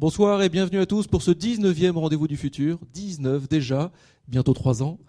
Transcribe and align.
Bonsoir 0.00 0.42
et 0.42 0.48
bienvenue 0.48 0.78
à 0.78 0.86
tous 0.86 1.08
pour 1.08 1.22
ce 1.22 1.32
19e 1.32 1.98
rendez-vous 1.98 2.28
du 2.28 2.36
futur. 2.36 2.78
19 2.94 3.48
déjà, 3.48 3.90
bientôt 4.28 4.54
3 4.54 4.84
ans. 4.84 5.00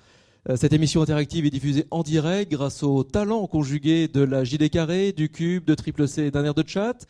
Euh, 0.49 0.55
cette 0.55 0.73
émission 0.73 1.03
interactive 1.03 1.45
est 1.45 1.51
diffusée 1.51 1.85
en 1.91 2.01
direct 2.01 2.51
grâce 2.51 2.81
au 2.81 3.03
talent 3.03 3.45
conjugué 3.45 4.07
de 4.07 4.21
la 4.21 4.43
JD 4.43 4.71
Carré, 4.71 5.11
du 5.11 5.29
Cube, 5.29 5.63
de 5.65 5.75
Triple 5.75 6.07
C 6.07 6.23
et 6.23 6.31
d'un 6.31 6.43
air 6.43 6.55
de 6.55 6.63
chat. 6.65 7.05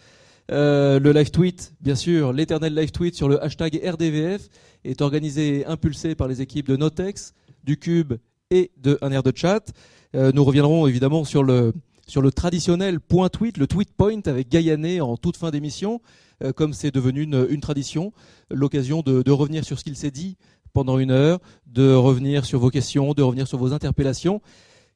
Euh, 0.52 1.00
le 1.00 1.14
live 1.14 1.32
tweet, 1.32 1.74
bien 1.80 1.96
sûr, 1.96 2.34
l'éternel 2.34 2.76
live 2.76 2.92
tweet 2.92 3.16
sur 3.16 3.30
le 3.30 3.42
hashtag 3.42 3.80
RDVF 3.82 4.50
est 4.84 5.02
organisé 5.02 5.60
et 5.60 5.66
impulsé 5.66 6.16
par 6.16 6.28
les 6.28 6.42
équipes 6.42 6.68
de 6.68 6.76
Notex, 6.76 7.34
du 7.64 7.78
Cube 7.78 8.16
et 8.52 8.72
de 8.76 8.98
un 9.02 9.10
air 9.10 9.24
de 9.24 9.32
chat. 9.34 9.72
Euh, 10.16 10.34
nous 10.36 10.44
reviendrons 10.44 10.86
évidemment 10.86 11.24
sur 11.24 11.44
le, 11.44 11.72
sur 12.10 12.24
le 12.24 12.32
traditionnel 12.32 13.00
point 13.00 13.30
tweet, 13.30 13.58
le 13.58 13.68
tweet 13.68 13.92
point 13.96 14.22
avec 14.26 14.50
Gaillané 14.50 15.00
en 15.00 15.16
toute 15.16 15.38
fin 15.38 15.52
d'émission. 15.52 16.02
Euh, 16.44 16.52
comme 16.54 16.74
c'est 16.74 16.92
devenu 16.92 17.22
une, 17.24 17.60
tradition, 17.60 18.14
l'occasion 18.50 19.02
de, 19.02 19.30
revenir 19.30 19.64
sur 19.64 19.78
ce 19.78 19.84
qu'il 19.84 19.96
s'est 19.96 20.10
dit 20.10 20.38
pendant 20.74 20.98
une 20.98 21.12
heure, 21.12 21.40
de 21.68 21.94
revenir 21.94 22.46
sur 22.46 22.60
vos 22.60 22.70
questions, 22.70 23.14
de 23.14 23.22
revenir 23.22 23.48
sur 23.48 23.58
vos 23.58 23.74
interpellations. 23.74 24.42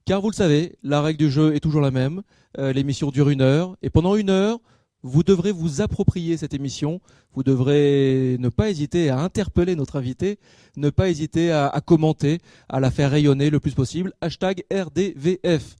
Car 0.05 0.21
vous 0.21 0.29
le 0.29 0.35
savez, 0.35 0.75
la 0.83 1.01
règle 1.01 1.19
du 1.19 1.29
jeu 1.29 1.55
est 1.55 1.59
toujours 1.59 1.81
la 1.81 1.91
même. 1.91 2.23
Euh, 2.57 2.73
l'émission 2.73 3.11
dure 3.11 3.29
une 3.29 3.41
heure. 3.41 3.77
Et 3.81 3.89
pendant 3.89 4.15
une 4.15 4.29
heure, 4.29 4.59
vous 5.03 5.21
devrez 5.21 5.51
vous 5.51 5.81
approprier 5.81 6.37
cette 6.37 6.53
émission. 6.53 6.99
Vous 7.33 7.43
devrez 7.43 8.37
ne 8.39 8.49
pas 8.49 8.69
hésiter 8.69 9.09
à 9.09 9.19
interpeller 9.19 9.75
notre 9.75 9.97
invité, 9.97 10.39
ne 10.77 10.89
pas 10.89 11.09
hésiter 11.09 11.51
à, 11.51 11.79
commenter, 11.85 12.39
à 12.69 12.79
la 12.79 12.89
faire 12.89 13.11
rayonner 13.11 13.49
le 13.49 13.59
plus 13.59 13.73
possible. 13.73 14.13
Hashtag 14.21 14.63
RDVF. 14.71 15.75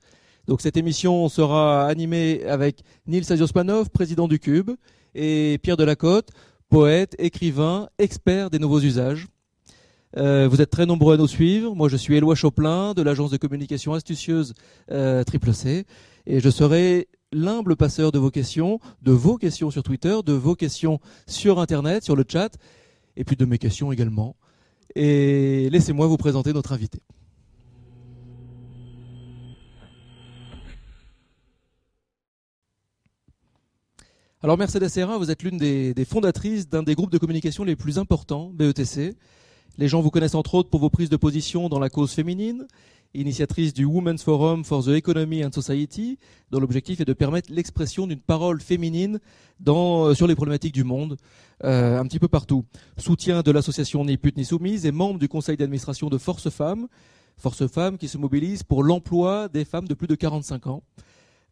Donc 0.47 0.61
cette 0.61 0.75
émission 0.75 1.29
sera 1.29 1.85
animée 1.88 2.44
avec 2.45 2.83
Nils 3.08 3.31
Aziosmanov, 3.31 3.89
président 3.89 4.27
du 4.27 4.39
Cube, 4.39 4.72
et 5.16 5.58
Pierre 5.61 5.77
Delacote, 5.77 6.30
poète, 6.69 7.16
écrivain, 7.17 7.88
expert 7.97 8.49
des 8.49 8.59
nouveaux 8.59 8.81
usages. 8.81 9.27
Euh, 10.17 10.47
vous 10.49 10.61
êtes 10.61 10.69
très 10.69 10.86
nombreux 10.86 11.16
à 11.16 11.17
nous 11.17 11.27
suivre. 11.27 11.73
Moi, 11.75 11.88
je 11.88 11.97
suis 11.97 12.16
Éloi 12.16 12.36
Choplin 12.36 12.94
de 12.94 13.02
l'agence 13.02 13.31
de 13.31 13.38
communication 13.38 13.94
astucieuse 13.94 14.53
euh, 14.91 15.23
Triple 15.23 15.53
C, 15.53 15.86
et 16.25 16.39
je 16.39 16.49
serai 16.49 17.08
l'humble 17.31 17.75
passeur 17.75 18.11
de 18.11 18.19
vos 18.19 18.30
questions, 18.30 18.80
de 19.02 19.11
vos 19.11 19.38
questions 19.38 19.71
sur 19.71 19.81
Twitter, 19.81 20.17
de 20.25 20.33
vos 20.33 20.55
questions 20.55 20.99
sur 21.25 21.59
Internet, 21.59 22.03
sur 22.03 22.16
le 22.16 22.25
chat, 22.27 22.58
et 23.16 23.23
puis 23.23 23.36
de 23.36 23.45
mes 23.45 23.58
questions 23.58 23.91
également. 23.91 24.36
Et 24.95 25.69
laissez-moi 25.71 26.05
vous 26.08 26.17
présenter 26.17 26.53
notre 26.53 26.73
invité. 26.73 26.99
Alors 34.44 34.58
Mercedes 34.58 34.89
Serra, 34.89 35.17
vous 35.17 35.31
êtes 35.31 35.41
l'une 35.41 35.58
des, 35.58 36.05
fondatrices 36.05 36.67
d'un 36.67 36.83
des 36.83 36.95
groupes 36.95 37.11
de 37.11 37.17
communication 37.17 37.63
les 37.63 37.77
plus 37.77 37.97
importants, 37.97 38.52
BETC. 38.53 39.16
Les 39.77 39.88
gens 39.88 40.02
vous 40.02 40.09
connaissent 40.09 40.36
entre 40.36 40.55
autres 40.55 40.69
pour 40.69 40.81
vos 40.81 40.89
prises 40.89 41.09
de 41.09 41.16
position 41.16 41.69
dans 41.69 41.80
la 41.80 41.89
cause 41.89 42.11
féminine, 42.11 42.67
initiatrice 43.14 43.73
du 43.73 43.86
Women's 43.86 44.21
Forum 44.21 44.66
for 44.66 44.83
the 44.83 44.89
Economy 44.89 45.45
and 45.45 45.53
Society, 45.53 46.19
dont 46.52 46.59
l'objectif 46.59 46.99
est 46.99 47.05
de 47.05 47.14
permettre 47.14 47.53
l'expression 47.53 48.05
d'une 48.05 48.19
parole 48.19 48.59
féminine 48.59 49.21
euh, 49.66 50.14
sur 50.14 50.27
les 50.27 50.36
problématiques 50.36 50.73
du 50.73 50.83
monde, 50.83 51.16
euh, 51.64 51.97
un 51.97 52.05
petit 52.05 52.19
peu 52.19 52.27
partout. 52.27 52.66
Soutien 52.97 53.44
de 53.44 53.52
l'association 53.52 54.03
Ni 54.03 54.17
pute 54.17 54.36
ni 54.36 54.44
soumise 54.44 54.86
et 54.86 54.91
membre 54.91 55.19
du 55.19 55.30
conseil 55.30 55.55
d'administration 55.55 56.09
de 56.09 56.17
Force 56.17 56.49
Femmes, 56.49 56.89
Force 57.38 57.66
Femmes 57.67 57.97
qui 57.97 58.09
se 58.09 58.17
mobilise 58.17 58.64
pour 58.64 58.83
l'emploi 58.83 59.47
des 59.47 59.64
femmes 59.64 59.88
de 59.88 59.94
plus 59.94 60.08
de 60.08 60.16
45 60.16 60.67
ans. 60.67 60.83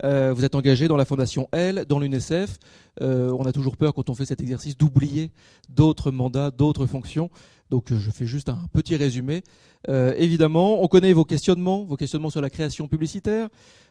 Euh, 0.04 0.34
vous 0.34 0.46
êtes 0.46 0.56
engagé 0.56 0.88
dans 0.88 0.98
la 0.98 1.06
Fondation 1.06 1.48
L, 1.52 1.86
dans 1.88 2.00
l'UNESF. 2.00 2.58
Euh, 3.02 3.32
on 3.38 3.46
a 3.46 3.52
toujours 3.52 3.78
peur 3.78 3.94
quand 3.94 4.10
on 4.10 4.16
fait 4.16 4.26
cet 4.26 4.42
exercice 4.42 4.78
d'oublier 4.78 5.32
d'autres 5.70 6.12
mandats, 6.12 6.52
d'autres 6.52 6.86
fonctions. 6.86 7.30
Donc 7.70 7.92
euh, 7.92 8.00
je 8.00 8.12
fais 8.12 8.26
juste 8.26 8.50
un 8.50 8.68
petit 8.74 8.96
résumé. 8.96 9.44
évidemment, 9.88 10.84
on 10.84 10.88
connaît 10.88 11.14
vos 11.14 11.26
questionnements, 11.26 11.84
vos 11.84 11.98
questionnements 11.98 12.30
sur 12.30 12.42
la 12.42 12.50
création 12.50 12.88
publicitaire, 12.88 13.50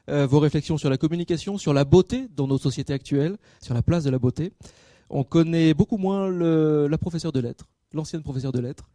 vos 0.09 0.39
réflexions 0.39 0.79
sur 0.79 0.91
la 0.91 0.97
communication, 0.97 1.59
sur 1.59 1.73
la 1.73 1.85
beauté 1.85 2.29
dans 2.37 2.47
nos 2.47 2.59
sociétés 2.59 2.93
actuelles, 2.93 3.37
sur 3.61 3.75
la 3.75 3.83
place 3.83 4.05
de 4.05 4.11
la 4.11 4.19
beauté. 4.19 4.53
On 5.09 5.25
connaît 5.25 5.75
beaucoup 5.75 5.99
moins 5.99 6.31
la 6.31 6.99
professeure 6.99 7.33
de 7.33 7.41
lettres, 7.41 7.67
l'ancienne 7.93 8.23
professeure 8.23 8.53
de 8.53 8.61
lettres. 8.61 8.89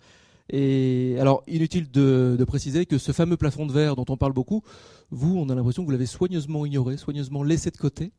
Et 0.49 1.17
alors, 1.19 1.43
inutile 1.47 1.89
de, 1.89 2.43
préciser 2.45 2.85
que 2.85 2.97
ce 2.97 3.11
fameux 3.11 3.37
plafond 3.37 3.65
de 3.65 3.71
verre 3.71 3.95
dont 3.95 4.05
on 4.09 4.17
parle 4.17 4.33
beaucoup, 4.33 4.63
vous, 5.09 5.37
on 5.37 5.49
a 5.49 5.55
l'impression 5.55 5.83
que 5.83 5.87
vous 5.87 5.91
l'avez 5.91 6.05
soigneusement 6.05 6.65
ignoré, 6.65 6.97
soigneusement 6.97 7.43
laissé 7.43 7.71
de 7.71 7.77
côté. 7.77 8.11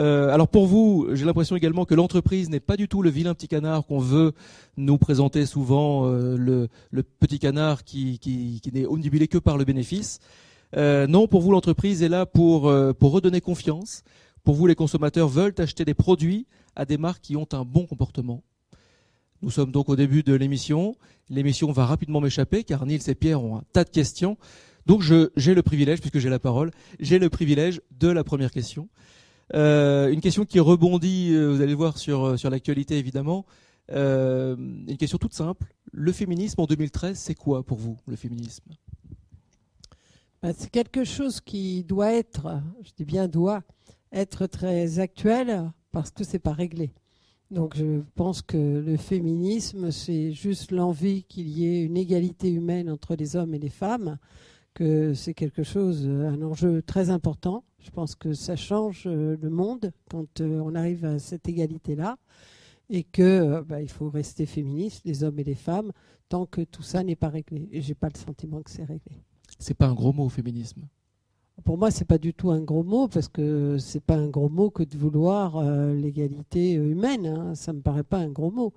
Euh, 0.00 0.30
alors 0.30 0.48
pour 0.48 0.66
vous, 0.66 1.08
j'ai 1.12 1.26
l'impression 1.26 1.54
également 1.54 1.84
que 1.84 1.94
l'entreprise 1.94 2.48
n'est 2.48 2.60
pas 2.60 2.78
du 2.78 2.88
tout 2.88 3.02
le 3.02 3.10
vilain 3.10 3.34
petit 3.34 3.48
canard 3.48 3.84
qu'on 3.84 3.98
veut 3.98 4.32
nous 4.78 4.96
présenter 4.96 5.44
souvent, 5.44 6.06
euh, 6.06 6.36
le, 6.38 7.02
petit 7.02 7.38
canard 7.38 7.84
qui, 7.84 8.60
n'est 8.72 8.86
omnibulé 8.86 9.28
que 9.28 9.36
par 9.36 9.58
le 9.58 9.64
bénéfice. 9.64 10.20
Euh, 10.76 11.06
non, 11.06 11.28
pour 11.28 11.42
vous, 11.42 11.52
l'entreprise 11.52 12.02
est 12.02 12.08
là 12.08 12.24
pour 12.24 12.62
redonner 12.62 13.42
confiance. 13.42 14.02
Pour 14.44 14.54
vous, 14.54 14.66
les 14.66 14.74
consommateurs 14.74 15.28
veulent 15.28 15.54
acheter 15.58 15.84
des 15.84 15.94
produits 15.94 16.46
à 16.74 16.86
des 16.86 16.96
marques 16.96 17.22
qui 17.22 17.36
ont 17.36 17.46
un 17.52 17.64
bon 17.64 17.86
comportement. 17.86 18.42
Nous 19.42 19.50
sommes 19.50 19.72
donc 19.72 19.88
au 19.88 19.96
début 19.96 20.22
de 20.22 20.34
l'émission. 20.34 20.94
L'émission 21.28 21.72
va 21.72 21.84
rapidement 21.84 22.20
m'échapper 22.20 22.62
car 22.62 22.86
Nils 22.86 23.02
et 23.08 23.14
Pierre 23.14 23.42
ont 23.42 23.56
un 23.56 23.64
tas 23.72 23.82
de 23.84 23.90
questions. 23.90 24.38
Donc 24.86 25.02
j'ai 25.02 25.54
le 25.54 25.62
privilège, 25.62 26.00
puisque 26.00 26.18
j'ai 26.18 26.28
la 26.28 26.38
parole, 26.38 26.70
j'ai 27.00 27.18
le 27.18 27.28
privilège 27.28 27.80
de 27.98 28.08
la 28.08 28.24
première 28.24 28.50
question. 28.50 28.88
Euh, 29.54 30.10
une 30.10 30.20
question 30.20 30.44
qui 30.44 30.60
rebondit, 30.60 31.30
euh, 31.32 31.52
vous 31.52 31.60
allez 31.60 31.74
voir, 31.74 31.98
sur, 31.98 32.24
euh, 32.24 32.36
sur 32.36 32.50
l'actualité 32.50 32.98
évidemment. 32.98 33.44
une 33.88 34.96
question 34.98 35.18
toute 35.18 35.34
simple. 35.34 35.66
Le 35.92 36.12
féminisme 36.12 36.60
en 36.60 36.66
2013, 36.66 37.18
c'est 37.18 37.34
quoi 37.34 37.62
pour 37.62 37.78
vous, 37.78 37.96
le 38.06 38.16
féminisme? 38.16 38.64
Bah, 40.42 40.52
C'est 40.56 40.70
quelque 40.70 41.04
chose 41.04 41.40
qui 41.40 41.84
doit 41.84 42.12
être, 42.12 42.62
je 42.82 42.90
dis 42.96 43.04
bien 43.04 43.28
doit, 43.28 43.62
être 44.12 44.46
très 44.46 44.98
actuel 44.98 45.70
parce 45.90 46.10
que 46.10 46.24
c'est 46.24 46.38
pas 46.38 46.52
réglé. 46.52 46.92
Donc 47.52 47.76
je 47.76 48.00
pense 48.14 48.40
que 48.40 48.56
le 48.56 48.96
féminisme, 48.96 49.90
c'est 49.90 50.32
juste 50.32 50.72
l'envie 50.72 51.24
qu'il 51.24 51.48
y 51.48 51.66
ait 51.66 51.82
une 51.82 51.98
égalité 51.98 52.50
humaine 52.50 52.88
entre 52.88 53.14
les 53.14 53.36
hommes 53.36 53.52
et 53.54 53.58
les 53.58 53.68
femmes, 53.68 54.16
que 54.72 55.12
c'est 55.12 55.34
quelque 55.34 55.62
chose, 55.62 56.08
un 56.08 56.40
enjeu 56.40 56.80
très 56.80 57.10
important. 57.10 57.62
Je 57.78 57.90
pense 57.90 58.14
que 58.14 58.32
ça 58.32 58.56
change 58.56 59.02
euh, 59.06 59.36
le 59.38 59.50
monde 59.50 59.92
quand 60.10 60.40
euh, 60.40 60.62
on 60.64 60.74
arrive 60.74 61.04
à 61.04 61.18
cette 61.18 61.46
égalité-là 61.46 62.16
et 62.88 63.04
que 63.04 63.22
euh, 63.22 63.62
bah, 63.62 63.82
il 63.82 63.90
faut 63.90 64.08
rester 64.08 64.46
féministe, 64.46 65.02
les 65.04 65.22
hommes 65.22 65.38
et 65.38 65.44
les 65.44 65.54
femmes, 65.54 65.92
tant 66.30 66.46
que 66.46 66.62
tout 66.62 66.82
ça 66.82 67.04
n'est 67.04 67.16
pas 67.16 67.28
réglé. 67.28 67.68
Et 67.70 67.82
j'ai 67.82 67.94
pas 67.94 68.08
le 68.08 68.18
sentiment 68.18 68.62
que 68.62 68.70
c'est 68.70 68.84
réglé. 68.84 69.22
C'est 69.58 69.76
pas 69.76 69.88
un 69.88 69.94
gros 69.94 70.14
mot, 70.14 70.30
féminisme. 70.30 70.88
Pour 71.64 71.78
moi, 71.78 71.90
c'est 71.90 72.06
pas 72.06 72.18
du 72.18 72.34
tout 72.34 72.50
un 72.50 72.60
gros 72.60 72.82
mot 72.82 73.08
parce 73.08 73.28
que 73.28 73.76
c'est 73.78 74.02
pas 74.02 74.16
un 74.16 74.28
gros 74.28 74.48
mot 74.48 74.70
que 74.70 74.82
de 74.82 74.96
vouloir 74.96 75.56
euh, 75.56 75.94
l'égalité 75.94 76.72
humaine. 76.72 77.26
Hein. 77.26 77.54
Ça 77.54 77.72
me 77.72 77.80
paraît 77.80 78.02
pas 78.02 78.18
un 78.18 78.30
gros 78.30 78.50
mot. 78.50 78.72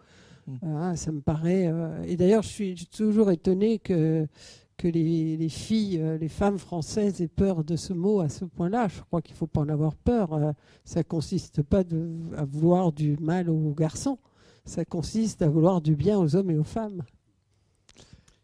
Hmm. 0.45 0.57
Hein, 0.63 0.95
ça 0.95 1.11
me 1.11 1.21
paraît. 1.21 1.67
Euh, 1.67 2.03
et 2.03 2.15
d'ailleurs, 2.17 2.43
je 2.43 2.49
suis 2.49 2.85
toujours 2.85 3.31
étonnée 3.31 3.79
que 3.79 4.27
que 4.77 4.89
les, 4.89 5.47
filles, 5.47 5.99
euh, 6.01 6.17
les 6.17 6.27
femmes 6.27 6.57
françaises 6.57 7.21
aient 7.21 7.29
peur 7.29 7.63
de 7.63 7.77
ce 7.77 7.93
mot 7.93 8.19
à 8.19 8.27
ce 8.27 8.43
point-là. 8.43 8.89
Je 8.89 9.01
crois 9.03 9.21
qu'il 9.21 9.33
faut 9.33 9.47
pas 9.47 9.61
en 9.61 9.69
avoir 9.69 9.95
peur. 9.95 10.53
ça 10.83 11.01
consiste 11.01 11.63
pas 11.63 11.83
à 12.35 12.43
vouloir 12.43 12.91
du 12.91 13.15
mal 13.17 13.49
aux 13.49 13.73
garçons. 13.73 14.19
Ça 14.65 14.83
consiste 14.83 15.41
à 15.41 15.47
vouloir 15.47 15.79
du 15.79 15.95
bien 15.95 16.19
aux 16.19 16.35
hommes 16.35 16.51
et 16.51 16.57
aux 16.57 16.65
femmes. 16.65 17.03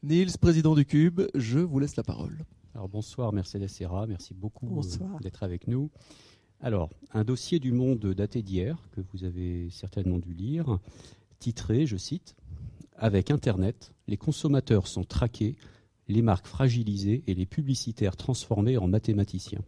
Niels, 0.03 0.31
président 0.39 0.73
du 0.73 0.85
Cube, 0.85 1.21
je 1.35 1.59
vous 1.59 1.79
laisse 1.79 1.97
la 1.97 2.03
parole. 2.03 2.37
Alors 2.73 2.87
bonsoir 2.87 3.33
Mercedes 3.33 3.67
Serra, 3.67 4.07
merci 4.07 4.33
beaucoup 4.33 4.79
euh, 4.79 5.19
d'être 5.19 5.43
avec 5.43 5.67
nous. 5.67 5.89
Alors, 6.61 6.89
un 7.11 7.25
dossier 7.25 7.59
du 7.59 7.73
monde 7.73 8.05
daté 8.13 8.41
d'hier, 8.41 8.77
que 8.93 9.01
vous 9.11 9.25
avez 9.25 9.69
certainement 9.71 10.19
dû 10.19 10.33
lire, 10.33 10.79
titré, 11.39 11.85
je 11.85 11.97
cite, 11.97 12.35
Avec 12.95 13.29
Internet, 13.29 13.91
les 14.07 14.15
consommateurs 14.15 14.87
sont 14.87 15.03
traqués, 15.03 15.57
les 16.07 16.21
marques 16.21 16.47
fragilisées 16.47 17.23
et 17.27 17.33
les 17.33 17.45
publicitaires 17.45 18.15
transformés 18.15 18.77
en 18.77 18.87
mathématiciens. 18.87 19.63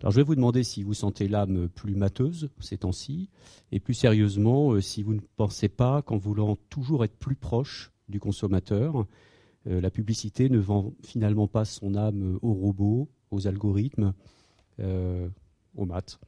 Alors 0.00 0.12
je 0.12 0.16
vais 0.16 0.24
vous 0.24 0.34
demander 0.34 0.62
si 0.62 0.82
vous 0.82 0.92
sentez 0.94 1.26
l'âme 1.26 1.70
plus 1.70 1.94
mateuse 1.94 2.50
ces 2.60 2.76
temps-ci, 2.76 3.30
et 3.72 3.80
plus 3.80 3.94
sérieusement, 3.94 4.72
euh, 4.72 4.82
si 4.82 5.02
vous 5.02 5.14
ne 5.14 5.20
pensez 5.36 5.70
pas 5.70 6.02
qu'en 6.02 6.18
voulant 6.18 6.58
toujours 6.68 7.02
être 7.02 7.16
plus 7.16 7.36
proche 7.36 7.92
du 8.10 8.20
consommateur, 8.20 9.06
la 9.66 9.90
publicité 9.90 10.48
ne 10.48 10.58
vend 10.58 10.92
finalement 11.02 11.48
pas 11.48 11.64
son 11.64 11.94
âme 11.94 12.38
aux 12.42 12.52
robots, 12.52 13.08
aux 13.30 13.46
algorithmes, 13.46 14.12
euh, 14.80 15.28
aux 15.76 15.86
maths. 15.86 16.18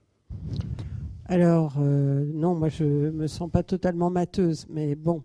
Alors, 1.26 1.76
euh, 1.78 2.24
non, 2.32 2.54
moi 2.54 2.68
je 2.68 2.84
me 2.84 3.26
sens 3.26 3.50
pas 3.50 3.62
totalement 3.62 4.10
mateuse, 4.10 4.66
mais 4.70 4.94
bon, 4.94 5.22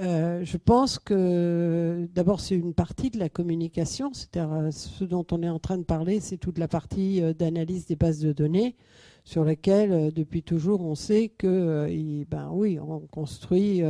Euh, 0.00 0.44
je 0.44 0.56
pense 0.56 0.98
que 0.98 2.08
d'abord 2.14 2.40
c'est 2.40 2.54
une 2.54 2.74
partie 2.74 3.10
de 3.10 3.18
la 3.18 3.28
communication, 3.28 4.12
c'est-à-dire 4.14 4.52
euh, 4.52 4.70
ce 4.70 5.04
dont 5.04 5.26
on 5.32 5.42
est 5.42 5.48
en 5.48 5.58
train 5.58 5.78
de 5.78 5.82
parler, 5.84 6.20
c'est 6.20 6.38
toute 6.38 6.58
la 6.58 6.68
partie 6.68 7.20
euh, 7.20 7.34
d'analyse 7.34 7.86
des 7.86 7.96
bases 7.96 8.20
de 8.20 8.32
données 8.32 8.76
sur 9.24 9.44
laquelle 9.44 10.12
depuis 10.14 10.42
toujours 10.42 10.80
on 10.80 10.94
sait 10.94 11.28
que 11.28 11.86
ben 12.30 12.50
oui 12.52 12.78
on 12.80 13.00
construit 13.00 13.82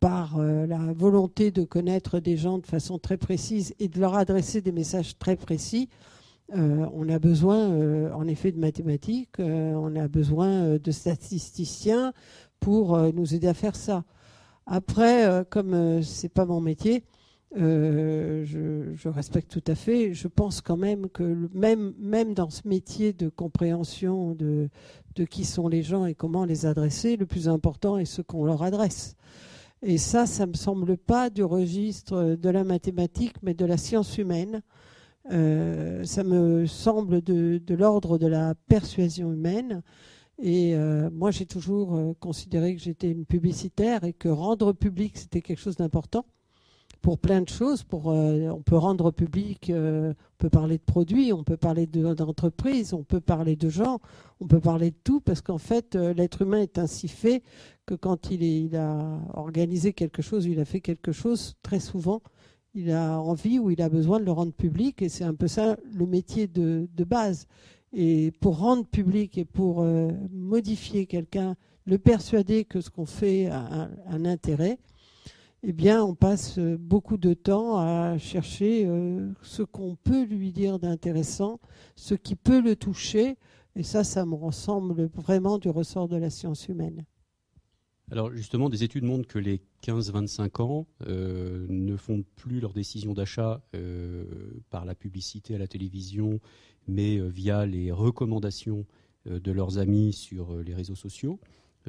par 0.00 0.38
la 0.38 0.92
volonté 0.92 1.50
de 1.50 1.64
connaître 1.64 2.20
des 2.20 2.36
gens 2.36 2.58
de 2.58 2.66
façon 2.66 2.98
très 2.98 3.16
précise 3.16 3.74
et 3.78 3.88
de 3.88 3.98
leur 3.98 4.14
adresser 4.14 4.60
des 4.60 4.72
messages 4.72 5.18
très 5.18 5.36
précis. 5.36 5.88
on 6.52 7.08
a 7.08 7.18
besoin 7.18 8.12
en 8.12 8.26
effet 8.26 8.52
de 8.52 8.58
mathématiques, 8.58 9.38
on 9.38 9.96
a 9.96 10.06
besoin 10.06 10.76
de 10.76 10.90
statisticiens 10.90 12.12
pour 12.60 12.98
nous 13.14 13.34
aider 13.34 13.48
à 13.48 13.54
faire 13.54 13.74
ça. 13.74 14.04
Après, 14.66 15.26
euh, 15.26 15.44
comme 15.44 15.74
euh, 15.74 16.02
c'est 16.02 16.28
pas 16.28 16.46
mon 16.46 16.60
métier, 16.60 17.04
euh, 17.56 18.44
je, 18.44 19.08
respecte 19.08 19.50
tout 19.50 19.70
à 19.70 19.74
fait. 19.74 20.14
Je 20.14 20.26
pense 20.26 20.60
quand 20.60 20.76
même 20.76 21.08
que 21.08 21.48
même, 21.52 22.34
dans 22.34 22.50
ce 22.50 22.66
métier 22.66 23.12
de 23.12 23.28
compréhension 23.28 24.34
de 24.34 24.68
qui 25.30 25.44
sont 25.44 25.68
les 25.68 25.82
gens 25.82 26.06
et 26.06 26.14
comment 26.14 26.44
les 26.44 26.66
adresser, 26.66 27.16
le 27.16 27.26
plus 27.26 27.48
important 27.48 27.98
est 27.98 28.06
ce 28.06 28.22
qu'on 28.22 28.44
leur 28.44 28.62
adresse. 28.62 29.14
Et 29.84 29.98
ça, 29.98 30.24
ça 30.24 30.46
me 30.46 30.54
semble 30.54 30.96
pas 30.96 31.28
du 31.28 31.44
registre 31.44 32.36
de 32.36 32.48
la 32.48 32.64
mathématique, 32.64 33.34
mais 33.42 33.52
de 33.52 33.66
la 33.66 33.76
science 33.76 34.16
humaine. 34.16 34.62
ça 35.28 36.24
me 36.24 36.64
semble 36.66 37.20
de, 37.20 37.60
l'ordre 37.74 38.16
de 38.16 38.26
la 38.26 38.54
persuasion 38.68 39.30
humaine. 39.30 39.82
Et 40.42 40.74
euh, 40.74 41.10
moi, 41.12 41.30
j'ai 41.30 41.46
toujours 41.46 41.94
euh, 41.94 42.12
considéré 42.18 42.74
que 42.74 42.82
j'étais 42.82 43.10
une 43.10 43.24
publicitaire 43.24 44.04
et 44.04 44.12
que 44.12 44.28
rendre 44.28 44.72
public, 44.72 45.16
c'était 45.16 45.42
quelque 45.42 45.60
chose 45.60 45.76
d'important 45.76 46.26
pour 47.02 47.18
plein 47.18 47.42
de 47.42 47.48
choses. 47.48 47.82
Pour, 47.84 48.10
euh, 48.10 48.48
on 48.48 48.62
peut 48.62 48.76
rendre 48.76 49.10
public, 49.10 49.70
on 49.72 50.14
peut 50.38 50.50
parler 50.50 50.78
de 50.78 50.82
produits, 50.82 51.32
on 51.32 51.44
peut 51.44 51.56
parler 51.56 51.86
d'entreprises, 51.86 52.94
on 52.94 53.04
peut 53.04 53.20
parler 53.20 53.56
de 53.56 53.68
gens, 53.68 54.00
on 54.40 54.46
peut 54.46 54.60
parler 54.60 54.90
de 54.90 54.96
tout, 55.04 55.20
parce 55.20 55.42
qu'en 55.42 55.58
fait, 55.58 55.94
l'être 55.94 56.42
humain 56.42 56.62
est 56.62 56.78
ainsi 56.78 57.08
fait 57.08 57.42
que 57.86 57.94
quand 57.94 58.30
il, 58.30 58.76
a 58.76 59.20
organisé 59.34 59.92
quelque 59.92 60.22
chose, 60.22 60.46
il 60.46 60.60
a 60.60 60.64
fait 60.64 60.80
quelque 60.80 61.12
chose, 61.12 61.54
très 61.62 61.80
souvent, 61.80 62.22
il 62.74 62.90
a 62.90 63.20
envie 63.20 63.58
ou 63.58 63.70
il 63.70 63.80
a 63.82 63.88
besoin 63.88 64.18
de 64.18 64.24
le 64.24 64.32
rendre 64.32 64.52
public, 64.52 65.02
et 65.02 65.08
c'est 65.08 65.24
un 65.24 65.34
peu 65.34 65.48
ça 65.48 65.76
le 65.92 66.06
métier 66.06 66.46
de, 66.46 66.88
de 66.94 67.04
base. 67.04 67.46
Et 67.92 68.32
pour 68.40 68.58
rendre 68.58 68.84
public 68.84 69.38
et 69.38 69.44
pour 69.44 69.82
euh, 69.82 70.10
modifier 70.32 71.06
quelqu'un, 71.06 71.54
le 71.86 71.98
persuader 71.98 72.64
que 72.64 72.80
ce 72.80 72.90
qu'on 72.90 73.06
fait 73.06 73.46
a 73.46 73.88
un, 74.08 74.24
intérêt, 74.24 74.78
eh 75.62 75.72
bien, 75.72 76.02
on 76.04 76.14
passe 76.14 76.58
euh, 76.58 76.76
beaucoup 76.76 77.16
de 77.16 77.34
temps 77.34 77.78
à 77.78 78.18
chercher 78.18 78.84
euh, 78.86 79.30
ce 79.42 79.62
qu'on 79.62 79.94
peut 79.94 80.24
lui 80.24 80.50
dire 80.50 80.80
d'intéressant, 80.80 81.60
ce 81.94 82.14
qui 82.14 82.34
peut 82.34 82.60
le 82.60 82.74
toucher. 82.74 83.36
Et 83.76 83.84
ça, 83.84 84.02
ça 84.02 84.26
me 84.26 84.34
ressemble 84.34 85.08
vraiment 85.14 85.58
du 85.58 85.68
ressort 85.68 86.08
de 86.08 86.16
la 86.16 86.30
science 86.30 86.68
humaine. 86.68 87.04
Alors 88.10 88.30
justement, 88.32 88.68
des 88.68 88.84
études 88.84 89.04
montrent 89.04 89.26
que 89.26 89.38
les 89.38 89.62
15-25 89.82 90.62
ans 90.62 90.86
ne 91.08 91.96
font 91.96 92.24
plus 92.36 92.60
leur 92.60 92.72
décision 92.74 93.14
d'achat 93.14 93.62
par 94.70 94.84
la 94.84 94.94
publicité 94.94 95.54
à 95.54 95.58
la 95.58 95.66
télévision 95.66 96.40
mais 96.88 97.18
euh, 97.18 97.28
via 97.28 97.66
les 97.66 97.92
recommandations 97.92 98.86
euh, 99.26 99.40
de 99.40 99.52
leurs 99.52 99.78
amis 99.78 100.12
sur 100.12 100.52
euh, 100.52 100.62
les 100.62 100.74
réseaux 100.74 100.94
sociaux. 100.94 101.38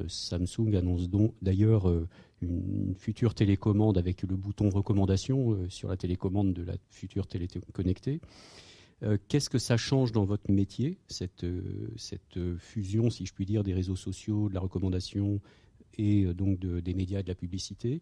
Samsung 0.10 0.76
annonce 0.76 1.08
d'ailleurs 1.42 1.90
une 2.42 2.96
future 2.98 3.34
télécommande 3.34 3.98
avec 3.98 4.24
le 4.24 4.36
bouton 4.36 4.70
recommandation 4.70 5.70
sur 5.70 5.88
la 5.88 5.96
télécommande 5.96 6.54
de 6.54 6.64
la 6.64 6.74
future 6.90 7.28
télé 7.28 7.48
connectée. 7.72 8.20
Qu'est-ce 9.30 9.50
que 9.50 9.58
ça 9.58 9.78
change 9.78 10.12
dans 10.12 10.26
votre 10.26 10.52
métier, 10.52 10.98
cette, 11.08 11.46
fusion, 12.58 13.10
si 13.10 13.26
je 13.26 13.34
puis 13.34 13.46
dire, 13.46 13.64
des 13.64 13.74
réseaux 13.74 13.96
sociaux, 13.96 14.50
de 14.50 14.54
la 14.54 14.60
recommandation 14.60 15.40
et 15.98 16.26
donc 16.34 16.60
des 16.60 16.94
médias 16.94 17.20
et 17.20 17.24
de 17.24 17.28
la 17.28 17.36
publicité 17.36 18.02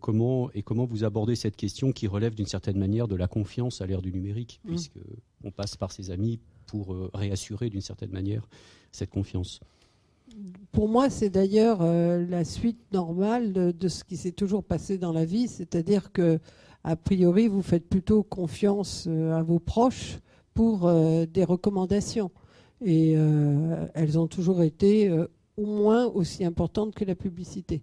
comment, 0.00 0.50
Et 0.52 0.62
comment 0.62 0.86
vous 0.86 1.04
abordez 1.04 1.36
cette 1.36 1.56
question 1.56 1.92
qui 1.92 2.06
relève 2.06 2.34
d'une 2.34 2.46
certaine 2.46 2.78
manière 2.78 3.08
de 3.08 3.16
la 3.16 3.28
confiance 3.28 3.80
à 3.80 3.86
l'ère 3.86 4.02
du 4.02 4.12
numérique, 4.12 4.60
mmh. 4.64 4.68
puisque 4.68 4.98
on 5.44 5.50
passe 5.50 5.76
par 5.76 5.92
ses 5.92 6.10
amis 6.10 6.40
pour 6.66 6.94
euh, 6.94 7.10
réassurer 7.12 7.68
d'une 7.70 7.80
certaine 7.80 8.10
manière 8.10 8.46
cette 8.92 9.10
confiance? 9.10 9.60
Pour 10.72 10.88
moi, 10.88 11.10
c'est 11.10 11.30
d'ailleurs 11.30 11.80
euh, 11.82 12.24
la 12.26 12.44
suite 12.44 12.80
normale 12.92 13.52
de, 13.52 13.88
ce 13.88 14.04
qui 14.04 14.16
s'est 14.16 14.32
toujours 14.32 14.62
passé 14.62 14.98
dans 14.98 15.12
la 15.12 15.24
vie, 15.24 15.48
c'est-à-dire 15.48 16.12
que, 16.12 16.38
a 16.84 16.96
priori, 16.96 17.48
vous 17.48 17.62
faites 17.62 17.88
plutôt 17.88 18.22
confiance 18.22 19.06
euh, 19.08 19.32
à 19.32 19.42
vos 19.42 19.58
proches 19.58 20.18
pour 20.54 20.90
des 20.90 21.44
recommandations. 21.44 22.32
Et 22.84 23.12
elles 23.12 24.18
ont 24.18 24.26
toujours 24.26 24.60
été 24.60 25.08
au 25.58 25.66
moins 25.66 26.06
aussi 26.06 26.44
importantes 26.44 26.94
que 26.94 27.04
la 27.04 27.14
publicité. 27.14 27.82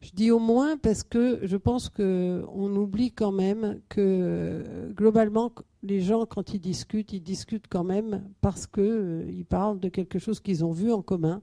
Je 0.00 0.10
dis 0.10 0.32
au 0.32 0.40
moins 0.40 0.76
parce 0.76 1.04
que 1.04 1.38
je 1.42 1.56
pense 1.56 1.88
qu'on 1.88 2.76
oublie 2.76 3.12
quand 3.12 3.30
même 3.30 3.80
que 3.88 4.90
globalement, 4.96 5.52
les 5.82 6.00
gens, 6.00 6.26
quand 6.26 6.54
ils 6.54 6.60
discutent, 6.60 7.12
ils 7.12 7.22
discutent 7.22 7.66
quand 7.68 7.84
même 7.84 8.24
parce 8.40 8.66
qu'ils 8.66 8.82
euh, 8.84 9.44
parlent 9.48 9.78
de 9.78 9.88
quelque 9.88 10.18
chose 10.18 10.40
qu'ils 10.40 10.64
ont 10.64 10.72
vu 10.72 10.92
en 10.92 11.02
commun 11.02 11.42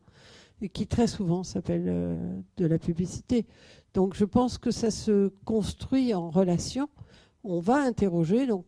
et 0.62 0.69
qui 0.69 0.88
très 0.88 1.07
souvent 1.07 1.44
s'appelle 1.44 1.86
euh, 1.88 2.39
de 2.57 2.65
la 2.65 2.80
publicité. 2.80 3.45
Donc 3.94 4.13
je 4.15 4.25
pense 4.25 4.57
que 4.57 4.72
ça 4.72 4.92
se 4.92 5.31
construit 5.45 6.13
en 6.13 6.30
relation. 6.30 6.89
On 7.44 7.60
va 7.60 7.77
interroger, 7.77 8.45
donc 8.45 8.65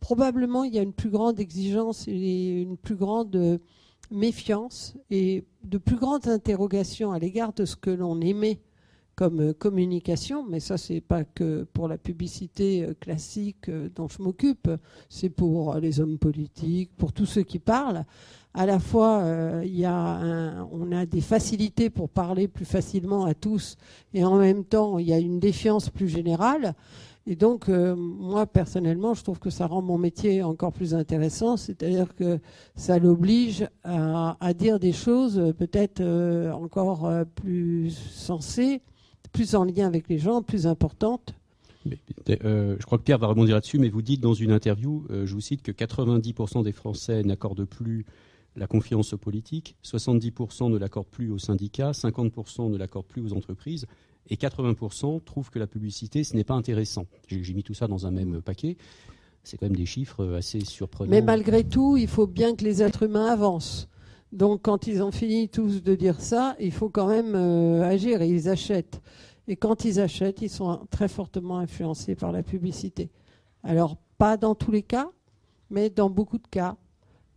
probablement 0.00 0.62
il 0.62 0.74
y 0.74 0.78
a 0.78 0.82
une 0.82 0.92
plus 0.92 1.10
grande 1.10 1.40
exigence 1.40 2.06
et 2.06 2.62
une 2.62 2.76
plus 2.76 2.94
grande 2.94 3.34
euh, 3.34 3.58
méfiance 4.10 4.96
et 5.10 5.44
de 5.68 5.78
plus 5.78 5.96
grandes 5.96 6.28
interrogations 6.28 7.12
à 7.12 7.18
l'égard 7.18 7.52
de 7.52 7.64
ce 7.64 7.76
que 7.76 7.90
l'on 7.90 8.20
aimait 8.20 8.60
comme 9.14 9.40
euh, 9.40 9.52
communication, 9.52 10.46
mais 10.48 10.60
ça 10.60 10.78
c'est 10.78 11.00
pas 11.00 11.24
que 11.24 11.64
pour 11.72 11.88
la 11.88 11.98
publicité 11.98 12.84
euh, 12.84 12.94
classique 12.94 13.68
euh, 13.68 13.88
dont 13.94 14.06
je 14.06 14.22
m'occupe, 14.22 14.70
c'est 15.08 15.28
pour 15.28 15.74
les 15.74 15.98
hommes 15.98 16.18
politiques, 16.18 16.90
pour 16.96 17.12
tous 17.12 17.26
ceux 17.26 17.42
qui 17.42 17.58
parlent. 17.58 18.04
À 18.54 18.64
la 18.64 18.78
fois, 18.80 19.22
on 20.72 20.90
a 20.90 21.06
des 21.06 21.20
facilités 21.20 21.90
pour 21.90 22.08
parler 22.08 22.48
plus 22.48 22.64
facilement 22.64 23.24
à 23.24 23.34
tous, 23.34 23.76
et 24.14 24.24
en 24.24 24.36
même 24.36 24.64
temps, 24.64 24.98
il 24.98 25.06
y 25.06 25.12
a 25.12 25.18
une 25.18 25.38
défiance 25.38 25.90
plus 25.90 26.08
générale. 26.08 26.74
Et 27.30 27.36
donc, 27.36 27.68
moi, 27.68 28.46
personnellement, 28.46 29.12
je 29.12 29.22
trouve 29.22 29.38
que 29.38 29.50
ça 29.50 29.66
rend 29.66 29.82
mon 29.82 29.98
métier 29.98 30.42
encore 30.42 30.72
plus 30.72 30.94
intéressant, 30.94 31.58
c'est-à-dire 31.58 32.14
que 32.14 32.40
ça 32.74 32.98
l'oblige 32.98 33.68
à, 33.84 34.54
dire 34.54 34.78
des 34.78 34.92
choses 34.92 35.52
peut-être 35.58 36.02
encore 36.54 37.10
plus 37.34 37.90
sensées 37.90 38.80
plus 39.32 39.54
en 39.54 39.64
lien 39.64 39.86
avec 39.86 40.08
les 40.08 40.18
gens, 40.18 40.42
plus 40.42 40.66
importante. 40.66 41.34
Euh, 42.44 42.76
je 42.78 42.86
crois 42.86 42.98
que 42.98 43.04
Pierre 43.04 43.18
va 43.18 43.28
rebondir 43.28 43.54
là-dessus, 43.54 43.78
mais 43.78 43.88
vous 43.88 44.02
dites 44.02 44.20
dans 44.20 44.34
une 44.34 44.50
interview, 44.50 45.06
euh, 45.10 45.26
je 45.26 45.34
vous 45.34 45.40
cite, 45.40 45.62
que 45.62 45.72
90% 45.72 46.62
des 46.62 46.72
Français 46.72 47.22
n'accordent 47.22 47.64
plus 47.64 48.04
la 48.56 48.66
confiance 48.66 49.12
aux 49.12 49.18
politiques, 49.18 49.76
70% 49.84 50.70
ne 50.70 50.76
l'accordent 50.76 51.06
plus 51.06 51.30
aux 51.30 51.38
syndicats, 51.38 51.92
50% 51.92 52.70
ne 52.70 52.76
l'accordent 52.76 53.06
plus 53.06 53.22
aux 53.22 53.32
entreprises, 53.32 53.86
et 54.28 54.36
80% 54.36 55.22
trouvent 55.24 55.50
que 55.50 55.58
la 55.58 55.66
publicité, 55.66 56.24
ce 56.24 56.36
n'est 56.36 56.44
pas 56.44 56.54
intéressant. 56.54 57.06
J'ai 57.28 57.54
mis 57.54 57.62
tout 57.62 57.74
ça 57.74 57.86
dans 57.86 58.06
un 58.06 58.10
même 58.10 58.42
paquet. 58.42 58.76
C'est 59.44 59.56
quand 59.56 59.66
même 59.66 59.76
des 59.76 59.86
chiffres 59.86 60.34
assez 60.34 60.60
surprenants. 60.60 61.10
Mais 61.10 61.22
malgré 61.22 61.64
tout, 61.64 61.96
il 61.96 62.08
faut 62.08 62.26
bien 62.26 62.54
que 62.54 62.64
les 62.64 62.82
êtres 62.82 63.04
humains 63.04 63.26
avancent. 63.26 63.88
Donc 64.32 64.62
quand 64.62 64.86
ils 64.86 65.02
ont 65.02 65.10
fini 65.10 65.48
tous 65.48 65.82
de 65.82 65.94
dire 65.94 66.20
ça, 66.20 66.54
il 66.60 66.72
faut 66.72 66.90
quand 66.90 67.08
même 67.08 67.34
euh, 67.34 67.82
agir 67.82 68.22
ils 68.22 68.48
achètent. 68.48 69.00
Et 69.46 69.56
quand 69.56 69.86
ils 69.86 70.00
achètent, 70.00 70.42
ils 70.42 70.50
sont 70.50 70.80
très 70.90 71.08
fortement 71.08 71.58
influencés 71.58 72.14
par 72.14 72.32
la 72.32 72.42
publicité. 72.42 73.08
Alors 73.62 73.96
pas 74.18 74.36
dans 74.36 74.54
tous 74.54 74.70
les 74.70 74.82
cas, 74.82 75.10
mais 75.70 75.88
dans 75.88 76.10
beaucoup 76.10 76.38
de 76.38 76.46
cas. 76.46 76.76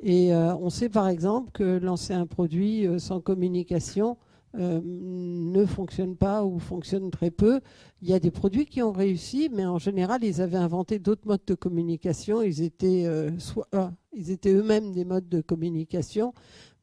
Et 0.02 0.34
euh, 0.34 0.54
on 0.56 0.70
sait 0.70 0.90
par 0.90 1.08
exemple 1.08 1.52
que 1.52 1.78
lancer 1.78 2.14
un 2.14 2.26
produit 2.26 2.86
euh, 2.86 3.00
sans 3.00 3.22
communication 3.22 4.18
ne 4.54 5.66
fonctionne 5.66 6.16
pas 6.16 6.44
ou 6.44 6.60
fonctionne 6.60 7.10
très 7.12 7.32
peu. 7.32 7.62
Il 8.02 8.10
y 8.10 8.14
a 8.14 8.20
des 8.20 8.32
produits 8.32 8.66
qui 8.66 8.82
ont 8.82 8.92
réussi, 8.92 9.50
mais 9.52 9.66
en 9.66 9.78
général, 9.78 10.24
ils 10.24 10.42
avaient 10.42 10.58
inventé 10.58 11.00
d'autres 11.00 11.28
modes 11.28 11.46
de 11.48 11.56
communication. 11.56 12.42
Ils 12.42 12.62
étaient, 12.62 13.08
soit, 13.38 13.68
ils 14.14 14.32
étaient 14.32 14.54
eux-mêmes 14.54 14.92
des 14.92 15.06
modes 15.06 15.30
de 15.30 15.42
communication. 15.42 16.34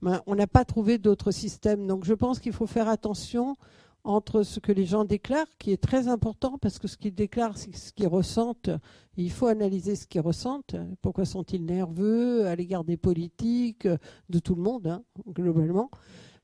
Ben, 0.01 0.23
on 0.27 0.35
n'a 0.35 0.47
pas 0.47 0.65
trouvé 0.65 0.99
d'autres 0.99 1.31
systèmes. 1.31 1.87
Donc 1.87 2.05
je 2.05 2.15
pense 2.15 2.39
qu'il 2.39 2.53
faut 2.53 2.67
faire 2.67 2.89
attention 2.89 3.57
entre 4.05 4.43
ce 4.43 4.61
que 4.61 4.73
les 4.73 4.87
gens 4.87 5.05
déclarent, 5.05 5.49
qui 5.59 5.73
est 5.73 5.83
très 5.83 6.09
important, 6.09 6.57
parce 6.59 6.79
que 6.79 6.89
ce 6.89 6.97
qu'ils 6.97 7.15
déclarent, 7.15 7.59
c'est 7.59 7.75
ce 7.77 7.93
qu'ils 7.93 8.09
ressentent. 8.09 8.71
il 9.17 9.31
faut 9.31 9.49
analyser 9.49 9.97
ce 9.97 10.07
qu'ils 10.07 10.21
ressentent. 10.21 10.77
Pourquoi 11.03 11.25
sont-ils 11.25 11.65
nerveux 11.65 12.47
à 12.47 12.55
l'égard 12.55 12.85
des 12.85 12.97
politiques, 12.97 13.89
de 14.31 14.39
tout 14.39 14.55
le 14.55 14.63
monde, 14.63 14.87
hein, 14.87 15.03
globalement 15.29 15.91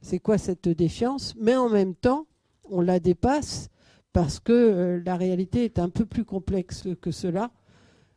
C'est 0.05 0.19
quoi 0.19 0.37
cette 0.37 0.69
défiance? 0.69 1.35
Mais 1.41 1.57
en 1.57 1.71
même 1.71 1.95
temps, 1.95 2.27
on 2.69 2.83
la 2.83 3.01
dépasse 3.01 3.71
parce 4.13 4.39
que 4.39 5.03
la 5.03 5.17
réalité 5.17 5.65
est 5.65 5.79
un 5.79 5.89
peu 5.89 6.05
plus 6.05 6.27
complexe 6.27 6.87
que 7.01 7.11
cela. 7.11 7.51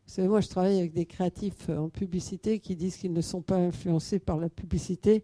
Vous 0.06 0.14
savez, 0.14 0.28
moi, 0.28 0.42
je 0.42 0.50
travaille 0.50 0.80
avec 0.80 0.92
des 0.92 1.06
créatifs 1.06 1.70
en 1.70 1.88
publicité 1.88 2.60
qui 2.60 2.76
disent 2.76 2.98
qu'ils 2.98 3.14
ne 3.14 3.22
sont 3.22 3.42
pas 3.42 3.56
influencés 3.56 4.20
par 4.20 4.36
la 4.36 4.50
publicité. 4.50 5.24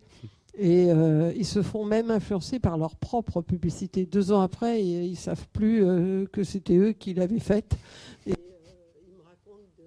Et 0.58 0.90
euh, 0.90 1.34
ils 1.36 1.46
se 1.46 1.62
font 1.62 1.84
même 1.84 2.10
influencer 2.10 2.60
par 2.60 2.78
leur 2.78 2.96
propre 2.96 3.42
publicité. 3.42 4.06
Deux 4.06 4.32
ans 4.32 4.40
après, 4.40 4.82
ils 4.86 5.12
ne 5.12 5.16
savent 5.18 5.48
plus 5.52 5.84
euh, 5.84 6.26
que 6.32 6.46
c'était 6.46 6.78
eux 6.78 6.94
qui 6.94 7.14
l'avaient 7.14 7.40
faite 7.40 7.76
euh, 8.30 8.34
ils 9.06 9.18
me 9.18 9.22
racontent. 9.22 9.84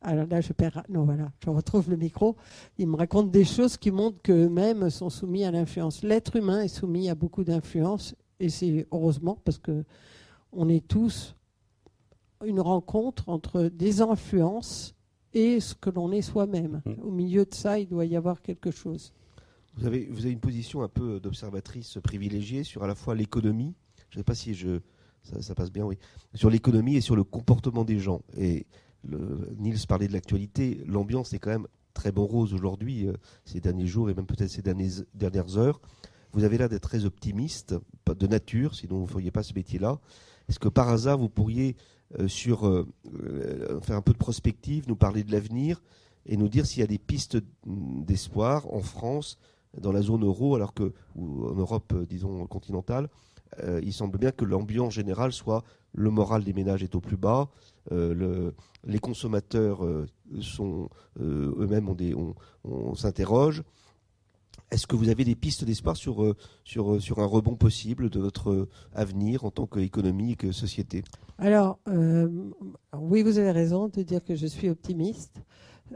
Alors 0.00 0.26
là, 0.26 0.40
je 0.40 0.52
perds. 0.52 0.84
Non, 0.88 1.04
voilà, 1.04 1.30
je 1.44 1.50
retrouve 1.50 1.90
le 1.90 1.96
micro. 1.96 2.36
Ils 2.78 2.86
me 2.86 2.96
racontent 2.96 3.28
des 3.28 3.44
choses 3.44 3.76
qui 3.76 3.90
montrent 3.90 4.22
qu'eux-mêmes 4.22 4.90
sont 4.90 5.10
soumis 5.10 5.44
à 5.44 5.50
l'influence. 5.50 6.02
L'être 6.02 6.36
humain 6.36 6.62
est 6.62 6.68
soumis 6.68 7.10
à 7.10 7.14
beaucoup 7.14 7.44
d'influence. 7.44 8.14
Et 8.40 8.48
c'est 8.48 8.86
heureusement 8.92 9.40
parce 9.44 9.58
que 9.58 9.84
on 10.52 10.68
est 10.68 10.86
tous 10.86 11.34
une 12.44 12.60
rencontre 12.60 13.28
entre 13.28 13.64
des 13.64 14.00
influences 14.00 14.94
et 15.34 15.60
ce 15.60 15.74
que 15.74 15.90
l'on 15.90 16.12
est 16.12 16.22
soi-même. 16.22 16.80
Mmh. 16.84 16.92
Au 17.02 17.10
milieu 17.10 17.44
de 17.44 17.54
ça, 17.54 17.78
il 17.78 17.88
doit 17.88 18.06
y 18.06 18.16
avoir 18.16 18.40
quelque 18.40 18.70
chose. 18.70 19.12
Vous 19.76 19.86
avez, 19.86 20.06
vous 20.06 20.20
avez 20.20 20.32
une 20.32 20.40
position 20.40 20.82
un 20.82 20.88
peu 20.88 21.20
d'observatrice 21.20 21.98
privilégiée 22.02 22.64
sur 22.64 22.82
à 22.82 22.86
la 22.86 22.94
fois 22.94 23.14
l'économie, 23.14 23.74
je 24.10 24.16
ne 24.16 24.20
sais 24.20 24.24
pas 24.24 24.34
si 24.34 24.54
je, 24.54 24.80
ça, 25.22 25.54
passe 25.54 25.70
bien, 25.70 25.84
oui, 25.84 25.98
sur 26.34 26.50
l'économie 26.50 26.96
et 26.96 27.00
sur 27.00 27.16
le 27.16 27.24
comportement 27.24 27.84
des 27.84 27.98
gens. 27.98 28.22
Et 28.36 28.66
Niels 29.04 29.86
parlait 29.88 30.08
de 30.08 30.12
l'actualité, 30.12 30.82
l'ambiance 30.86 31.32
est 31.32 31.38
quand 31.38 31.50
même 31.50 31.66
très 31.98 32.12
bon 32.12 32.26
rose 32.26 32.54
aujourd'hui, 32.54 33.06
euh, 33.06 33.12
ces 33.44 33.60
derniers 33.60 33.86
jours 33.86 34.08
et 34.08 34.14
même 34.14 34.26
peut-être 34.26 34.50
ces 34.50 34.62
dernières, 34.62 35.58
heures. 35.58 35.80
Vous 36.32 36.44
avez 36.44 36.58
l'air 36.58 36.68
d'être 36.68 36.88
très 36.88 37.04
optimiste, 37.04 37.74
de 38.06 38.26
nature, 38.26 38.74
sinon 38.74 38.96
vous 38.96 39.02
ne 39.02 39.08
feriez 39.08 39.30
pas 39.30 39.42
ce 39.42 39.54
métier-là. 39.54 39.98
Est-ce 40.48 40.58
que 40.58 40.68
par 40.68 40.88
hasard, 40.88 41.18
vous 41.18 41.28
pourriez 41.28 41.76
euh, 42.20 42.28
euh, 42.62 43.80
faire 43.80 43.96
un 43.96 44.02
peu 44.02 44.12
de 44.12 44.18
prospective, 44.18 44.88
nous 44.88 44.96
parler 44.96 45.24
de 45.24 45.32
l'avenir 45.32 45.82
et 46.26 46.36
nous 46.36 46.48
dire 46.48 46.66
s'il 46.66 46.80
y 46.80 46.84
a 46.84 46.86
des 46.86 46.98
pistes 46.98 47.38
d'espoir 47.66 48.72
en 48.72 48.80
France 48.80 49.38
dans 49.78 49.92
la 49.92 50.02
zone 50.02 50.24
euro, 50.24 50.54
alors 50.54 50.74
que, 50.74 50.92
en 51.16 51.54
Europe, 51.54 51.94
disons, 52.08 52.46
continentale, 52.46 53.08
il 53.82 53.92
semble 53.92 54.18
bien 54.18 54.30
que 54.30 54.44
l'ambiance 54.44 54.92
générale 54.92 55.32
soit 55.32 55.64
le 55.94 56.10
moral 56.10 56.44
des 56.44 56.52
ménages 56.52 56.82
est 56.82 56.94
au 56.94 57.00
plus 57.00 57.16
bas, 57.16 57.48
euh, 57.92 58.50
les 58.84 58.98
consommateurs 58.98 59.80
sont 60.40 60.88
eux-mêmes 61.20 61.88
on, 62.64 62.94
s'interroge. 62.94 63.62
Est-ce 64.70 64.86
que 64.86 64.96
vous 64.96 65.08
avez 65.08 65.24
des 65.24 65.34
pistes 65.34 65.64
d'espoir 65.64 65.96
sur, 65.96 66.34
sur, 66.64 67.00
sur 67.00 67.20
un 67.20 67.24
rebond 67.24 67.56
possible 67.56 68.10
de 68.10 68.18
notre 68.18 68.68
avenir 68.94 69.44
en 69.44 69.50
tant 69.50 69.66
qu'économie 69.66 70.32
et 70.32 70.36
que 70.36 70.52
société? 70.52 71.02
Alors, 71.38 71.78
oui, 71.86 73.22
vous 73.22 73.38
avez 73.38 73.52
raison 73.52 73.88
de 73.88 74.02
dire 74.02 74.22
que 74.24 74.34
je 74.34 74.46
suis 74.46 74.68
optimiste. 74.68 75.40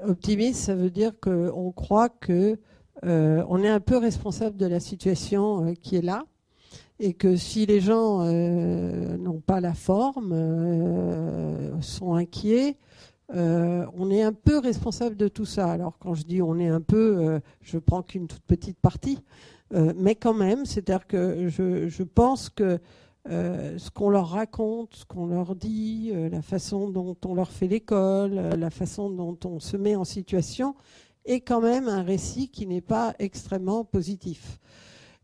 Optimiste, 0.02 0.60
ça 0.60 0.74
veut 0.74 0.90
dire 0.90 1.12
qu'on 1.20 1.70
croit 1.72 2.08
que 2.08 2.58
euh, 3.04 3.44
on 3.48 3.62
est 3.62 3.68
un 3.68 3.80
peu 3.80 3.96
responsable 3.96 4.56
de 4.56 4.66
la 4.66 4.78
situation 4.78 5.66
euh, 5.66 5.74
qui 5.74 5.96
est 5.96 6.02
là 6.02 6.24
et 6.98 7.14
que 7.14 7.36
si 7.36 7.66
les 7.66 7.80
gens 7.80 8.20
euh, 8.22 9.16
n'ont 9.16 9.40
pas 9.40 9.60
la 9.60 9.74
forme, 9.74 10.32
sont 11.80 12.14
inquiets, 12.14 12.76
on 13.34 14.10
est 14.10 14.22
un 14.22 14.32
peu 14.32 14.58
responsable 14.58 15.16
de 15.16 15.28
tout 15.28 15.46
ça. 15.46 15.70
Alors 15.70 15.98
quand 15.98 16.14
je 16.14 16.24
dis 16.24 16.42
on 16.42 16.58
est 16.58 16.68
un 16.68 16.80
peu, 16.80 17.40
je 17.62 17.78
prends 17.78 18.02
qu'une 18.02 18.26
toute 18.26 18.42
petite 18.42 18.78
partie, 18.78 19.18
mais 19.72 20.14
quand 20.14 20.34
même, 20.34 20.66
c'est-à-dire 20.66 21.06
que 21.06 21.48
je, 21.48 22.02
pense 22.02 22.50
que 22.50 22.78
ce 23.28 23.90
qu'on 23.90 24.10
leur 24.10 24.28
raconte, 24.28 24.94
ce 24.94 25.04
qu'on 25.04 25.26
leur 25.26 25.56
dit, 25.56 26.12
la 26.30 26.42
façon 26.42 26.90
dont 26.90 27.16
on 27.24 27.34
leur 27.34 27.50
fait 27.50 27.68
l'école, 27.68 28.34
la 28.34 28.70
façon 28.70 29.10
dont 29.10 29.38
on 29.44 29.60
se 29.60 29.76
met 29.76 29.96
en 29.96 30.04
situation, 30.04 30.74
est 31.24 31.40
quand 31.40 31.60
même 31.60 31.88
un 31.88 32.02
récit 32.02 32.48
qui 32.48 32.66
n'est 32.66 32.80
pas 32.80 33.14
extrêmement 33.18 33.84
positif. 33.84 34.58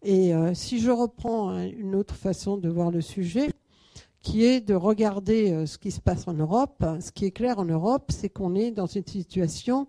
Et 0.03 0.33
euh, 0.33 0.55
si 0.55 0.79
je 0.79 0.91
reprends 0.91 1.59
une 1.59 1.95
autre 1.95 2.15
façon 2.15 2.57
de 2.57 2.69
voir 2.69 2.91
le 2.91 3.01
sujet, 3.01 3.51
qui 4.23 4.45
est 4.45 4.61
de 4.61 4.75
regarder 4.75 5.51
euh, 5.51 5.67
ce 5.67 5.79
qui 5.79 5.91
se 5.91 6.01
passe 6.01 6.29
en 6.29 6.35
Europe, 6.35 6.85
ce 7.01 7.11
qui 7.11 7.25
est 7.25 7.31
clair 7.31 7.59
en 7.59 7.65
Europe, 7.65 8.11
c'est 8.11 8.29
qu'on 8.29 8.55
est 8.55 8.71
dans 8.71 8.87
une 8.87 9.07
situation 9.07 9.89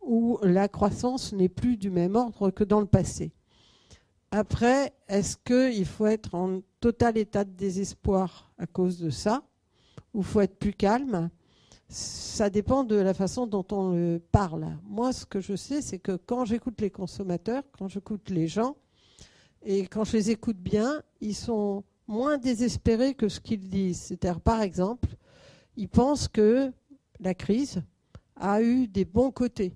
où 0.00 0.38
la 0.42 0.68
croissance 0.68 1.32
n'est 1.32 1.48
plus 1.48 1.76
du 1.76 1.90
même 1.90 2.16
ordre 2.16 2.50
que 2.50 2.64
dans 2.64 2.80
le 2.80 2.86
passé. 2.86 3.32
Après, 4.30 4.92
est-ce 5.08 5.36
qu'il 5.36 5.84
faut 5.84 6.06
être 6.06 6.34
en 6.34 6.60
total 6.80 7.18
état 7.18 7.44
de 7.44 7.50
désespoir 7.50 8.52
à 8.58 8.66
cause 8.66 8.98
de 8.98 9.10
ça, 9.10 9.42
ou 10.14 10.22
faut 10.22 10.40
être 10.40 10.58
plus 10.58 10.72
calme? 10.72 11.30
Ça 11.88 12.48
dépend 12.48 12.84
de 12.84 12.94
la 12.94 13.12
façon 13.12 13.46
dont 13.46 13.66
on 13.72 14.20
parle. 14.30 14.78
Moi, 14.84 15.12
ce 15.12 15.26
que 15.26 15.40
je 15.40 15.56
sais, 15.56 15.82
c'est 15.82 15.98
que 15.98 16.12
quand 16.12 16.44
j'écoute 16.44 16.80
les 16.80 16.90
consommateurs, 16.90 17.64
quand 17.76 17.88
j'écoute 17.88 18.30
les 18.30 18.46
gens, 18.46 18.76
et 19.64 19.86
quand 19.86 20.04
je 20.04 20.16
les 20.16 20.30
écoute 20.30 20.56
bien, 20.56 21.02
ils 21.20 21.34
sont 21.34 21.84
moins 22.06 22.38
désespérés 22.38 23.14
que 23.14 23.28
ce 23.28 23.40
qu'ils 23.40 23.68
disent. 23.68 24.00
C'est-à-dire, 24.00 24.40
par 24.40 24.62
exemple, 24.62 25.08
ils 25.76 25.88
pensent 25.88 26.28
que 26.28 26.72
la 27.20 27.34
crise 27.34 27.82
a 28.36 28.62
eu 28.62 28.88
des 28.88 29.04
bons 29.04 29.30
côtés. 29.30 29.72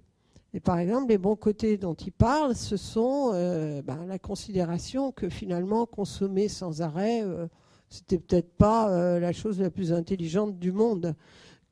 Et 0.53 0.61
par 0.61 0.79
exemple, 0.79 1.09
les 1.09 1.19
bons 1.19 1.37
côtés 1.37 1.77
dont 1.77 1.95
ils 1.95 2.13
parlent, 2.13 2.55
ce 2.55 2.77
sont 2.77 3.33
euh, 3.35 3.83
ben, 3.83 4.07
la 4.07 4.19
considération 4.19 5.13
que 5.13 5.29
finalement 5.29 5.85
consommer 5.85 6.49
sans 6.49 6.81
arrêt, 6.81 7.21
ce 7.23 7.27
euh, 7.27 7.47
c'était 7.91 8.19
peut-être 8.19 8.53
pas 8.57 8.91
euh, 8.91 9.21
la 9.21 9.33
chose 9.33 9.61
la 9.61 9.71
plus 9.71 9.93
intelligente 9.93 10.59
du 10.59 10.73
monde 10.73 11.15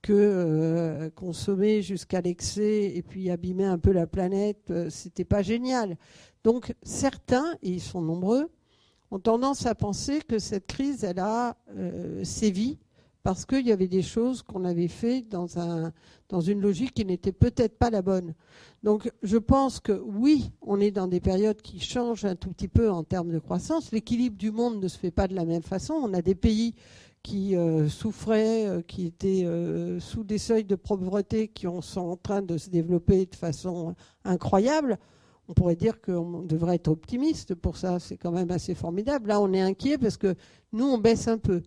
que 0.02 0.12
euh, 0.12 1.10
consommer 1.10 1.80
jusqu'à 1.80 2.20
l'excès 2.20 2.92
et 2.94 3.02
puis 3.02 3.30
abîmer 3.30 3.64
un 3.64 3.78
peu 3.78 3.92
la 3.92 4.06
planète, 4.08 4.70
euh, 4.70 4.90
c'était 4.90 5.24
pas 5.24 5.42
génial. 5.42 5.96
Donc 6.44 6.74
certains, 6.82 7.54
et 7.62 7.70
ils 7.70 7.80
sont 7.80 8.00
nombreux, 8.00 8.50
ont 9.10 9.18
tendance 9.18 9.66
à 9.66 9.74
penser 9.74 10.20
que 10.26 10.38
cette 10.38 10.66
crise, 10.66 11.04
elle 11.04 11.18
a 11.18 11.56
euh, 11.76 12.24
sévi 12.24 12.78
parce 13.22 13.46
qu'il 13.46 13.64
y 13.64 13.70
avait 13.70 13.86
des 13.86 14.02
choses 14.02 14.42
qu'on 14.42 14.64
avait 14.64 14.88
fait 14.88 15.22
dans, 15.22 15.58
un, 15.58 15.92
dans 16.28 16.40
une 16.40 16.60
logique 16.60 16.94
qui 16.94 17.04
n'était 17.04 17.30
peut-être 17.30 17.78
pas 17.78 17.90
la 17.90 18.02
bonne. 18.02 18.34
Donc 18.82 19.12
je 19.22 19.36
pense 19.36 19.78
que 19.78 19.92
oui, 19.92 20.50
on 20.60 20.80
est 20.80 20.90
dans 20.90 21.06
des 21.06 21.20
périodes 21.20 21.62
qui 21.62 21.78
changent 21.78 22.24
un 22.24 22.34
tout 22.34 22.50
petit 22.50 22.66
peu 22.66 22.90
en 22.90 23.04
termes 23.04 23.30
de 23.30 23.38
croissance. 23.38 23.92
L'équilibre 23.92 24.36
du 24.36 24.50
monde 24.50 24.82
ne 24.82 24.88
se 24.88 24.98
fait 24.98 25.12
pas 25.12 25.28
de 25.28 25.36
la 25.36 25.44
même 25.44 25.62
façon. 25.62 25.94
On 25.94 26.14
a 26.14 26.22
des 26.22 26.34
pays 26.34 26.74
qui 27.22 27.54
euh, 27.54 27.88
souffraient, 27.88 28.66
euh, 28.66 28.82
qui 28.82 29.06
étaient 29.06 29.46
sous 30.00 30.24
des 30.24 30.38
seuils 30.38 30.64
de 30.64 30.74
pauvreté 30.74 31.46
qui 31.46 31.66
sont 31.82 32.00
en 32.00 32.16
train 32.16 32.42
de 32.42 32.58
se 32.58 32.70
développer 32.70 33.26
de 33.26 33.36
façon 33.36 33.94
incroyable. 34.24 34.98
On 35.48 35.54
pourrait 35.54 35.76
dire 35.76 36.00
qu'on 36.00 36.42
devrait 36.42 36.76
être 36.76 36.88
optimiste 36.88 37.54
pour 37.54 37.76
ça, 37.76 37.98
c'est 37.98 38.16
quand 38.16 38.32
même 38.32 38.50
assez 38.50 38.74
formidable. 38.74 39.28
Là, 39.28 39.40
on 39.40 39.52
est 39.52 39.60
inquiet 39.60 39.98
parce 39.98 40.16
que 40.16 40.34
nous, 40.72 40.86
on 40.86 40.98
baisse 40.98 41.28
un 41.28 41.38
peu. 41.38 41.62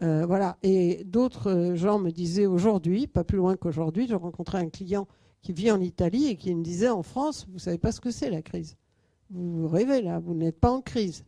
voilà. 0.00 0.56
Et 0.62 1.04
d'autres 1.04 1.74
gens 1.74 1.98
me 1.98 2.10
disaient 2.10 2.46
aujourd'hui, 2.46 3.06
pas 3.06 3.24
plus 3.24 3.38
loin 3.38 3.56
qu'aujourd'hui, 3.56 4.06
j'ai 4.08 4.14
rencontré 4.14 4.58
un 4.58 4.68
client 4.70 5.06
qui 5.42 5.52
vit 5.52 5.70
en 5.70 5.80
Italie 5.80 6.28
et 6.28 6.36
qui 6.36 6.54
me 6.54 6.62
disait 6.62 6.88
en 6.88 7.02
France, 7.02 7.46
vous 7.50 7.58
savez 7.58 7.78
pas 7.78 7.92
ce 7.92 8.00
que 8.00 8.10
c'est 8.10 8.30
la 8.30 8.42
crise. 8.42 8.76
Vous 9.30 9.68
rêvez 9.68 10.02
là, 10.02 10.18
vous 10.18 10.34
n'êtes 10.34 10.58
pas 10.58 10.70
en 10.70 10.80
crise. 10.80 11.24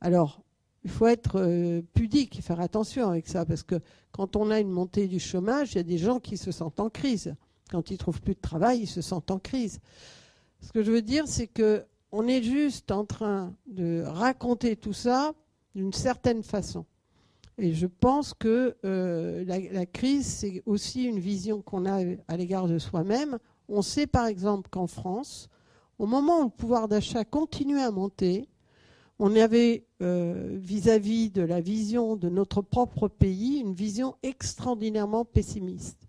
Alors, 0.00 0.42
il 0.84 0.90
faut 0.90 1.06
être 1.06 1.40
euh, 1.40 1.82
pudique 1.94 2.38
et 2.38 2.42
faire 2.42 2.60
attention 2.60 3.08
avec 3.08 3.28
ça, 3.28 3.44
parce 3.44 3.62
que 3.62 3.80
quand 4.12 4.36
on 4.36 4.50
a 4.50 4.60
une 4.60 4.70
montée 4.70 5.08
du 5.08 5.18
chômage, 5.18 5.72
il 5.72 5.76
y 5.76 5.80
a 5.80 5.84
des 5.84 5.98
gens 5.98 6.20
qui 6.20 6.36
se 6.36 6.52
sentent 6.52 6.80
en 6.80 6.90
crise. 6.90 7.34
Quand 7.70 7.90
ils 7.90 7.98
trouvent 7.98 8.20
plus 8.20 8.34
de 8.34 8.40
travail, 8.40 8.80
ils 8.82 8.86
se 8.86 9.00
sentent 9.00 9.30
en 9.30 9.38
crise. 9.38 9.80
Ce 10.60 10.72
que 10.72 10.82
je 10.82 10.90
veux 10.90 11.02
dire, 11.02 11.24
c'est 11.26 11.46
que 11.46 11.84
on 12.12 12.26
est 12.28 12.42
juste 12.42 12.92
en 12.92 13.04
train 13.04 13.54
de 13.66 14.02
raconter 14.06 14.76
tout 14.76 14.92
ça 14.92 15.34
d'une 15.74 15.92
certaine 15.92 16.42
façon. 16.42 16.86
Et 17.58 17.72
je 17.72 17.86
pense 17.86 18.34
que 18.34 18.76
euh, 18.84 19.44
la, 19.44 19.86
crise, 19.86 20.26
c'est 20.26 20.62
aussi 20.66 21.04
une 21.04 21.18
vision 21.18 21.62
qu'on 21.62 21.86
a 21.86 22.02
à 22.28 22.36
l'égard 22.36 22.68
de 22.68 22.78
soi-même. 22.78 23.38
On 23.68 23.82
sait 23.82 24.06
par 24.06 24.26
exemple 24.26 24.68
qu'en 24.70 24.86
France, 24.86 25.48
au 25.98 26.06
moment 26.06 26.40
où 26.40 26.44
le 26.44 26.50
pouvoir 26.50 26.86
d'achat 26.86 27.24
continue 27.24 27.78
à 27.78 27.90
monter, 27.90 28.48
on 29.18 29.34
avait 29.34 29.86
euh, 30.02 30.58
vis-à-vis 30.60 31.30
de 31.30 31.40
la 31.40 31.60
vision 31.60 32.16
de 32.16 32.28
notre 32.28 32.60
propre 32.60 33.08
pays 33.08 33.60
une 33.60 33.72
vision 33.72 34.14
extraordinairement 34.22 35.24
pessimiste. 35.24 36.05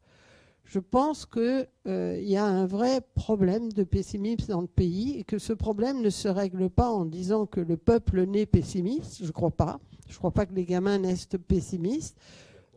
Je 0.68 0.80
pense 0.80 1.26
qu'il 1.26 1.66
euh, 1.88 2.20
y 2.22 2.36
a 2.36 2.44
un 2.44 2.66
vrai 2.66 3.00
problème 3.16 3.72
de 3.72 3.86
pessimisme 3.86 4.52
dans 4.52 4.60
le 4.60 4.68
pays 4.68 5.18
et 5.18 5.24
que 5.24 5.40
ce 5.40 5.54
problème 5.54 6.02
ne 6.02 6.10
se 6.10 6.28
règle 6.28 6.70
pas 6.70 6.90
en 6.90 7.06
disant 7.06 7.46
que 7.46 7.62
le 7.62 7.78
peuple 7.78 8.26
naît 8.26 8.46
pessimiste. 8.46 9.20
Je 9.20 9.28
ne 9.28 9.32
crois 9.32 9.52
pas. 9.52 9.80
Je 10.10 10.14
ne 10.14 10.18
crois 10.18 10.32
pas 10.32 10.46
que 10.46 10.54
les 10.54 10.66
gamins 10.66 10.98
naissent 10.98 11.30
pessimistes. 11.48 12.18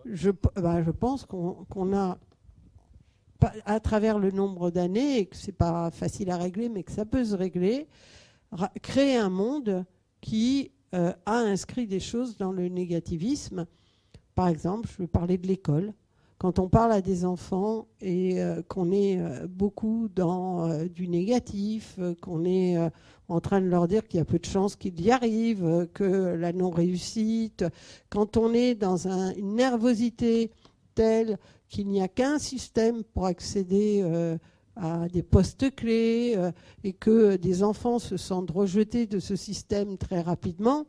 Je, 0.05 0.31
je 0.31 0.91
pense 0.93 1.27
qu'on 1.27 1.93
a, 1.93 2.17
à 3.67 3.81
travers 3.81 4.21
le 4.21 4.31
nombre 4.31 4.71
d'années, 4.71 5.19
et 5.19 5.27
que 5.27 5.37
ce 5.37 5.49
n'est 5.49 5.53
pas 5.53 5.91
facile 5.91 6.31
à 6.31 6.37
régler, 6.37 6.69
mais 6.69 6.85
que 6.85 6.93
ça 6.93 7.05
peut 7.05 7.25
se 7.25 7.35
régler, 7.35 7.89
créer 8.83 9.17
un 9.17 9.31
monde 9.31 9.85
qui 10.21 10.71
a 10.93 11.17
inscrit 11.27 11.89
des 11.89 12.01
choses 12.01 12.37
dans 12.37 12.53
le 12.53 12.69
négativisme. 12.69 13.67
Par 14.37 14.47
exemple, 14.47 14.89
je 14.93 15.03
veux 15.03 15.09
parler 15.09 15.39
de 15.39 15.49
l'école 15.49 15.93
quand 16.41 16.59
on 16.59 16.71
parle 16.71 16.93
à 16.93 17.03
des 17.03 17.27
enfants 17.27 17.87
et 18.01 18.41
euh, 18.41 18.63
qu'on 18.67 18.93
est 18.93 19.21
euh, 19.21 19.47
beaucoup 19.47 20.09
dans 20.15 20.71
euh, 20.71 20.89
du 20.89 21.07
négatif, 21.07 22.01
qu'on 22.23 22.47
est 22.47 22.79
en 23.29 23.41
train 23.41 23.61
de 23.61 23.67
leur 23.67 23.87
dire 23.87 24.09
qu'il 24.09 24.17
y 24.17 24.23
a 24.23 24.25
peu 24.25 24.39
de 24.39 24.47
chances 24.47 24.75
qu'ils 24.75 24.99
y 25.03 25.11
arrivent, 25.11 25.87
que 25.93 26.35
la 26.35 26.55
non-réussite, 26.55 27.67
quand 28.09 28.39
on 28.39 28.55
est 28.55 28.75
dans 28.75 29.07
une 29.07 29.55
nervosité 29.55 30.51
telle 30.95 31.39
qu'il 31.69 31.89
n'y 31.89 32.01
a 32.01 32.09
qu'un 32.09 32.39
système 32.39 33.05
pour 33.05 33.27
accéder 33.27 34.03
à 34.77 35.09
des 35.09 35.23
postes 35.23 35.75
clés 35.77 36.37
et 36.83 36.93
que 36.93 37.37
des 37.37 37.63
enfants 37.63 38.01
se 38.01 38.17
sentent 38.17 38.51
rejetés 38.51 39.07
de 39.07 39.21
ce 39.21 39.37
système 39.37 39.97
très 39.97 40.23
rapidement, 40.23 40.87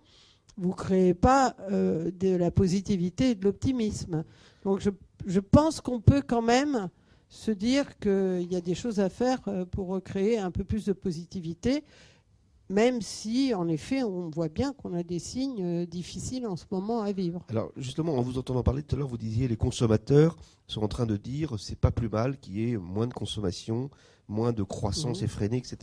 vous 0.57 0.69
ne 0.69 0.73
créez 0.73 1.13
pas 1.13 1.55
de 1.69 2.35
la 2.35 2.49
positivité 2.49 3.31
et 3.31 3.35
de 3.35 3.43
l'optimisme. 3.43 4.23
Donc 4.63 4.79
je 4.79 4.89
je 5.25 5.39
pense 5.39 5.81
qu'on 5.81 5.99
peut 5.99 6.21
quand 6.21 6.41
même 6.41 6.89
se 7.29 7.51
dire 7.51 7.97
qu'il 7.99 8.51
y 8.51 8.55
a 8.55 8.61
des 8.61 8.75
choses 8.75 8.99
à 8.99 9.09
faire 9.09 9.39
euh, 9.47 9.65
pour 9.65 9.87
recréer 9.87 10.37
un 10.37 10.51
peu 10.51 10.65
plus 10.65 10.85
de 10.85 10.93
positivité, 10.93 11.83
même 12.69 13.01
si, 13.01 13.53
en 13.53 13.67
effet, 13.67 14.03
on 14.03 14.29
voit 14.29 14.49
bien 14.49 14.73
qu'on 14.73 14.93
a 14.93 15.03
des 15.03 15.19
signes 15.19 15.63
euh, 15.63 15.85
difficiles 15.85 16.45
en 16.45 16.55
ce 16.55 16.65
moment 16.71 17.01
à 17.01 17.11
vivre. 17.11 17.45
Alors, 17.49 17.71
justement, 17.77 18.17
en 18.17 18.21
vous 18.21 18.37
entendant 18.37 18.63
parler 18.63 18.83
tout 18.83 18.95
à 18.95 18.99
l'heure, 18.99 19.07
vous 19.07 19.17
disiez 19.17 19.47
les 19.47 19.57
consommateurs 19.57 20.37
sont 20.67 20.81
en 20.81 20.87
train 20.87 21.05
de 21.05 21.17
dire 21.17 21.57
c'est 21.57 21.77
pas 21.77 21.91
plus 21.91 22.09
mal 22.09 22.37
qu'il 22.37 22.57
y 22.57 22.71
ait 22.71 22.77
moins 22.77 23.07
de 23.07 23.13
consommation, 23.13 23.89
moins 24.27 24.53
de 24.53 24.63
croissance 24.63 25.21
effrénée, 25.21 25.57
etc. 25.57 25.77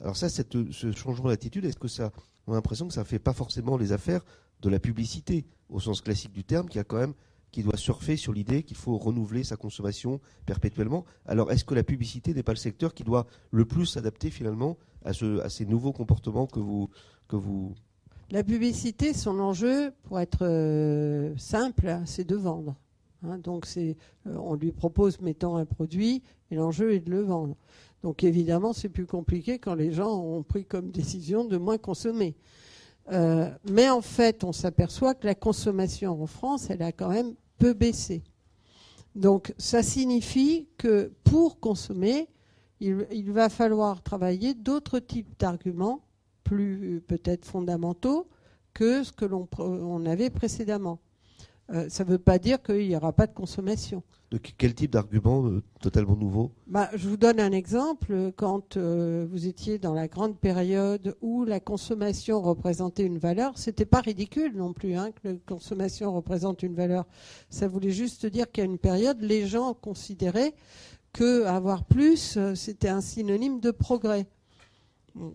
Alors 0.00 0.16
ça, 0.16 0.28
ce 0.28 0.92
changement 0.92 1.28
d'attitude, 1.28 1.64
est-ce 1.64 1.78
que 1.78 1.88
ça, 1.88 2.10
on 2.46 2.52
a 2.52 2.56
l'impression 2.56 2.88
que 2.88 2.94
ça 2.94 3.00
ne 3.00 3.06
fait 3.06 3.18
pas 3.18 3.32
forcément 3.32 3.76
les 3.76 3.92
affaires 3.92 4.24
de 4.60 4.68
la 4.68 4.78
publicité, 4.78 5.46
au 5.68 5.80
sens 5.80 6.00
classique 6.00 6.32
du 6.32 6.44
terme, 6.44 6.68
qui 6.68 6.78
a 6.78 6.84
quand 6.84 6.98
même 6.98 7.14
qui 7.50 7.62
doit 7.62 7.76
surfer 7.76 8.16
sur 8.16 8.32
l'idée 8.32 8.62
qu'il 8.62 8.76
faut 8.76 8.96
renouveler 8.96 9.44
sa 9.44 9.56
consommation 9.56 10.20
perpétuellement. 10.46 11.04
Alors, 11.26 11.50
est-ce 11.52 11.64
que 11.64 11.74
la 11.74 11.82
publicité 11.82 12.34
n'est 12.34 12.42
pas 12.42 12.52
le 12.52 12.58
secteur 12.58 12.94
qui 12.94 13.04
doit 13.04 13.26
le 13.50 13.64
plus 13.64 13.86
s'adapter 13.86 14.30
finalement 14.30 14.76
à, 15.04 15.12
ce, 15.12 15.40
à, 15.40 15.48
ces 15.48 15.66
nouveaux 15.66 15.92
comportements 15.92 16.46
que 16.46 16.60
vous. 16.60 17.74
La 18.30 18.44
publicité, 18.44 19.12
son 19.12 19.40
enjeu, 19.40 19.92
pour 20.04 20.20
être 20.20 20.42
euh, 20.42 21.34
simple, 21.36 22.00
c'est 22.06 22.26
de 22.26 22.36
vendre. 22.36 22.76
Hein. 23.24 23.38
donc, 23.38 23.66
euh, 23.76 23.94
on 24.24 24.54
lui 24.54 24.72
propose, 24.72 25.20
mettons, 25.20 25.56
un 25.56 25.64
produit, 25.64 26.22
et 26.50 26.54
l'enjeu 26.54 26.92
est 26.92 27.00
de 27.00 27.10
le 27.10 27.22
vendre. 27.22 27.56
Donc, 28.02 28.24
évidemment, 28.24 28.72
c'est 28.72 28.88
plus 28.88 29.06
compliqué 29.06 29.58
quand 29.58 29.74
les 29.74 29.92
gens 29.92 30.16
ont 30.16 30.42
pris 30.42 30.64
comme 30.64 30.90
décision 30.90 31.44
de 31.44 31.56
moins 31.56 31.78
consommer. 31.78 32.36
Euh, 33.12 33.50
mais 33.68 33.88
en 33.88 34.00
fait, 34.00 34.44
on 34.44 34.52
s'aperçoit 34.52 35.14
que 35.14 35.26
la 35.26 35.34
consommation 35.34 36.22
en 36.22 36.26
France, 36.26 36.70
elle 36.70 36.82
a 36.82 36.92
quand 36.92 37.08
même 37.08 37.34
peu 37.58 37.72
baissé. 37.72 38.22
Donc 39.14 39.52
ça 39.58 39.82
signifie 39.82 40.68
que 40.78 41.12
pour 41.24 41.58
consommer, 41.58 42.28
il, 42.80 43.32
va 43.32 43.48
falloir 43.48 44.02
travailler 44.02 44.54
d'autres 44.54 45.00
types 45.00 45.38
d'arguments, 45.38 46.00
plus 46.44 47.02
peut-être 47.06 47.44
fondamentaux, 47.44 48.28
que 48.72 49.02
ce 49.02 49.12
que 49.12 49.26
l'on 49.26 50.06
avait 50.06 50.30
précédemment. 50.30 50.98
Euh, 51.72 51.88
ça 51.88 52.04
ne 52.04 52.10
veut 52.10 52.18
pas 52.18 52.38
dire 52.38 52.62
qu'il 52.62 52.88
n'y 52.88 52.96
aura 52.96 53.12
pas 53.12 53.26
de 53.26 53.32
consommation. 53.32 54.02
De 54.30 54.38
quel 54.38 54.74
type 54.74 54.92
d'argument 54.92 55.46
euh, 55.46 55.62
totalement 55.80 56.16
nouveau? 56.16 56.52
Bah, 56.66 56.88
Je 56.94 57.08
vous 57.08 57.16
donne 57.16 57.38
un 57.40 57.52
exemple. 57.52 58.32
Quand 58.36 58.76
euh, 58.76 59.26
vous 59.30 59.46
étiez 59.46 59.78
dans 59.78 59.94
la 59.94 60.08
grande 60.08 60.36
période 60.36 61.16
où 61.20 61.44
la 61.44 61.60
consommation 61.60 62.40
représentait 62.40 63.04
une 63.04 63.18
valeur, 63.18 63.56
ce 63.56 63.70
n'était 63.70 63.84
pas 63.84 64.00
ridicule 64.00 64.56
non 64.56 64.72
plus 64.72 64.94
hein, 64.94 65.10
que 65.12 65.28
la 65.28 65.34
consommation 65.46 66.12
représente 66.12 66.62
une 66.62 66.74
valeur. 66.74 67.06
Ça 67.50 67.68
voulait 67.68 67.90
juste 67.90 68.26
dire 68.26 68.50
qu'à 68.50 68.64
une 68.64 68.78
période, 68.78 69.20
les 69.20 69.46
gens 69.46 69.74
considéraient 69.74 70.54
que 71.12 71.44
avoir 71.44 71.84
plus, 71.84 72.38
c'était 72.54 72.88
un 72.88 73.00
synonyme 73.00 73.58
de 73.58 73.72
progrès 73.72 74.26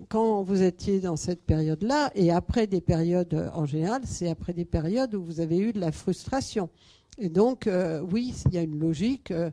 quand 0.10 0.44
vous 0.44 0.62
étiez 0.64 1.00
dans 1.00 1.16
cette 1.16 1.44
période-là, 1.44 2.12
et 2.16 2.32
après 2.32 2.68
des 2.68 2.82
périodes 2.82 3.52
en 3.54 3.66
général, 3.66 4.02
c'est 4.06 4.30
après 4.30 4.54
des 4.54 4.66
périodes 4.66 5.16
où 5.16 5.24
vous 5.24 5.40
avez 5.40 5.58
eu 5.58 5.74
de 5.74 5.80
la 5.80 5.92
frustration. 5.92 6.70
Et 7.18 7.30
donc, 7.30 7.68
euh, 7.68 8.02
oui, 8.12 8.34
il 8.48 8.54
y 8.54 8.58
a 8.58 8.62
une 8.62 8.80
logique. 8.80 9.32
Euh, 9.32 9.46
euh, 9.46 9.52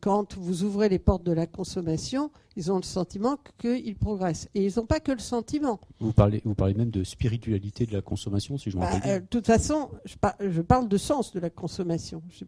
quand 0.00 0.36
vous 0.36 0.64
ouvrez 0.64 0.88
les 0.88 0.98
portes 0.98 1.24
de 1.24 1.32
la 1.32 1.46
consommation, 1.46 2.30
ils 2.56 2.70
ont 2.70 2.76
le 2.76 2.82
sentiment 2.82 3.38
qu'ils 3.58 3.96
progressent. 3.96 4.48
Et 4.54 4.66
ils 4.66 4.74
n'ont 4.76 4.86
pas 4.86 5.00
que 5.00 5.12
le 5.12 5.18
sentiment. 5.18 5.80
Vous 6.00 6.12
parlez, 6.12 6.42
vous 6.44 6.54
parlez 6.54 6.74
même 6.74 6.90
de 6.90 7.04
spiritualité 7.04 7.86
de 7.86 7.92
la 7.92 8.02
consommation, 8.02 8.58
si 8.58 8.70
je 8.70 8.76
me 8.76 8.82
bah, 8.82 8.88
rappelle 8.88 9.02
bien. 9.02 9.20
De 9.20 9.26
toute 9.26 9.46
façon, 9.46 9.90
je, 10.04 10.60
parle 10.60 10.88
de 10.88 10.96
sens 10.98 11.32
de 11.32 11.40
la 11.40 11.50
consommation. 11.50 12.22
Si 12.30 12.44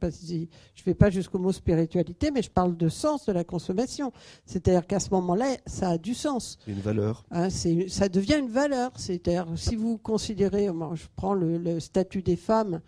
je 0.74 0.82
ne 0.82 0.84
vais 0.84 0.94
pas 0.94 1.10
jusqu'au 1.10 1.38
mot 1.38 1.52
spiritualité, 1.52 2.30
mais 2.30 2.42
je 2.42 2.50
parle 2.50 2.76
de 2.76 2.88
sens 2.88 3.26
de 3.26 3.32
la 3.32 3.44
consommation. 3.44 4.12
C'est-à-dire 4.44 4.87
qu'à 4.87 5.00
ce 5.00 5.10
moment-là, 5.10 5.56
ça 5.66 5.90
a 5.90 5.98
du 5.98 6.14
sens. 6.14 6.58
Une 6.66 6.80
valeur. 6.80 7.24
Hein, 7.30 7.48
ça 7.50 8.08
devient 8.08 8.37
une 8.38 8.50
valeur. 8.50 8.92
C'est-à-dire, 8.96 9.46
si 9.56 9.76
vous 9.76 9.96
considérez, 9.96 10.68
je 10.94 11.04
prends 11.16 11.34
le 11.34 11.80
statut 11.80 12.22
des 12.22 12.37
femmes. 12.37 12.80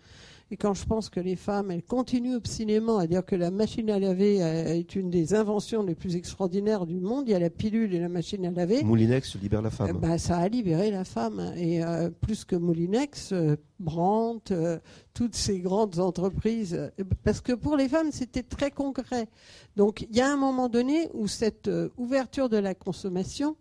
Et 0.49 0.57
quand 0.57 0.73
je 0.73 0.85
pense 0.85 1.09
que 1.09 1.19
les 1.19 1.35
femmes, 1.35 1.71
elles 1.71 1.83
continuent 1.83 2.35
obstinément 2.35 2.97
à 2.97 3.07
dire 3.07 3.25
que 3.25 3.35
la 3.35 3.51
machine 3.51 3.89
à 3.89 3.99
laver 3.99 4.37
est 4.37 4.95
une 4.95 5.09
des 5.09 5.33
inventions 5.33 5.83
les 5.83 5.95
plus 5.95 6.15
extraordinaires 6.15 6.85
du 6.85 6.99
monde, 6.99 7.27
il 7.27 7.31
y 7.31 7.35
a 7.35 7.39
la 7.39 7.49
pilule 7.49 7.93
et 7.93 7.99
la 7.99 8.09
machine 8.09 8.45
à 8.45 8.51
laver. 8.51 8.83
Moulinex 8.83 9.35
libère 9.35 9.61
la 9.61 9.69
femme. 9.69 9.97
bah, 9.97 10.17
ça 10.17 10.37
a 10.37 10.47
libéré 10.47 10.91
la 10.91 11.03
femme. 11.03 11.53
Et 11.57 11.83
euh, 11.83 12.09
plus 12.09 12.45
que 12.45 12.55
Moulinex, 12.55 13.31
euh, 13.33 13.57
Brandt, 13.79 14.53
euh, 14.53 14.79
toutes 15.13 15.35
ces 15.35 15.59
grandes 15.59 15.99
entreprises. 15.99 16.91
Parce 17.23 17.41
que 17.41 17.53
pour 17.53 17.75
les 17.75 17.89
femmes, 17.89 18.11
c'était 18.11 18.43
très 18.43 18.71
concret. 18.71 19.27
Donc 19.75 20.07
il 20.09 20.15
y 20.15 20.21
a 20.21 20.31
un 20.31 20.37
moment 20.37 20.69
donné 20.69 21.09
où 21.13 21.27
cette 21.27 21.69
ouverture 21.97 22.49
de 22.49 22.57
la 22.57 22.73
consommation 22.73 23.55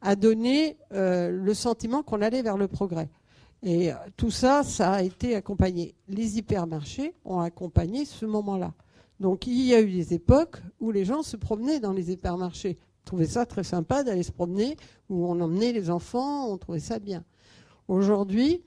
a 0.00 0.16
donné 0.16 0.76
le 0.90 1.54
sentiment 1.54 2.02
qu'on 2.02 2.20
allait 2.20 2.42
vers 2.42 2.58
le 2.58 2.68
progrès. 2.68 3.08
Et 3.64 3.90
euh, 3.90 3.96
tout 4.16 4.30
ça, 4.30 4.62
ça 4.62 4.92
a 4.92 5.02
été 5.02 5.34
accompagné. 5.34 5.94
Les 6.06 6.36
hypermarchés 6.38 7.14
ont 7.24 7.40
accompagné 7.40 8.04
ce 8.04 8.26
moment-là. 8.26 8.74
Donc 9.20 9.46
il 9.46 9.64
y 9.64 9.74
a 9.74 9.80
eu 9.80 9.90
des 9.90 10.12
époques 10.12 10.58
où 10.80 10.90
les 10.90 11.06
gens 11.06 11.22
se 11.22 11.36
promenaient 11.36 11.80
dans 11.80 11.92
les 11.92 12.12
hypermarchés. 12.12 12.78
On 12.78 13.04
trouvait 13.06 13.26
ça 13.26 13.46
très 13.46 13.64
sympa 13.64 14.04
d'aller 14.04 14.22
se 14.22 14.32
promener, 14.32 14.76
où 15.08 15.26
on 15.26 15.40
emmenait 15.40 15.72
les 15.72 15.88
enfants, 15.88 16.48
on 16.48 16.58
trouvait 16.58 16.78
ça 16.78 16.98
bien. 16.98 17.24
Aujourd'hui, 17.88 18.62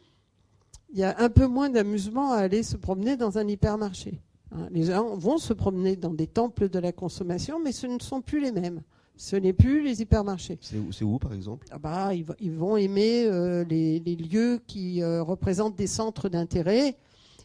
il 0.90 1.00
y 1.00 1.04
a 1.04 1.16
un 1.20 1.30
peu 1.30 1.46
moins 1.46 1.70
d'amusement 1.70 2.32
à 2.32 2.38
aller 2.38 2.64
se 2.64 2.78
promener 2.78 3.18
dans 3.18 3.38
un 3.38 3.48
hypermarché. 3.48 4.20
Hein, 4.52 4.68
les 4.72 4.84
gens 4.84 5.16
vont 5.16 5.38
se 5.38 5.54
promener 5.54 5.96
dans 5.96 6.14
des 6.14 6.28
temples 6.28 6.70
de 6.70 6.80
la 6.80 6.92
consommation, 6.92 7.60
mais 7.60 7.72
ce 7.72 7.86
ne 7.86 8.00
sont 8.00 8.22
plus 8.22 8.40
les 8.40 8.52
mêmes. 8.52 8.82
Ce 9.18 9.36
n'est 9.36 9.54
plus 9.54 9.84
les 9.84 10.02
hypermarchés. 10.02 10.60
C'est 10.62 11.04
où, 11.04 11.18
par 11.18 11.34
exemple? 11.34 11.68
Ah 11.72 11.80
bah, 11.80 12.12
ils, 12.14 12.52
vont 12.52 12.78
aimer 12.78 13.26
euh, 13.26 13.64
les, 13.64 14.00
lieux 14.00 14.62
qui 14.68 15.02
euh, 15.02 15.24
représentent 15.24 15.76
des 15.76 15.88
centres 15.88 16.30
d'intérêt. 16.30 16.96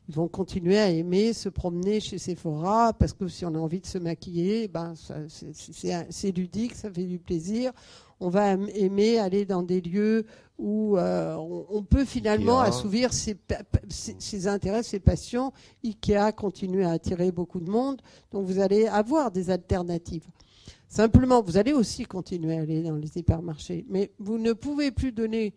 Ils 0.08 0.14
vont 0.14 0.28
continuer 0.28 0.78
à 0.78 0.90
aimer 0.90 1.32
se 1.32 1.48
promener 1.48 2.00
chez 2.00 2.18
Sephora 2.18 2.92
parce 2.92 3.12
que 3.12 3.26
si 3.28 3.46
on 3.46 3.54
a 3.54 3.58
envie 3.58 3.80
de 3.80 3.86
se 3.86 3.98
maquiller, 3.98 4.68
ben, 4.68 4.94
c'est 5.28 6.36
ludique, 6.36 6.74
ça 6.74 6.90
fait 6.90 7.04
du 7.04 7.18
plaisir. 7.18 7.72
On 8.20 8.28
va 8.28 8.52
aimer 8.52 9.18
aller 9.18 9.44
dans 9.44 9.62
des 9.62 9.80
lieux 9.80 10.26
où 10.58 10.96
euh, 10.96 11.34
on, 11.36 11.82
peut 11.82 12.04
finalement 12.04 12.60
assouvir 12.60 13.12
ses, 13.12 13.36
ses, 13.88 14.46
intérêts, 14.46 14.82
ses 14.82 15.00
passions. 15.00 15.52
Ikea 15.84 16.32
continue 16.36 16.84
à 16.84 16.90
attirer 16.90 17.32
beaucoup 17.32 17.60
de 17.60 17.70
monde, 17.70 18.00
donc 18.30 18.46
vous 18.46 18.60
allez 18.60 18.86
avoir 18.86 19.30
des 19.30 19.50
alternatives. 19.50 20.26
Simplement, 20.92 21.40
vous 21.40 21.56
allez 21.56 21.72
aussi 21.72 22.04
continuer 22.04 22.58
à 22.58 22.60
aller 22.60 22.82
dans 22.82 22.96
les 22.96 23.16
hypermarchés, 23.16 23.86
mais 23.88 24.12
vous 24.18 24.36
ne 24.36 24.52
pouvez 24.52 24.90
plus 24.90 25.10
donner 25.10 25.54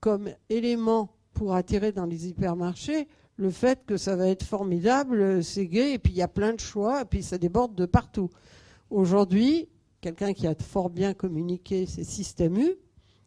comme 0.00 0.30
élément 0.48 1.10
pour 1.34 1.52
attirer 1.52 1.92
dans 1.92 2.06
les 2.06 2.28
hypermarchés 2.28 3.06
le 3.36 3.50
fait 3.50 3.84
que 3.84 3.98
ça 3.98 4.16
va 4.16 4.28
être 4.28 4.42
formidable, 4.42 5.44
c'est 5.44 5.66
gai, 5.66 5.92
et 5.92 5.98
puis 5.98 6.14
il 6.14 6.16
y 6.16 6.22
a 6.22 6.28
plein 6.28 6.54
de 6.54 6.60
choix, 6.60 7.02
et 7.02 7.04
puis 7.04 7.22
ça 7.22 7.36
déborde 7.36 7.74
de 7.74 7.84
partout. 7.84 8.30
Aujourd'hui, 8.88 9.68
quelqu'un 10.00 10.32
qui 10.32 10.46
a 10.46 10.54
fort 10.54 10.88
bien 10.88 11.12
communiqué 11.12 11.84
ses 11.84 12.04
systèmes 12.04 12.56
U, 12.56 12.76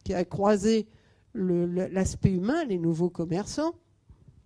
qui 0.04 0.16
a 0.16 0.26
croisé 0.26 0.88
l'aspect 1.36 2.32
humain, 2.32 2.66
les 2.66 2.80
nouveaux 2.80 3.12
commerçants, 3.12 3.74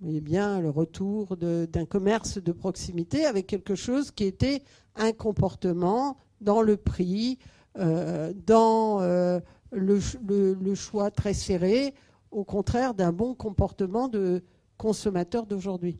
vous 0.01 0.07
voyez 0.07 0.19
bien 0.19 0.59
le 0.59 0.69
retour 0.69 1.37
d'un 1.37 1.85
commerce 1.85 2.37
de 2.37 2.51
proximité 2.51 3.25
avec 3.25 3.47
quelque 3.47 3.75
chose 3.75 4.11
qui 4.11 4.25
était 4.25 4.61
un 4.97 5.13
comportement 5.13 6.17
dans 6.41 6.61
le 6.61 6.77
prix, 6.77 7.39
euh, 7.77 8.33
dans 8.45 9.01
euh, 9.01 9.39
le, 9.71 10.75
choix 10.75 11.11
très 11.11 11.33
serré, 11.33 11.93
au 12.31 12.43
contraire 12.43 12.93
d'un 12.93 13.11
bon 13.11 13.35
comportement 13.35 14.07
de 14.07 14.43
consommateur 14.77 15.45
d'aujourd'hui. 15.45 15.99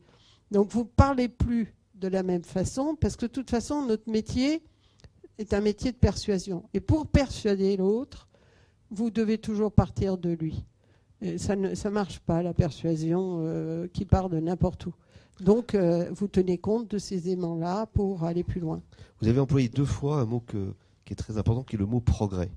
Donc 0.52 0.72
vous 0.72 0.82
ne 0.82 0.90
parlez 0.96 1.28
plus 1.28 1.76
de 1.96 2.08
la 2.08 2.24
même 2.24 2.44
façon, 2.44 2.96
parce 2.96 3.16
que 3.16 3.26
de 3.26 3.32
toute 3.32 3.50
façon, 3.50 3.86
notre 3.86 4.10
métier 4.10 4.64
est 5.38 5.54
un 5.54 5.62
métier 5.62 5.92
de 5.92 5.98
persuasion. 5.98 6.64
Et 6.74 6.80
pour 6.80 7.08
persuader 7.08 7.78
l'autre, 7.78 8.28
vous 8.90 9.12
devez 9.12 9.38
toujours 9.38 9.72
partir 9.72 10.18
de 10.18 10.30
lui. 10.30 10.64
ça 11.38 11.56
ne 11.56 11.76
ça 11.76 11.90
marche 11.90 12.20
pas, 12.20 12.42
la 12.44 12.54
persuasion 12.54 13.40
euh, 13.42 13.88
qui 13.88 14.06
part 14.06 14.30
de 14.30 14.40
n'importe 14.40 14.86
où. 14.86 14.94
Donc, 15.40 15.76
euh, 15.76 16.10
vous 16.12 16.28
tenez 16.28 16.58
compte 16.58 16.90
de 16.90 16.98
ces 16.98 17.30
aimants-là 17.30 17.86
pour 17.88 18.24
aller 18.24 18.44
plus 18.44 18.60
loin. 18.60 18.82
Vous 19.22 19.28
avez 19.28 19.40
employé 19.40 19.70
deux 19.70 19.86
fois 19.86 20.20
un 20.20 20.26
mot 20.26 20.44
qui 21.06 21.14
est 21.14 21.16
très 21.16 21.38
important, 21.38 21.64
qui 21.64 21.76
est 21.76 21.80
le 21.80 21.86
mot 21.86 22.02
progrès. 22.02 22.52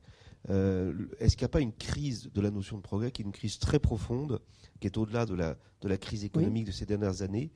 Euh, 0.48 0.94
est-ce 1.18 1.36
qu'il 1.36 1.44
n'y 1.44 1.50
a 1.50 1.52
pas 1.52 1.60
une 1.60 1.72
crise 1.72 2.30
de 2.32 2.40
la 2.40 2.50
notion 2.50 2.76
de 2.76 2.82
progrès, 2.82 3.10
qui 3.10 3.22
est 3.22 3.24
une 3.26 3.32
crise 3.32 3.58
très 3.58 3.78
profonde, 3.78 4.40
qui 4.80 4.86
est 4.86 4.96
au-delà 4.96 5.26
de 5.26 5.34
la, 5.34 5.56
de 5.82 5.88
la 5.88 5.98
crise 5.98 6.24
économique 6.24 6.66
de 6.66 6.72
ces 6.72 6.86
dernières 6.86 7.22
années 7.22 7.52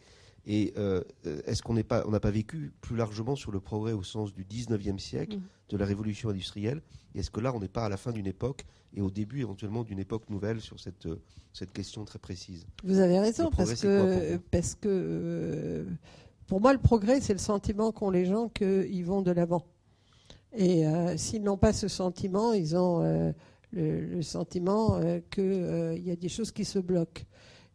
et 0.46 0.74
euh, 0.76 1.02
est-ce 1.46 1.62
qu'on 1.62 1.74
n'a 1.74 1.84
pas, 1.84 2.02
pas 2.02 2.30
vécu 2.30 2.72
plus 2.80 2.96
largement 2.96 3.34
sur 3.34 3.50
le 3.50 3.60
progrès 3.60 3.92
au 3.92 4.02
sens 4.02 4.34
du 4.34 4.44
19e 4.44 4.98
siècle, 4.98 5.38
mm. 5.38 5.42
de 5.70 5.76
la 5.76 5.86
révolution 5.86 6.28
industrielle 6.28 6.82
Et 7.14 7.20
est-ce 7.20 7.30
que 7.30 7.40
là, 7.40 7.54
on 7.54 7.60
n'est 7.60 7.68
pas 7.68 7.86
à 7.86 7.88
la 7.88 7.96
fin 7.96 8.12
d'une 8.12 8.26
époque 8.26 8.64
et 8.94 9.00
au 9.00 9.10
début 9.10 9.40
éventuellement 9.40 9.82
d'une 9.82 9.98
époque 9.98 10.28
nouvelle 10.30 10.60
sur 10.60 10.80
cette, 10.80 11.06
euh, 11.06 11.20
cette 11.52 11.72
question 11.72 12.04
très 12.04 12.18
précise 12.18 12.66
Vous 12.84 12.98
avez 12.98 13.18
raison, 13.18 13.50
parce 13.50 13.74
que, 13.80 14.36
parce 14.50 14.74
que 14.74 14.88
euh, 14.88 15.84
pour 16.46 16.60
moi, 16.60 16.72
le 16.72 16.78
progrès, 16.78 17.20
c'est 17.20 17.32
le 17.32 17.38
sentiment 17.38 17.92
qu'ont 17.92 18.10
les 18.10 18.24
gens 18.24 18.48
qu'ils 18.48 19.04
vont 19.04 19.22
de 19.22 19.30
l'avant. 19.30 19.66
Et 20.56 20.84
s'ils 21.16 21.42
n'ont 21.42 21.56
pas 21.56 21.72
ce 21.72 21.88
sentiment, 21.88 22.52
ils 22.52 22.76
ont 22.76 23.00
le, 23.72 24.06
le, 24.06 24.22
sentiment 24.22 25.00
qu'il 25.32 26.00
y 26.04 26.12
a 26.12 26.16
des 26.16 26.28
choses 26.28 26.52
qui 26.52 26.64
se 26.64 26.78
bloquent. 26.78 27.24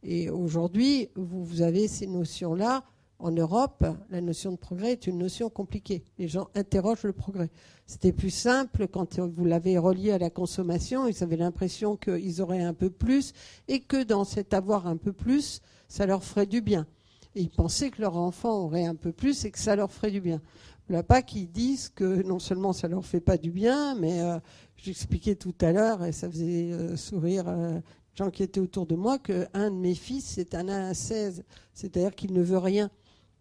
Et 0.04 0.30
aujourd'hui, 0.30 1.10
vous, 1.16 1.62
avez 1.62 1.88
ces 1.88 2.08
notions-là. 2.08 2.84
En 3.20 3.32
Europe, 3.32 3.86
la 4.10 4.22
notion 4.22 4.54
de 4.54 4.58
progrès 4.58 4.94
est 4.94 5.06
une 5.06 5.18
notion 5.18 5.50
compliquée. 5.50 6.04
Les 6.18 6.30
gens 6.30 6.48
interrogent 6.56 7.04
le 7.04 7.12
progrès. 7.12 7.50
C'était 7.86 8.14
plus 8.14 8.30
simple 8.30 8.88
quand 8.88 9.20
vous 9.20 9.44
l'avez 9.44 9.78
relié 9.78 10.12
à 10.12 10.18
la 10.18 10.30
consommation. 10.30 11.06
Ils 11.06 11.22
avaient 11.22 11.36
l'impression 11.36 11.98
qu'ils 11.98 12.42
auraient 12.42 12.64
un 12.64 12.74
peu 12.74 12.90
plus 12.90 13.34
et 13.68 13.82
que 13.82 14.04
dans 14.04 14.24
cet 14.24 14.54
avoir 14.54 14.88
un 14.88 14.96
peu 14.96 15.12
plus, 15.12 15.62
ça 15.90 16.06
leur 16.06 16.24
ferait 16.24 16.46
du 16.46 16.62
bien. 16.62 16.88
Et 17.36 17.42
ils 17.42 17.50
pensaient 17.50 17.92
que 17.92 18.02
leur 18.02 18.16
enfant 18.16 18.64
aurait 18.64 18.86
un 18.86 18.96
peu 18.96 19.12
plus 19.12 19.44
et 19.44 19.52
que 19.52 19.60
ça 19.60 19.76
leur 19.76 19.92
ferait 19.92 20.12
du 20.12 20.22
bien. 20.22 20.42
Là, 20.88 21.04
pas 21.04 21.22
qu'ils 21.22 21.52
disent 21.52 21.90
que 21.90 22.24
non 22.24 22.40
seulement 22.40 22.74
ça 22.74 22.88
leur 22.88 23.06
fait 23.06 23.20
pas 23.20 23.38
du 23.38 23.52
bien, 23.52 23.96
mais 23.96 24.22
euh, 24.22 24.40
j'expliquais 24.78 25.36
tout 25.36 25.54
à 25.62 25.72
l'heure 25.72 26.04
et 26.04 26.14
ça 26.14 26.30
faisait 26.30 26.72
euh, 26.72 26.96
sourire 26.96 27.48
euh, 27.48 27.80
gens 28.20 28.32
qui 28.32 28.44
étaient 28.44 28.60
autour 28.60 28.86
de 28.86 28.96
moi 28.96 29.18
qu'un 29.18 29.72
de 29.72 29.76
mes 29.76 29.96
fils, 29.96 30.26
c'est 30.26 30.54
un 30.54 30.68
à 30.68 30.94
16. 30.94 31.44
C'est-à-dire 31.74 32.14
qu'il 32.16 32.34
ne 32.34 32.42
veut 32.42 32.58
rien. 32.58 32.90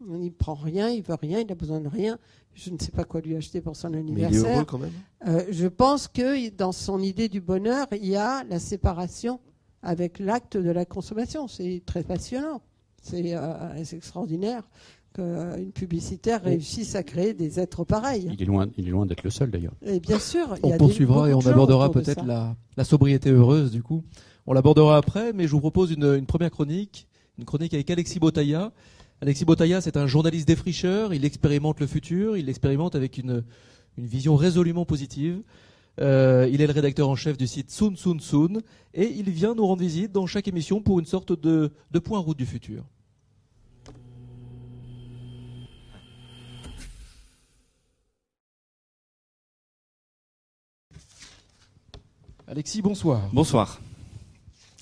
Il 0.06 0.18
ne 0.18 0.30
prend 0.30 0.54
rien, 0.54 0.88
il 0.88 1.02
veut 1.02 1.16
rien, 1.20 1.40
il 1.40 1.50
a 1.50 1.54
besoin 1.54 1.80
de 1.80 1.88
rien. 1.88 2.18
Je 2.54 2.70
ne 2.70 2.78
sais 2.78 2.90
pas 2.90 3.04
quoi 3.04 3.20
lui 3.20 3.36
acheter 3.36 3.60
pour 3.60 3.76
son 3.76 3.94
anniversaire. 3.94 4.42
Mais 4.42 4.48
il 4.48 4.50
est 4.50 4.54
heureux 4.54 4.64
quand 4.64 4.78
même. 4.78 4.92
Euh, 5.26 5.44
je 5.50 5.66
pense 5.66 6.08
que 6.08 6.50
dans 6.50 6.72
son 6.72 7.00
idée 7.00 7.28
du 7.28 7.40
bonheur, 7.40 7.86
il 7.92 8.06
y 8.06 8.16
a 8.16 8.44
la 8.44 8.58
séparation 8.58 9.40
avec 9.82 10.18
l'acte 10.18 10.56
de 10.56 10.70
la 10.70 10.84
consommation. 10.84 11.48
C'est 11.48 11.82
très 11.86 12.02
passionnant. 12.02 12.60
C'est 13.02 13.34
euh, 13.34 13.74
extraordinaire 13.92 14.62
qu'une 15.14 15.72
publicitaire 15.72 16.42
réussisse 16.42 16.94
à 16.94 17.02
créer 17.02 17.32
des 17.34 17.58
êtres 17.58 17.84
pareils. 17.84 18.28
Il 18.32 18.42
est 18.42 18.44
loin, 18.44 18.68
il 18.76 18.88
est 18.88 18.90
loin 18.90 19.06
d'être 19.06 19.22
le 19.22 19.30
seul 19.30 19.50
d'ailleurs. 19.50 19.74
Et 19.82 20.00
bien 20.00 20.18
sûr. 20.18 20.54
On 20.62 20.76
poursuivra 20.76 21.28
et 21.28 21.34
on 21.34 21.40
abordera 21.40 21.90
peut-être 21.90 22.24
la, 22.24 22.56
la, 22.76 22.84
sobriété 22.84 23.30
heureuse 23.30 23.70
du 23.70 23.82
coup. 23.82 24.04
On 24.46 24.52
l'abordera 24.52 24.96
après, 24.96 25.32
mais 25.32 25.46
je 25.46 25.52
vous 25.52 25.60
propose 25.60 25.92
une, 25.92 26.24
première 26.24 26.50
chronique, 26.50 27.06
une 27.38 27.44
chronique 27.44 27.74
avec 27.74 27.90
Alexis 27.90 28.18
Botaya. 28.18 28.72
Alexis 29.20 29.44
Botaya, 29.44 29.80
c'est 29.80 29.96
un 29.96 30.06
journaliste 30.06 30.46
défricheur, 30.46 31.12
il 31.12 31.24
expérimente 31.24 31.80
le 31.80 31.88
futur, 31.88 32.36
il 32.36 32.46
l'expérimente 32.46 32.94
avec 32.94 33.18
une, 33.18 33.42
vision 33.96 34.36
résolument 34.36 34.84
positive. 34.84 35.42
Euh, 36.00 36.48
il 36.52 36.60
est 36.60 36.68
le 36.68 36.72
rédacteur 36.72 37.08
en 37.08 37.16
chef 37.16 37.36
du 37.36 37.48
site 37.48 37.72
Soon 37.72 37.96
Soon 37.96 38.20
Soon 38.20 38.60
et 38.94 39.06
il 39.06 39.28
vient 39.30 39.56
nous 39.56 39.66
rendre 39.66 39.82
visite 39.82 40.12
dans 40.12 40.26
chaque 40.26 40.46
émission 40.46 40.80
pour 40.80 41.00
une 41.00 41.04
sorte 41.04 41.32
de, 41.32 41.72
de 41.90 41.98
point 41.98 42.20
route 42.20 42.38
du 42.38 42.46
futur. 42.46 42.84
Alexis, 52.46 52.80
bonsoir. 52.80 53.28
Bonsoir. 53.32 53.80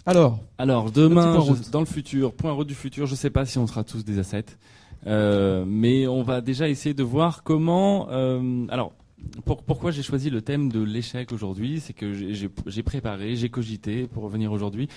Alors, 0.09 0.39
alors 0.57 0.93
demain, 0.93 1.45
dans 1.73 1.81
le 1.81 1.87
futur, 1.87 2.33
point 2.33 2.53
route 2.53 2.69
du 2.69 2.77
futur, 2.77 3.07
je 3.07 3.13
ne 3.13 3.17
sais 3.17 3.31
pas 3.31 3.45
si 3.45 3.59
on 3.59 3.67
sera 3.67 3.83
tous 3.83 4.05
des 4.05 4.21
assets, 4.21 4.45
euh, 5.09 5.65
mais 5.67 6.07
on 6.07 6.23
va 6.23 6.41
déjà 6.41 6.69
essayer 6.69 6.95
de 6.95 7.03
voir 7.03 7.43
comment. 7.43 8.09
Euh, 8.11 8.67
alors, 8.69 8.93
pourquoi 9.45 9.91
j'ai 9.91 10.05
choisi 10.05 10.31
le 10.31 10.43
thème 10.43 10.71
de 10.71 10.81
l'échec 10.81 11.33
aujourd'hui, 11.33 11.81
c'est 11.81 11.93
que 11.93 12.13
j'ai 12.13 12.83
préparé, 12.85 13.35
j'ai 13.35 13.49
cogité 13.49 14.07
pour 14.07 14.23
revenir 14.23 14.53
aujourd'hui. 14.53 14.89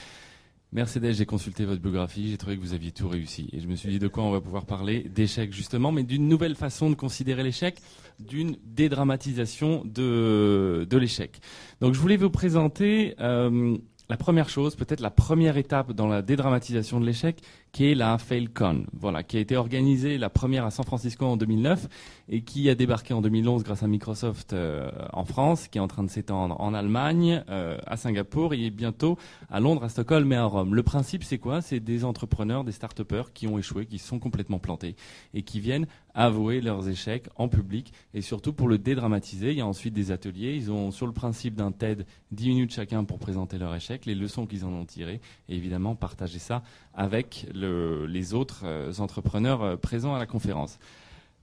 Mercedes, 0.72 1.13
j'ai 1.13 1.26
consulté 1.26 1.65
votre 1.65 1.82
biographie, 1.82 2.30
j'ai 2.30 2.38
trouvé 2.38 2.56
que 2.56 2.62
vous 2.62 2.76
aviez 2.76 2.91
tout 2.91 3.10
réussi. 3.10 3.50
Et 3.54 3.60
je 3.60 3.67
me 3.67 3.76
suis 3.76 3.89
dit 3.89 3.98
de 3.98 4.08
quoi 4.08 4.22
on 4.22 4.30
va 4.30 4.39
pouvoir 4.39 4.67
parler 4.67 5.10
D'échec 5.10 5.52
justement, 5.52 5.91
mais 5.91 6.04
d'une 6.04 6.28
nouvelle 6.28 6.54
façon 6.54 6.91
de 6.91 6.95
considérer 6.95 7.41
l'échec, 7.41 7.80
d'une 8.19 8.56
dédramatisation 8.63 9.82
de, 9.84 10.86
de 10.88 10.98
l'échec. 10.98 11.39
Donc 11.82 11.95
je 11.95 12.00
voulais 12.00 12.17
vous 12.17 12.30
présenter 12.30 13.15
euh, 13.19 13.76
la 14.10 14.17
première 14.17 14.50
chose, 14.50 14.76
peut-être 14.76 15.02
la 15.02 15.12
première 15.12 15.58
étape 15.58 15.91
dans 15.91 16.08
la 16.08 16.22
dédramatisation 16.22 17.00
de 17.00 17.06
l'échec, 17.06 17.41
qui 17.71 17.91
est 17.91 17.95
la 17.95 18.17
FailCon, 18.17 18.86
voilà, 18.93 19.23
qui 19.23 19.38
a 19.38 19.39
été 19.39 19.55
organisée 19.55 20.17
la 20.17 20.29
première 20.29 20.65
à 20.65 20.71
San 20.71 20.86
Francisco 20.86 21.25
en 21.25 21.38
2009 21.38 21.88
et 22.29 22.41
qui 22.41 22.69
a 22.69 22.75
débarqué 22.75 23.13
en 23.13 23.21
2011 23.21 23.63
grâce 23.63 23.84
à 23.84 23.88
Microsoft 23.88 24.53
euh, 24.53 24.89
en 25.13 25.25
France, 25.25 25.67
qui 25.67 25.77
est 25.77 25.82
en 25.82 25.88
train 25.88 26.03
de 26.03 26.10
s'étendre 26.10 26.60
en 26.60 26.73
Allemagne, 26.73 27.43
euh, 27.49 27.77
à 27.86 27.97
Singapour 27.97 28.53
et 28.53 28.69
bientôt 28.69 29.17
à 29.49 29.60
Londres, 29.60 29.84
à 29.84 29.89
Stockholm 29.89 30.32
et 30.32 30.36
à 30.36 30.45
Rome. 30.45 30.75
Le 30.75 30.84
principe, 30.84 31.23
c'est 31.23 31.38
quoi? 31.38 31.62
C'est 31.62 31.79
des 31.79 32.05
entrepreneurs, 32.05 32.63
des 32.63 32.71
start 32.71 32.99
qui 33.34 33.47
ont 33.47 33.58
échoué, 33.58 33.86
qui 33.86 33.97
sont 33.97 34.19
complètement 34.19 34.60
plantés 34.60 34.95
et 35.34 35.41
qui 35.41 35.60
viennent 35.60 35.88
avouer 36.13 36.60
leurs 36.60 36.89
échecs 36.89 37.29
en 37.36 37.47
public 37.47 37.93
et 38.13 38.21
surtout 38.21 38.53
pour 38.53 38.67
le 38.67 38.77
dédramatiser. 38.77 39.51
Il 39.51 39.58
y 39.58 39.62
a 39.62 39.65
ensuite 39.65 39.93
des 39.93 40.12
ateliers. 40.12 40.55
Ils 40.55 40.71
ont 40.71 40.91
sur 40.91 41.08
le 41.08 41.13
principe 41.13 41.55
d'un 41.55 41.71
TED 41.71 42.05
10 42.32 42.49
minutes 42.49 42.73
chacun 42.73 43.03
pour 43.03 43.19
présenter 43.19 43.58
leur 43.58 43.73
échec, 43.73 44.05
les 44.05 44.15
leçons 44.15 44.45
qu'ils 44.45 44.65
en 44.65 44.73
ont 44.73 44.86
tirées 44.86 45.21
et 45.47 45.55
évidemment 45.55 45.95
partager 45.95 46.39
ça 46.39 46.63
avec 46.93 47.47
les 47.60 48.34
autres 48.34 48.62
euh, 48.65 48.91
entrepreneurs 49.00 49.62
euh, 49.62 49.76
présents 49.78 50.15
à 50.15 50.19
la 50.19 50.26
conférence. 50.26 50.80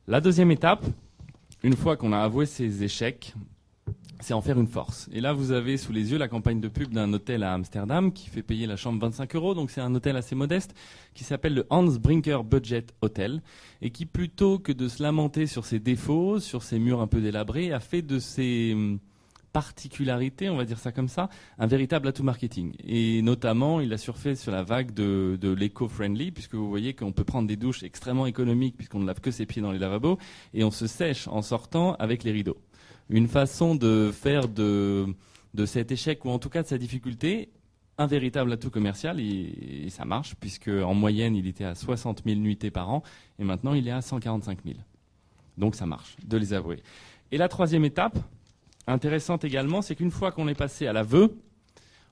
La 0.07 0.21
deuxième 0.21 0.51
étape, 0.51 0.85
une 1.63 1.77
fois 1.77 1.97
qu'on 1.97 2.13
a 2.13 2.19
avoué 2.19 2.47
ses 2.47 2.83
échecs, 2.83 3.35
c'est 4.21 4.35
en 4.35 4.41
faire 4.41 4.59
une 4.59 4.67
force. 4.67 5.09
Et 5.13 5.21
là, 5.21 5.33
vous 5.33 5.53
avez 5.53 5.77
sous 5.77 5.93
les 5.93 6.11
yeux 6.11 6.19
la 6.19 6.29
campagne 6.29 6.61
de 6.61 6.69
pub 6.69 6.93
d'un 6.93 7.13
hôtel 7.13 7.43
à 7.43 7.53
Amsterdam 7.53 8.13
qui 8.13 8.29
fait 8.29 8.43
payer 8.43 8.67
la 8.67 8.77
chambre 8.77 9.01
25 9.01 9.35
euros. 9.37 9.55
Donc 9.55 9.71
c'est 9.71 9.81
un 9.81 9.95
hôtel 9.95 10.17
assez 10.17 10.35
modeste 10.35 10.75
qui 11.15 11.25
s'appelle 11.25 11.55
le 11.55 11.67
Hans 11.71 11.85
Brinker 11.85 12.43
Budget 12.45 12.87
Hotel 13.03 13.43
et 13.83 13.91
qui, 13.91 14.07
plutôt 14.07 14.59
que 14.59 14.73
de 14.73 14.89
se 14.89 15.03
lamenter 15.03 15.47
sur 15.47 15.65
ses 15.65 15.79
défauts, 15.79 16.41
sur 16.41 16.63
ses 16.63 16.79
murs 16.79 17.01
un 17.01 17.07
peu 17.07 17.21
délabrés, 17.21 17.73
a 17.73 17.81
fait 17.81 18.03
de 18.03 18.19
ses 18.19 18.75
particularité, 19.57 20.51
on 20.51 20.57
va 20.59 20.67
dire 20.67 20.79
ça 20.79 20.93
comme 20.93 21.09
ça, 21.09 21.31
un 21.59 21.67
véritable 21.67 22.09
atout 22.09 22.23
marketing. 22.23 22.75
Et 22.87 23.23
notamment, 23.23 23.81
il 23.81 23.91
a 23.95 23.97
surfé 23.97 24.35
sur 24.35 24.53
la 24.53 24.63
vague 24.63 24.93
de, 24.93 25.55
l'éco-friendly, 25.59 26.31
puisque 26.31 26.55
vous 26.57 26.69
voyez 26.69 26.93
qu'on 26.93 27.11
peut 27.11 27.25
prendre 27.25 27.49
des 27.49 27.57
douches 27.57 27.83
extrêmement 27.83 28.27
économiques, 28.27 28.77
puisqu'on 28.77 28.99
ne 28.99 29.07
lave 29.07 29.21
que 29.21 29.31
ses 29.31 29.47
pieds 29.47 29.63
dans 29.63 29.73
les 29.73 29.79
lavabos, 29.79 30.19
et 30.53 30.63
on 30.63 30.71
se 30.71 30.87
sèche 30.87 31.27
en 31.29 31.41
sortant 31.41 31.95
avec 31.95 32.23
les 32.23 32.33
rideaux. 32.33 32.59
Une 33.09 33.29
façon 33.29 33.75
de 33.75 34.11
faire 34.13 34.47
de, 34.47 35.07
de 35.55 35.65
cet 35.65 35.91
échec, 35.91 36.27
ou 36.27 36.29
en 36.29 36.39
tout 36.39 36.51
cas 36.51 36.63
de 36.63 36.69
sa 36.69 36.77
difficulté, 36.77 37.49
un 37.97 38.07
véritable 38.07 38.53
atout 38.53 38.71
commercial, 38.71 39.21
et, 39.21 39.89
ça 39.89 40.05
marche, 40.05 40.35
puisque 40.39 40.69
en 40.69 40.93
moyenne, 40.93 41.35
il 41.35 41.47
était 41.47 41.65
à 41.65 41.75
60 41.75 42.25
000 42.27 42.39
nuitées 42.41 42.71
par 42.71 42.91
an, 42.91 43.03
et 43.39 43.45
maintenant, 43.45 43.73
il 43.73 43.89
est 43.89 43.93
à 43.93 44.03
145 44.03 44.59
000. 44.67 44.77
Donc 45.57 45.77
ça 45.77 45.87
marche, 45.87 46.15
de 46.27 46.37
les 46.37 46.53
avouer. 46.53 46.83
Et 47.33 47.39
la 47.39 47.49
troisième 47.49 47.87
étape, 47.87 48.19
intéressante 48.87 49.45
également, 49.45 49.83
c'est 49.83 49.97
qu'une 49.97 50.11
fois 50.11 50.33
qu'on 50.33 50.49
est 50.49 50.55
passé 50.55 50.87
à 50.87 50.93
l'aveu, 50.93 51.37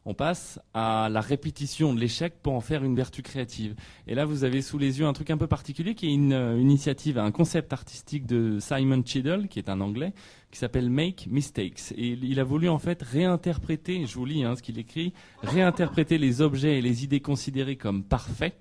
on 0.07 0.15
passe 0.15 0.61
à 0.75 1.09
la 1.11 1.21
répétition 1.21 1.95
de 1.95 2.01
l'échec 2.01 2.35
pour 2.43 2.53
en 2.53 2.61
faire 2.61 2.85
une 2.85 2.95
vertu 2.95 3.23
créative. 3.23 3.75
Et 4.07 4.15
là, 4.15 4.27
vous 4.27 4.45
avez 4.45 4.61
sous 4.61 4.77
les 4.77 5.01
yeux 5.01 5.07
un 5.07 5.13
truc 5.13 5.31
un 5.31 5.39
peu 5.39 5.47
particulier 5.47 5.95
qui 5.95 6.07
est 6.07 6.13
une, 6.13 6.33
euh, 6.33 6.61
initiative, 6.61 7.19
un 7.19 7.31
concept 7.31 7.73
artistique 7.73 8.27
de 8.27 8.59
Simon 8.61 9.03
Chiddle, 9.05 9.49
qui 9.49 9.59
est 9.59 9.71
un 9.71 9.81
anglais, 9.81 10.13
qui 10.51 10.59
s'appelle 10.59 10.91
Make 10.91 11.27
Mistakes. 11.31 11.93
Et 11.97 12.19
il 12.21 12.39
a 12.39 12.45
voulu 12.45 12.69
en 12.69 12.79
fait 12.79 13.01
réinterpréter, 13.03 14.07
je 14.07 14.15
vous 14.15 14.27
lis 14.27 14.45
hein, 14.45 14.57
ce 14.57 14.63
qu'il 14.63 14.79
écrit, 14.79 15.15
réinterpréter 15.43 16.19
les 16.19 16.43
objets 16.43 16.79
et 16.79 16.83
les 16.83 17.05
idées 17.05 17.21
considérées 17.21 17.77
comme 17.77 18.05
parfaits 18.05 18.55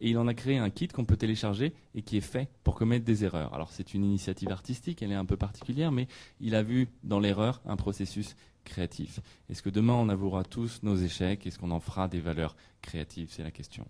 et 0.00 0.10
il 0.10 0.18
en 0.18 0.26
a 0.26 0.34
créé 0.34 0.58
un 0.58 0.70
kit 0.70 0.88
qu'on 0.88 1.04
peut 1.04 1.16
télécharger 1.16 1.72
et 1.94 2.02
qui 2.02 2.16
est 2.16 2.20
fait 2.20 2.48
pour 2.64 2.74
commettre 2.74 3.04
des 3.04 3.24
erreurs. 3.24 3.54
Alors 3.54 3.70
c'est 3.70 3.94
une 3.94 4.04
initiative 4.04 4.50
artistique, 4.50 5.02
elle 5.02 5.12
est 5.12 5.16
un 5.16 5.24
peu 5.24 5.36
particulière, 5.36 5.92
mais 5.92 6.08
il 6.40 6.54
a 6.54 6.62
vu 6.62 6.88
dans 7.04 7.20
l'erreur 7.20 7.60
un 7.66 7.76
processus 7.76 8.36
créatif. 8.64 9.20
Est-ce 9.48 9.62
que 9.62 9.70
demain 9.70 9.94
on 9.94 10.08
avouera 10.08 10.44
tous 10.44 10.80
nos 10.82 10.96
échecs? 10.96 11.46
Est-ce 11.46 11.58
qu'on 11.58 11.70
en 11.70 11.80
fera 11.80 12.08
des 12.08 12.20
valeurs 12.20 12.56
créatives? 12.82 13.28
C'est 13.30 13.44
la 13.44 13.50
question. 13.50 13.86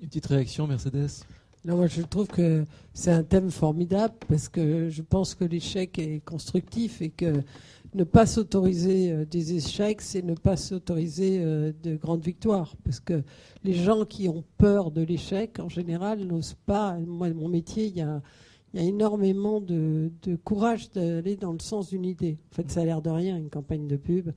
Une 0.00 0.08
petite 0.08 0.26
réaction, 0.26 0.66
Mercedes? 0.66 1.24
Non, 1.64 1.76
moi 1.76 1.88
je 1.88 2.00
trouve 2.00 2.26
que 2.26 2.64
c'est 2.94 3.10
un 3.10 3.22
thème 3.22 3.50
formidable 3.50 4.14
parce 4.28 4.48
que 4.48 4.88
je 4.88 5.02
pense 5.02 5.34
que 5.34 5.44
l'échec 5.44 5.98
est 5.98 6.24
constructif 6.24 7.02
et 7.02 7.10
que 7.10 7.42
ne 7.94 8.04
pas 8.04 8.26
s'autoriser 8.26 9.12
euh, 9.12 9.24
des 9.24 9.54
échecs, 9.54 10.00
c'est 10.00 10.22
ne 10.22 10.34
pas 10.34 10.56
s'autoriser 10.56 11.40
euh, 11.40 11.72
de 11.82 11.96
grandes 11.96 12.24
victoires. 12.24 12.76
Parce 12.84 13.00
que 13.00 13.22
les 13.64 13.74
gens 13.74 14.04
qui 14.04 14.28
ont 14.28 14.44
peur 14.58 14.90
de 14.90 15.02
l'échec, 15.02 15.58
en 15.58 15.68
général, 15.68 16.24
n'osent 16.24 16.56
pas. 16.66 16.98
Moi, 16.98 17.30
mon 17.30 17.48
métier, 17.48 17.86
il 17.86 17.96
y 17.96 18.02
a, 18.02 18.22
énormément 18.74 19.60
de, 19.60 20.12
courage 20.44 20.90
d'aller 20.90 21.36
dans 21.36 21.52
le 21.52 21.58
sens 21.58 21.88
d'une 21.88 22.04
idée. 22.04 22.38
En 22.52 22.54
fait, 22.54 22.70
ça 22.70 22.82
a 22.82 22.84
l'air 22.84 23.02
de 23.02 23.10
rien, 23.10 23.36
une 23.36 23.50
campagne 23.50 23.88
de 23.88 23.96
pub. 23.96 24.30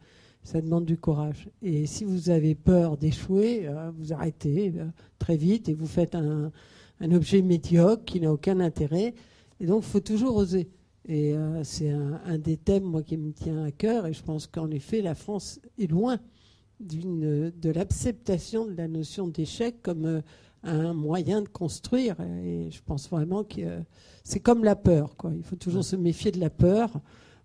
Ça 0.43 0.59
demande 0.59 0.85
du 0.85 0.97
courage. 0.97 1.49
Et 1.61 1.85
si 1.85 2.03
vous 2.03 2.29
avez 2.29 2.55
peur 2.55 2.97
d'échouer, 2.97 3.67
euh, 3.67 3.91
vous 3.97 4.11
arrêtez 4.11 4.73
très 5.19 5.37
vite 5.37 5.69
et 5.69 5.73
vous 5.73 5.85
faites 5.85 6.15
un, 6.15 6.51
un 6.99 7.11
objet 7.11 7.41
médiocre 7.41 8.03
qui 8.03 8.19
n'a 8.19 8.33
aucun 8.33 8.59
intérêt. 8.59 9.13
Et 9.59 9.67
donc, 9.67 9.83
il 9.83 9.89
faut 9.89 9.99
toujours 9.99 10.35
oser. 10.35 10.69
Et 11.05 11.33
euh, 11.33 11.63
c'est 11.63 11.89
un, 11.89 12.37
des 12.37 12.57
thèmes, 12.57 12.83
moi, 12.83 13.03
qui 13.03 13.17
me 13.17 13.31
tient 13.33 13.63
à 13.63 13.71
cœur. 13.71 14.07
Et 14.07 14.13
je 14.13 14.23
pense 14.23 14.47
qu'en 14.47 14.71
effet, 14.71 15.01
la 15.01 15.15
France 15.15 15.59
est 15.77 15.87
loin 15.87 16.17
de 16.79 17.69
l'acceptation 17.69 18.65
de 18.65 18.75
la 18.75 18.87
notion 18.87 19.27
d'échec 19.27 19.81
comme 19.81 20.05
euh, 20.05 20.21
un 20.63 20.93
moyen 20.93 21.41
de 21.41 21.47
construire. 21.47 22.15
Et 22.43 22.69
je 22.71 22.81
pense 22.85 23.09
vraiment 23.09 23.43
que 23.43 23.81
c'est 24.23 24.39
comme 24.39 24.63
la 24.63 24.75
peur. 24.75 25.15
Quoi. 25.17 25.31
Il 25.35 25.43
faut 25.43 25.55
toujours 25.55 25.83
se 25.83 25.95
méfier 25.95 26.31
de 26.31 26.39
la 26.39 26.49
peur. 26.49 26.89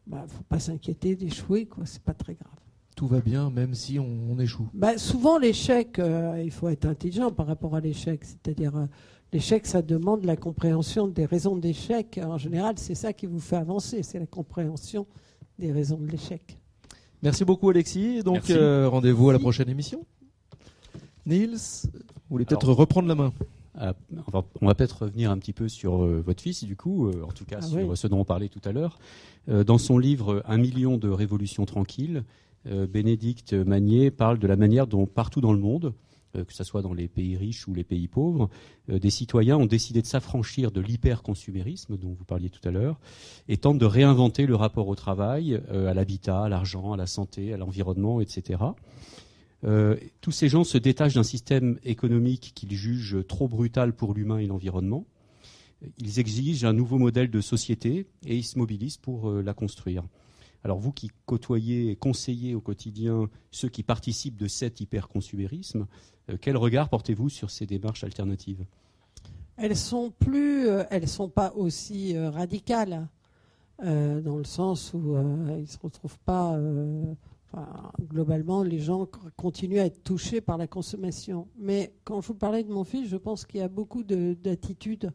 Il 0.06 0.12
bah, 0.12 0.22
ne 0.22 0.28
faut 0.28 0.44
pas 0.48 0.60
s'inquiéter 0.60 1.16
d'échouer. 1.16 1.68
Ce 1.84 1.94
n'est 1.94 2.00
pas 2.04 2.14
très 2.14 2.34
grave. 2.34 2.52
Tout 2.94 3.06
va 3.06 3.20
bien, 3.20 3.50
même 3.50 3.74
si 3.74 3.98
on, 4.00 4.38
échoue. 4.40 4.68
Bah, 4.74 4.98
souvent, 4.98 5.38
l'échec, 5.38 6.00
euh, 6.00 6.42
il 6.44 6.50
faut 6.50 6.68
être 6.68 6.84
intelligent 6.84 7.30
par 7.30 7.46
rapport 7.46 7.76
à 7.76 7.80
l'échec. 7.80 8.24
C'est-à-dire 8.24 8.88
L'échec, 9.30 9.66
ça 9.66 9.82
demande 9.82 10.24
la 10.24 10.36
compréhension 10.36 11.06
des 11.06 11.26
raisons 11.26 11.56
d'échec. 11.56 12.18
En 12.24 12.38
général, 12.38 12.76
c'est 12.78 12.94
ça 12.94 13.12
qui 13.12 13.26
vous 13.26 13.40
fait 13.40 13.56
avancer, 13.56 14.02
c'est 14.02 14.18
la 14.18 14.26
compréhension 14.26 15.06
des 15.58 15.70
raisons 15.70 15.98
de 15.98 16.06
l'échec. 16.06 16.58
Merci 17.22 17.44
beaucoup 17.44 17.68
Alexis. 17.68 18.22
Donc 18.22 18.48
euh, 18.48 18.88
rendez-vous 18.88 19.28
à 19.28 19.34
la 19.34 19.38
prochaine 19.38 19.68
émission. 19.68 20.06
Niels, 21.26 21.56
vous 21.84 21.90
voulez 22.30 22.46
peut-être 22.46 22.72
reprendre 22.72 23.06
la 23.08 23.14
main? 23.14 23.32
euh, 23.82 23.92
on 24.60 24.66
va, 24.66 24.74
peut-être 24.74 25.02
revenir 25.02 25.30
un 25.30 25.36
petit 25.36 25.52
peu 25.52 25.68
sur 25.68 26.04
euh, 26.04 26.22
votre 26.24 26.40
fils, 26.40 26.64
du 26.64 26.74
coup, 26.74 27.10
en 27.22 27.32
tout 27.32 27.44
cas 27.44 27.58
ah 27.60 27.66
sur 27.66 27.98
ce 27.98 28.06
dont 28.06 28.20
on 28.20 28.24
parlait 28.24 28.48
tout 28.48 28.62
à 28.64 28.72
l'heure. 28.72 28.98
dans 29.46 29.78
son 29.78 29.98
livre 29.98 30.42
Un 30.46 30.56
million 30.56 30.96
de 30.96 31.10
révolutions 31.10 31.66
tranquilles, 31.66 32.24
Bénédicte 32.64 33.52
Magnier 33.52 34.10
parle 34.10 34.38
de 34.38 34.46
la 34.46 34.56
manière 34.56 34.86
dont 34.86 35.06
partout 35.06 35.42
dans 35.42 35.52
le 35.52 35.60
monde, 35.60 35.86
euh, 35.86 36.07
que 36.34 36.52
ce 36.52 36.64
soit 36.64 36.82
dans 36.82 36.92
les 36.92 37.08
pays 37.08 37.36
riches 37.36 37.66
ou 37.68 37.74
les 37.74 37.84
pays 37.84 38.08
pauvres, 38.08 38.48
euh, 38.90 38.98
des 38.98 39.10
citoyens 39.10 39.56
ont 39.56 39.66
décidé 39.66 40.02
de 40.02 40.06
s'affranchir 40.06 40.70
de 40.70 40.80
l'hyperconsumérisme 40.80 41.96
dont 41.96 42.12
vous 42.12 42.24
parliez 42.24 42.50
tout 42.50 42.66
à 42.68 42.70
l'heure 42.70 42.98
et 43.48 43.56
tentent 43.56 43.78
de 43.78 43.86
réinventer 43.86 44.46
le 44.46 44.54
rapport 44.54 44.88
au 44.88 44.94
travail, 44.94 45.60
euh, 45.70 45.88
à 45.88 45.94
l'habitat, 45.94 46.44
à 46.44 46.48
l'argent, 46.48 46.92
à 46.92 46.96
la 46.96 47.06
santé, 47.06 47.52
à 47.52 47.56
l'environnement, 47.56 48.20
etc. 48.20 48.60
tous 50.20 50.30
ces 50.30 50.48
gens 50.48 50.62
se 50.62 50.78
détachent 50.78 51.14
d'un 51.14 51.24
système 51.24 51.78
économique 51.82 52.52
qu'ils 52.54 52.72
jugent 52.72 53.26
trop 53.26 53.48
brutal 53.48 53.92
pour 53.92 54.14
l'humain 54.14 54.38
et 54.38 54.46
l'environnement. 54.46 55.04
Ils 55.98 56.20
exigent 56.20 56.64
un 56.64 56.72
nouveau 56.72 56.98
modèle 56.98 57.28
de 57.30 57.40
société 57.40 58.06
et 58.24 58.36
ils 58.36 58.44
se 58.44 58.56
mobilisent 58.56 58.98
pour 58.98 59.32
la 59.32 59.54
construire. 59.54 60.04
Alors 60.64 60.78
vous 60.78 60.92
qui 60.92 61.10
côtoyez 61.26 61.90
et 61.90 61.96
conseillez 61.96 62.54
au 62.54 62.60
quotidien 62.60 63.28
ceux 63.50 63.68
qui 63.68 63.82
participent 63.82 64.36
de 64.36 64.48
cet 64.48 64.80
hyperconsumérisme, 64.80 65.86
euh, 65.86 66.17
quel 66.40 66.56
regard 66.56 66.88
portez-vous 66.88 67.28
sur 67.28 67.50
ces 67.50 67.66
démarches 67.66 68.04
alternatives? 68.04 68.64
Elles 69.56 69.76
sont 69.76 70.12
plus, 70.18 70.68
euh, 70.68 70.84
elles 70.90 71.08
sont 71.08 71.28
pas 71.28 71.52
aussi 71.54 72.16
euh, 72.16 72.30
radicales 72.30 73.08
dans 73.80 74.36
le 74.36 74.42
sens 74.42 74.92
où 74.92 75.16
ils 75.56 75.68
se 75.68 75.78
retrouvent 75.78 76.18
pas. 76.24 76.58
globalement, 78.08 78.64
les 78.64 78.80
gens 78.80 79.06
continuent 79.36 79.78
à 79.78 79.84
être 79.84 80.02
touchés 80.02 80.40
par 80.40 80.58
la 80.58 80.66
consommation. 80.66 81.46
Mais 81.56 81.92
quand 82.02 82.20
je 82.20 82.26
vous 82.26 82.34
parlais 82.34 82.64
de 82.64 82.72
mon 82.72 82.82
fils, 82.82 83.08
je 83.08 83.16
pense 83.16 83.44
qu'il 83.44 83.60
y 83.60 83.62
a 83.62 83.68
beaucoup 83.68 84.02
d'attitudes 84.02 85.12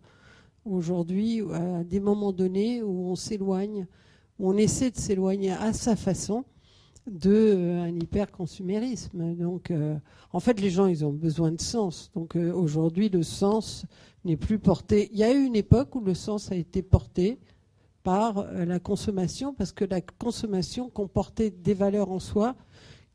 aujourd'hui, 0.63 1.41
à 1.51 1.83
des 1.83 1.99
moments 1.99 2.31
donnés, 2.31 2.81
où 2.81 3.09
on 3.09 3.17
s'éloigne 3.17 3.85
on 4.39 4.57
essaie 4.57 4.91
de 4.91 4.97
s'éloigner 4.97 5.51
à 5.51 5.73
sa 5.73 5.95
façon 5.95 6.45
de 7.07 7.31
euh, 7.31 7.81
un 7.83 7.95
hyperconsumérisme. 7.95 9.35
Donc, 9.35 9.71
euh, 9.71 9.97
en 10.31 10.39
fait, 10.39 10.59
les 10.59 10.69
gens, 10.69 10.87
ils 10.87 11.05
ont 11.05 11.11
besoin 11.11 11.51
de 11.51 11.61
sens. 11.61 12.11
Donc, 12.15 12.35
euh, 12.35 12.53
aujourd'hui, 12.53 13.09
le 13.09 13.23
sens 13.23 13.85
n'est 14.25 14.37
plus 14.37 14.59
porté. 14.59 15.09
Il 15.11 15.19
y 15.19 15.23
a 15.23 15.33
eu 15.33 15.43
une 15.43 15.55
époque 15.55 15.95
où 15.95 16.01
le 16.01 16.13
sens 16.13 16.51
a 16.51 16.55
été 16.55 16.81
porté 16.81 17.39
par 18.03 18.45
la 18.51 18.79
consommation, 18.79 19.53
parce 19.53 19.71
que 19.71 19.85
la 19.85 20.01
consommation 20.01 20.89
comportait 20.89 21.51
des 21.51 21.73
valeurs 21.73 22.11
en 22.11 22.19
soi 22.19 22.55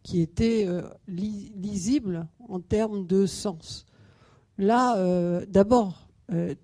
qui 0.03 0.23
étaient 0.23 0.67
lisibles 1.07 2.27
en 2.49 2.59
termes 2.61 3.07
de 3.07 3.27
sens. 3.27 3.85
Là, 4.57 5.45
d'abord, 5.45 6.09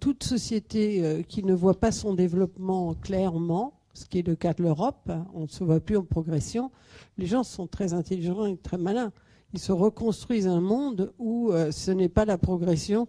toute 0.00 0.24
société 0.24 1.22
qui 1.28 1.44
ne 1.44 1.52
voit 1.52 1.78
pas 1.78 1.92
son 1.92 2.14
développement 2.14 2.94
clairement 2.94 3.74
ce 3.94 4.06
qui 4.06 4.18
est 4.18 4.26
le 4.26 4.34
cas 4.34 4.52
de 4.52 4.62
l'Europe, 4.62 5.10
on 5.32 5.42
ne 5.42 5.46
se 5.46 5.64
voit 5.64 5.80
plus 5.80 5.96
en 5.96 6.02
progression. 6.02 6.70
Les 7.16 7.26
gens 7.26 7.44
sont 7.44 7.66
très 7.66 7.94
intelligents 7.94 8.44
et 8.44 8.56
très 8.56 8.76
malins. 8.76 9.12
Ils 9.52 9.60
se 9.60 9.72
reconstruisent 9.72 10.48
un 10.48 10.60
monde 10.60 11.12
où 11.18 11.52
euh, 11.52 11.70
ce 11.70 11.92
n'est 11.92 12.08
pas 12.08 12.24
la 12.24 12.36
progression 12.36 13.08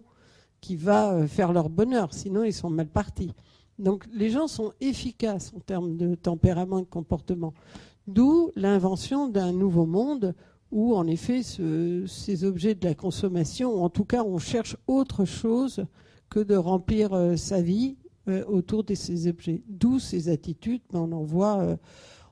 qui 0.60 0.76
va 0.76 1.12
euh, 1.12 1.26
faire 1.26 1.52
leur 1.52 1.68
bonheur, 1.68 2.14
sinon 2.14 2.44
ils 2.44 2.52
sont 2.52 2.70
mal 2.70 2.86
partis. 2.86 3.32
Donc 3.80 4.06
les 4.12 4.30
gens 4.30 4.46
sont 4.46 4.72
efficaces 4.80 5.52
en 5.54 5.60
termes 5.60 5.96
de 5.96 6.14
tempérament 6.14 6.78
et 6.78 6.82
de 6.82 6.88
comportement. 6.88 7.52
D'où 8.06 8.52
l'invention 8.54 9.28
d'un 9.28 9.52
nouveau 9.52 9.86
monde 9.86 10.34
où 10.70 10.94
en 10.94 11.06
effet 11.08 11.42
ces 11.42 12.44
objets 12.44 12.76
de 12.76 12.86
la 12.86 12.94
consommation, 12.94 13.74
ou 13.74 13.80
en 13.80 13.90
tout 13.90 14.04
cas 14.04 14.22
on 14.22 14.38
cherche 14.38 14.76
autre 14.86 15.24
chose 15.24 15.84
que 16.30 16.40
de 16.40 16.54
remplir 16.54 17.12
euh, 17.12 17.36
sa 17.36 17.60
vie 17.60 17.96
euh, 18.28 18.44
autour 18.46 18.82
de 18.82 18.94
ces 18.94 19.28
objets. 19.28 19.62
D'où 19.68 20.00
ces 20.00 20.28
attitudes, 20.28 20.80
on 20.92 21.12
en 21.12 21.22
voit, 21.22 21.60
euh, 21.60 21.76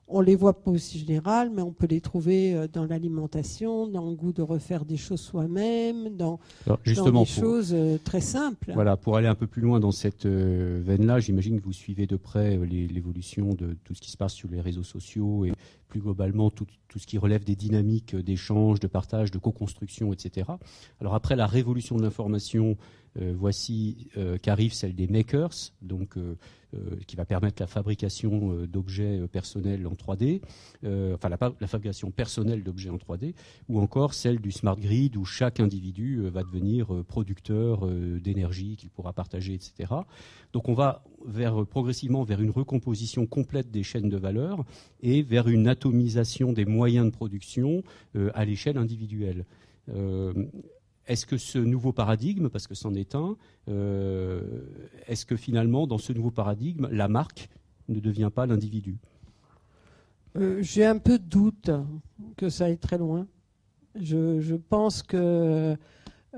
on 0.09 0.21
les 0.21 0.35
voit 0.35 0.61
pas 0.61 0.73
aussi 0.73 0.99
générales, 0.99 1.51
mais 1.55 1.63
on 1.63 1.73
peut 1.73 1.87
les 1.87 2.01
trouver 2.01 2.53
euh, 2.53 2.67
dans 2.67 2.85
l'alimentation, 2.85 3.87
dans 3.87 4.09
le 4.11 4.17
goût 4.17 4.33
de 4.33 4.43
refaire 4.43 4.85
des 4.85 4.97
choses 4.97 5.21
soi-même, 5.21 6.17
dans, 6.17 6.41
des 6.85 6.95
choses 7.25 7.77
très 8.03 8.21
simples. 8.21 8.73
Voilà, 8.75 8.97
pour 8.97 9.17
aller 9.17 9.29
un 9.29 9.37
peu 9.37 9.47
plus 9.47 9.63
loin 9.63 9.79
dans 9.79 9.93
cette 9.93 10.27
veine-là, 10.27 11.21
j'imagine 11.21 11.61
que 11.61 11.65
vous 11.65 11.73
suivez 11.73 12.09
de 12.09 12.17
près 12.17 12.59
l'évolution 12.67 13.51
de 13.55 13.77
tout 13.85 13.95
ce 13.95 14.01
qui 14.01 14.11
se 14.11 14.17
passe 14.17 14.33
sur 14.33 14.49
les 14.51 14.61
réseaux 14.61 14.83
sociaux 14.83 15.45
et 15.45 15.53
plus 15.95 16.01
globalement 16.01 16.51
tout, 16.51 16.67
ce 16.97 17.07
qui 17.07 17.19
relève 17.19 17.45
des 17.45 17.55
dynamiques 17.55 18.17
d'échange, 18.17 18.81
de 18.81 18.89
partage, 18.89 19.31
de 19.31 19.39
co-construction, 19.39 20.13
etc. 20.13 20.51
Alors 21.01 21.15
après 21.15 21.37
la 21.37 21.47
révolution 21.47 21.97
de 21.97 22.03
l'information, 22.03 22.77
euh, 23.21 23.33
voici 23.37 24.09
euh, 24.17 24.37
qu'arrive 24.39 24.73
celle 24.73 24.97
des 24.97 25.07
makers, 25.07 25.71
donc 25.83 26.17
euh, 26.17 26.35
qui 27.07 27.15
va 27.15 27.25
permettre 27.25 27.63
la 27.63 27.69
fabrication 27.69 28.67
d'objets 28.67 29.29
personnels 29.29 29.87
en 29.87 29.93
3D, 29.93 30.41
enfin 31.15 31.29
la, 31.29 31.69
fabrication 31.69 32.11
personnelle 32.11 32.65
d'objets 32.65 32.91
en 32.91 32.97
3D, 32.97 33.35
ou 33.69 33.79
encore 33.79 34.15
celle 34.15 34.41
du 34.41 34.51
smart 34.51 34.77
grid 34.77 35.17
où 35.17 35.25
chaque 35.25 35.61
individu 35.61 36.29
va 36.31 36.43
devenir 36.43 36.89
producteur 37.07 37.87
d'énergie 37.87 38.75
qu'il 38.77 38.91
pourra 38.91 39.13
partager, 39.13 39.55
etc. 39.55 39.95
Donc 40.53 40.69
on 40.69 40.75
va 40.75 41.05
vers, 41.25 41.67
progressivement 41.67 42.25
vers 42.25 42.41
une 42.41 42.51
recomposition 42.51 43.27
complète 43.27 43.71
des 43.71 43.83
chaînes 43.83 44.09
de 44.09 44.17
valeur 44.17 44.65
et 45.03 45.23
vers 45.23 45.49
une 45.49 45.69
atomisation 45.69 46.53
des 46.53 46.65
moyens 46.65 47.07
de 47.07 47.11
production 47.11 47.83
à 48.35 48.45
l'échelle 48.45 48.79
individuelle. 48.79 49.45
Est-ce 51.07 51.27
que 51.27 51.37
ce 51.37 51.59
nouveau 51.59 51.93
paradigme, 51.93 52.49
parce 52.49 52.67
que 52.67 52.75
c'en 52.75 52.95
est 52.95 53.15
un, 53.15 53.37
euh, 53.69 54.63
est-ce 55.07 55.27
que 55.27 55.37
finalement, 55.37 55.87
dans 55.87 55.99
ce 55.99 56.13
nouveau 56.13 56.31
paradigme, 56.31 56.89
la 56.91 57.09
marque 57.09 57.49
ne 57.89 58.01
devient 58.01 58.31
pas 58.35 58.47
l'individu? 58.47 58.97
Euh, 60.37 60.63
J'ai 60.63 60.87
un 60.87 60.99
peu 60.99 61.19
de 61.19 61.25
doute 61.25 61.71
que 62.37 62.49
ça 62.49 62.67
aille 62.67 62.79
très 62.79 62.97
loin. 62.97 63.27
Je, 63.95 64.57
pense 64.57 65.03
que 65.03 65.77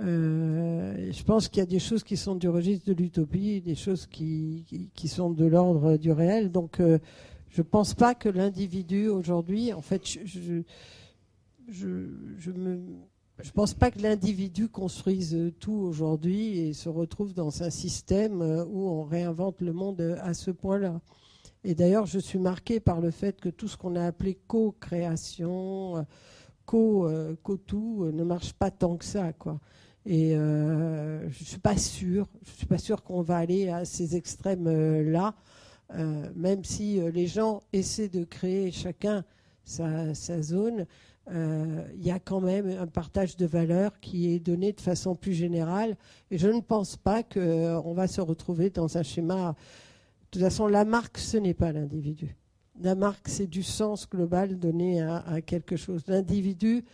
euh, 0.02 1.10
je 1.12 1.22
pense 1.22 1.48
qu'il 1.48 1.60
y 1.60 1.62
a 1.62 1.66
des 1.66 1.78
choses 1.78 2.02
qui 2.02 2.16
sont 2.16 2.34
du 2.34 2.48
registre 2.48 2.86
de 2.86 2.94
l'utopie, 2.94 3.60
des 3.60 3.74
choses 3.74 4.06
qui, 4.06 4.64
sont 5.06 5.30
de 5.30 5.44
l'ordre 5.46 5.96
du 5.96 6.12
réel. 6.12 6.50
Donc, 6.50 6.76
je 6.78 7.60
ne 7.60 7.62
pense 7.62 7.94
pas 7.94 8.14
que 8.14 8.28
l'individu 8.28 9.08
aujourd'hui, 9.08 9.72
en 9.72 9.82
fait, 9.82 10.06
je, 10.06 10.20
je, 10.24 10.62
je 11.68 12.52
je 13.38 13.48
ne 13.48 13.52
pense 13.52 13.74
pas 13.74 13.90
que 13.90 14.00
l'individu 14.00 14.68
construise 14.68 15.52
tout 15.60 15.74
aujourd'hui 15.74 16.58
et 16.58 16.72
se 16.72 16.88
retrouve 16.88 17.34
dans 17.34 17.62
un 17.62 17.68
système 17.68 18.40
euh, 18.40 18.64
où 18.64 18.88
on 18.88 19.04
réinvente 19.04 19.60
le 19.60 19.74
monde 19.74 20.18
à 20.22 20.32
ce 20.32 20.50
point-là. 20.50 21.00
Et 21.62 21.74
d'ailleurs, 21.74 22.06
je 22.06 22.18
suis 22.18 22.38
marqué 22.38 22.80
par 22.80 23.00
le 23.00 23.10
fait 23.10 23.38
que 23.38 23.50
tout 23.50 23.68
ce 23.68 23.76
qu'on 23.76 23.94
a 23.94 24.06
appelé 24.06 24.38
co-création, 24.46 26.06
co, 26.64 27.06
euh, 27.06 27.36
co 27.42 27.58
tout, 27.58 28.04
euh, 28.04 28.12
ne 28.12 28.24
marche 28.24 28.54
pas 28.54 28.70
tant 28.70 28.96
que 28.96 29.04
ça. 29.04 29.34
Quoi. 29.34 29.60
Et 30.06 30.30
je 30.34 31.26
ne 31.26 31.44
suis 31.44 31.58
pas 31.58 31.76
sûre, 31.76 32.28
je 32.44 32.52
suis 32.52 32.66
pas 32.66 32.78
sûre 32.78 33.02
qu'on 33.02 33.22
va 33.22 33.38
aller 33.38 33.68
à 33.68 33.84
ces 33.84 34.14
extrêmes-là, 34.14 35.34
même 36.34 36.62
si 36.62 37.00
les 37.12 37.26
gens 37.26 37.62
essaient 37.72 38.08
de 38.08 38.22
créer 38.22 38.70
chacun 38.70 39.24
sa, 39.64 40.14
zone 40.14 40.86
il 41.28 42.04
y 42.04 42.10
a 42.10 42.20
quand 42.20 42.40
même 42.40 42.68
un 42.68 42.86
partage 42.86 43.36
de 43.36 43.46
valeurs 43.46 43.98
qui 44.00 44.32
est 44.32 44.38
donné 44.38 44.72
de 44.72 44.80
façon 44.80 45.16
plus 45.16 45.32
générale. 45.32 45.96
Et 46.30 46.38
je 46.38 46.48
ne 46.48 46.60
pense 46.60 46.96
pas 46.96 47.22
qu'on 47.22 47.92
va 47.94 48.06
se 48.06 48.20
retrouver 48.20 48.70
dans 48.70 48.96
un 48.96 49.02
schéma. 49.02 49.56
De 50.26 50.26
toute 50.30 50.42
façon, 50.42 50.66
la 50.68 50.84
marque, 50.84 51.18
ce 51.18 51.36
n'est 51.36 51.54
pas 51.54 51.72
l'individu. 51.72 52.36
La 52.80 52.94
marque, 52.94 53.28
c'est 53.28 53.46
du 53.46 53.62
sens 53.62 54.08
global 54.08 54.58
donné 54.58 55.00
à, 55.00 55.40
quelque 55.44 55.76
chose. 55.76 56.02
L'individu, 56.06 56.84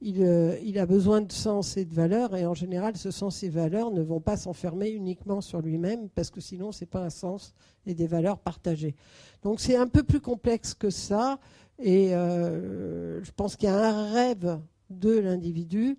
il, 0.00 0.20
il, 0.64 0.78
a 0.78 0.86
besoin 0.86 1.20
de 1.20 1.32
sens 1.32 1.76
et 1.76 1.84
de 1.84 1.94
valeurs, 1.94 2.34
et 2.34 2.46
en 2.46 2.54
général, 2.54 2.96
ce 2.96 3.10
sens 3.10 3.42
et 3.42 3.48
valeurs 3.48 3.90
ne 3.90 4.02
vont 4.02 4.20
pas 4.20 4.36
s'enfermer 4.36 4.90
uniquement 4.90 5.40
sur 5.40 5.60
lui-même, 5.60 6.08
parce 6.08 6.30
que 6.30 6.40
sinon, 6.40 6.72
ce 6.72 6.80
n'est 6.80 6.88
pas 6.88 7.04
un 7.04 7.10
sens 7.10 7.54
et 7.86 7.94
des 7.94 8.06
valeurs 8.06 8.38
partagées. 8.38 8.94
Donc, 9.42 9.60
c'est 9.60 9.76
un 9.76 9.86
peu 9.86 10.02
plus 10.02 10.20
complexe 10.20 10.74
que 10.74 10.90
ça. 10.90 11.38
Et 11.78 12.14
euh, 12.14 13.22
je 13.22 13.30
pense 13.32 13.56
qu'il 13.56 13.68
y 13.68 13.72
a 13.72 13.76
un 13.76 14.12
rêve 14.12 14.60
de 14.90 15.18
l'individu, 15.18 15.98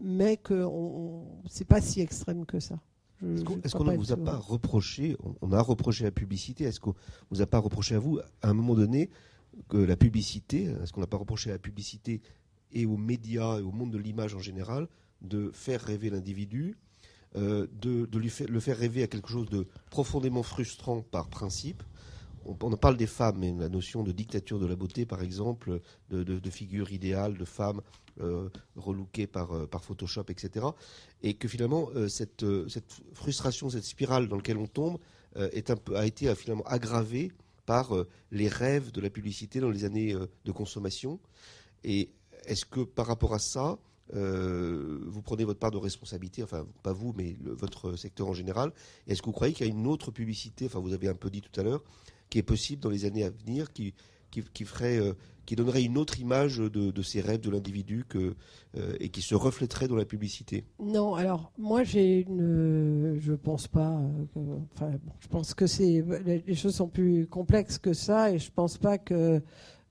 mais 0.00 0.36
que 0.36 0.66
c'est 1.48 1.66
pas 1.66 1.80
si 1.80 2.00
extrême 2.00 2.46
que 2.46 2.60
ça. 2.60 2.78
Est-ce 3.22 3.74
qu'on 3.74 3.84
ne 3.84 3.96
vous 3.96 4.12
a 4.12 4.16
pas 4.16 4.36
reproché, 4.36 5.16
on 5.42 5.52
a 5.52 5.60
reproché 5.60 6.04
la 6.04 6.10
publicité, 6.10 6.64
est-ce 6.64 6.80
qu'on 6.80 6.94
vous 7.30 7.42
a 7.42 7.46
pas 7.46 7.58
reproché 7.58 7.94
à 7.94 7.98
vous, 7.98 8.18
à 8.40 8.48
un 8.48 8.54
moment 8.54 8.74
donné, 8.74 9.10
que 9.68 9.76
la 9.76 9.96
publicité, 9.96 10.64
est-ce 10.82 10.92
qu'on 10.92 11.00
n'a 11.00 11.06
pas 11.06 11.18
reproché 11.18 11.50
à 11.50 11.54
la 11.54 11.58
publicité 11.58 12.22
et 12.72 12.86
aux 12.86 12.96
médias 12.96 13.58
et 13.58 13.62
au 13.62 13.72
monde 13.72 13.92
de 13.92 13.98
l'image 13.98 14.34
en 14.34 14.40
général 14.40 14.88
de 15.22 15.50
faire 15.52 15.82
rêver 15.82 16.10
l'individu, 16.10 16.76
euh, 17.36 17.66
de, 17.80 18.08
le 18.12 18.60
faire 18.60 18.78
rêver 18.78 19.02
à 19.02 19.06
quelque 19.06 19.28
chose 19.28 19.48
de 19.48 19.66
profondément 19.90 20.42
frustrant 20.42 21.02
par 21.02 21.28
principe, 21.28 21.82
on, 22.44 22.76
parle 22.76 22.96
des 22.96 23.06
femmes, 23.06 23.38
mais 23.38 23.52
la 23.52 23.68
notion 23.68 24.02
de 24.02 24.12
dictature 24.12 24.58
de 24.58 24.66
la 24.66 24.76
beauté, 24.76 25.04
par 25.04 25.22
exemple, 25.22 25.80
de, 26.10 26.50
figures 26.50 26.90
idéales, 26.90 27.36
de 27.36 27.44
femmes 27.44 27.82
euh, 28.20 28.48
relookées 28.76 29.26
par, 29.26 29.52
euh, 29.52 29.68
Photoshop, 29.80 30.24
etc. 30.28 30.66
Et 31.22 31.34
que 31.34 31.48
finalement, 31.48 31.90
euh, 31.94 32.08
cette, 32.08 32.44
frustration, 33.12 33.70
cette 33.70 33.84
spirale 33.84 34.28
dans 34.28 34.36
laquelle 34.36 34.58
on 34.58 34.66
tombe, 34.66 34.98
a 35.36 36.06
été 36.06 36.34
finalement 36.34 36.64
aggravée 36.64 37.30
par 37.64 37.94
les 38.32 38.48
rêves 38.48 38.90
de 38.90 39.00
la 39.00 39.10
publicité 39.10 39.60
dans 39.60 39.70
les 39.70 39.84
années 39.84 40.12
de 40.44 40.50
consommation. 40.50 41.20
Et 41.84 42.10
est-ce 42.50 42.64
que 42.64 42.80
par 42.80 43.06
rapport 43.06 43.34
à 43.34 43.38
ça, 43.38 43.78
vous 44.12 45.22
prenez 45.22 45.44
votre 45.44 45.60
part 45.60 45.70
de 45.70 45.76
responsabilité, 45.76 46.42
enfin 46.42 46.66
pas 46.82 46.92
vous, 46.92 47.14
mais 47.16 47.36
votre 47.40 47.94
secteur 47.96 48.26
en 48.26 48.34
général. 48.34 48.72
Est-ce 49.06 49.22
que 49.22 49.26
vous 49.26 49.32
croyez 49.32 49.54
qu'il 49.54 49.66
y 49.66 49.70
a 49.70 49.72
une 49.72 49.86
autre 49.86 50.10
publicité, 50.10 50.66
enfin 50.66 50.80
vous 50.80 50.92
avez 50.92 51.08
un 51.08 51.14
peu 51.14 51.30
dit 51.30 51.40
tout 51.40 51.60
à 51.60 51.62
l'heure, 51.62 51.82
qui 52.28 52.38
est 52.38 52.42
possible 52.42 52.82
dans 52.82 52.90
les 52.90 53.04
années 53.04 53.24
à 53.24 53.30
venir, 53.30 53.72
qui, 53.72 53.94
qui, 54.30 54.44
euh, 54.82 55.14
donnerait 55.56 55.82
une 55.82 55.98
autre 55.98 56.20
image 56.20 56.58
de, 56.58 57.02
ces 57.02 57.20
rêves 57.20 57.40
de 57.40 57.50
l'individu 57.50 58.04
euh, 58.14 58.34
et 59.00 59.08
qui 59.08 59.20
se 59.20 59.34
reflèterait 59.34 59.88
dans 59.88 59.96
la 59.96 60.04
publicité? 60.04 60.64
Non, 60.78 61.14
alors 61.14 61.52
moi 61.58 61.82
j'ai 61.82 62.20
une, 62.20 63.18
je 63.20 63.32
pense 63.32 63.66
pas, 63.66 64.00
euh, 64.36 64.90
je 65.18 65.28
pense 65.28 65.54
que 65.54 65.64
les 66.46 66.54
choses 66.54 66.76
sont 66.76 66.88
plus 66.88 67.26
complexes 67.26 67.78
que 67.78 67.92
ça 67.92 68.32
et 68.32 68.38
je 68.38 68.50
pense 68.52 68.78
pas 68.78 68.98
que 68.98 69.42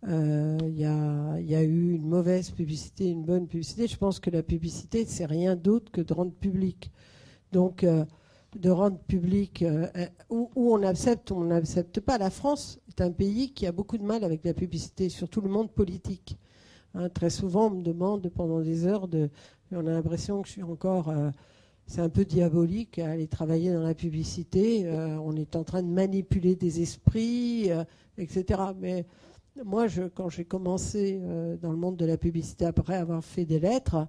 il 0.07 0.77
y, 0.77 0.85
a, 0.85 1.39
y, 1.39 1.55
a, 1.55 1.61
eu 1.61 1.91
une 1.93 2.07
mauvaise 2.07 2.51
publicité, 2.51 3.09
une 3.09 3.25
bonne 3.25 3.47
publicité. 3.47 3.87
Je 3.87 3.97
pense 3.97 4.19
que 4.19 4.29
la 4.29 4.43
publicité 4.43 5.05
c'est 5.05 5.25
rien 5.25 5.55
d'autre 5.55 5.91
que 5.91 6.01
de 6.01 6.13
rendre 6.13 6.31
public. 6.31 6.91
Donc 7.51 7.83
de 8.57 8.69
rendre 8.69 8.97
public 8.97 9.61
euh, 9.61 9.87
où, 10.29 10.49
on 10.55 10.81
accepte 10.83 11.31
ou 11.31 11.35
on 11.35 11.45
n'accepte 11.45 11.99
pas. 11.99 12.17
La 12.17 12.29
France 12.29 12.79
est 12.87 13.01
un 13.01 13.11
pays 13.11 13.53
qui 13.53 13.67
a 13.67 13.71
beaucoup 13.71 13.97
de 13.97 14.03
mal 14.03 14.23
avec 14.23 14.43
la 14.43 14.53
publicité, 14.53 15.09
surtout 15.09 15.41
le 15.41 15.49
monde 15.49 15.71
politique. 15.71 16.37
Hein, 16.95 17.09
très 17.09 17.29
souvent, 17.29 17.67
on 17.67 17.75
me 17.75 17.83
demande 17.83 18.27
pendant 18.29 18.61
des 18.61 18.87
heures. 18.87 19.07
On 19.71 19.85
a 19.85 19.91
l'impression 19.91 20.41
que 20.41 20.47
je 20.47 20.53
suis 20.53 20.63
encore. 20.63 21.09
Euh, 21.09 21.29
c'est 21.85 22.01
un 22.01 22.09
peu 22.09 22.23
diabolique 22.23 22.99
aller 22.99 23.27
travailler 23.27 23.73
dans 23.73 23.81
la 23.81 23.95
publicité. 23.95 24.85
Euh, 24.85 25.17
on 25.17 25.35
est 25.35 25.55
en 25.55 25.63
train 25.63 25.81
de 25.81 25.87
manipuler 25.87 26.55
des 26.55 26.81
esprits, 26.81 27.69
etc. 28.17 28.61
Mais 28.79 29.05
moi, 29.65 29.87
je, 29.87 30.03
quand 30.03 30.29
j'ai 30.29 30.45
commencé 30.45 31.21
dans 31.61 31.71
le 31.71 31.77
monde 31.77 31.97
de 31.97 32.05
la 32.05 32.17
publicité 32.17 32.65
après 32.65 32.95
avoir 32.95 33.23
fait 33.23 33.45
des 33.45 33.59
lettres, 33.59 34.07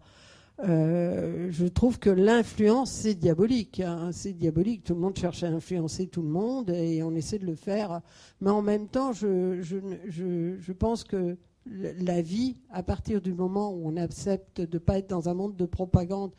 euh, 0.69 1.49
je 1.51 1.67
trouve 1.67 1.99
que 1.99 2.11
l'influence, 2.11 2.91
c'est 2.91 3.15
diabolique. 3.15 3.81
Hein. 3.81 4.11
C'est 4.13 4.33
diabolique. 4.33 4.85
Tout 4.85 4.95
le 4.95 5.01
monde 5.01 5.17
cherche 5.17 5.43
à 5.43 5.49
influencer 5.49 6.07
tout 6.07 6.23
le 6.23 6.29
monde 6.29 6.71
et 6.71 7.03
on 7.03 7.15
essaie 7.15 7.39
de 7.39 7.47
le 7.47 7.55
faire. 7.55 8.01
Mais 8.41 8.51
en 8.51 8.63
même 8.63 8.89
temps, 8.89 9.13
je, 9.13 9.61
je 9.63 10.73
pense 10.73 11.05
que 11.05 11.37
la 11.67 12.23
vie, 12.23 12.57
à 12.71 12.83
partir 12.83 13.21
du 13.21 13.33
moment 13.33 13.73
où 13.73 13.83
on 13.85 13.97
accepte 13.97 14.61
de 14.61 14.77
ne 14.77 14.79
pas 14.79 14.99
être 14.99 15.09
dans 15.09 15.29
un 15.29 15.35
monde 15.35 15.57
de 15.57 15.67
propagande, 15.67 16.33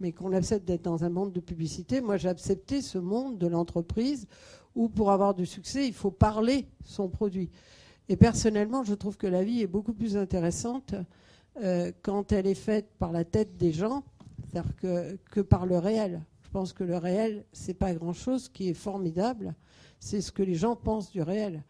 mais 0.00 0.12
qu'on 0.12 0.32
accepte 0.32 0.66
d'être 0.66 0.84
dans 0.84 1.04
un 1.04 1.08
monde 1.08 1.32
de 1.32 1.40
publicité, 1.40 2.00
moi 2.00 2.16
j'ai 2.16 2.28
accepté 2.28 2.82
ce 2.82 2.98
monde 2.98 3.38
de 3.38 3.48
l'entreprise 3.48 4.28
où 4.76 4.88
pour 4.88 5.10
avoir 5.10 5.34
du 5.34 5.44
succès, 5.44 5.86
il 5.88 5.92
faut 5.92 6.12
parler 6.12 6.68
son 6.84 7.08
produit. 7.08 7.50
Et 8.08 8.16
personnellement, 8.16 8.84
je 8.84 8.94
trouve 8.94 9.16
que 9.16 9.26
la 9.26 9.44
vie 9.44 9.60
est 9.60 9.66
beaucoup 9.66 9.92
plus 9.92 10.16
intéressante 10.16 10.94
euh, 11.62 11.92
quand 12.02 12.32
elle 12.32 12.46
est 12.46 12.54
faite 12.54 12.88
par 12.98 13.12
la 13.12 13.24
tête 13.24 13.56
des 13.56 13.72
gens, 13.72 14.02
que, 14.80 15.40
par 15.42 15.66
le 15.66 15.78
réel. 15.78 16.22
Je 16.42 16.48
pense 16.50 16.72
que 16.72 16.84
le 16.84 16.96
réel, 16.96 17.44
c'est 17.52 17.74
pas 17.74 17.92
grand-chose. 17.92 18.44
Ce 18.44 18.50
qui 18.50 18.70
est 18.70 18.74
formidable, 18.74 19.54
c'est 20.00 20.22
ce 20.22 20.32
que 20.32 20.42
les 20.42 20.54
gens 20.54 20.74
pensent 20.74 21.10
du 21.10 21.20
réel. 21.20 21.62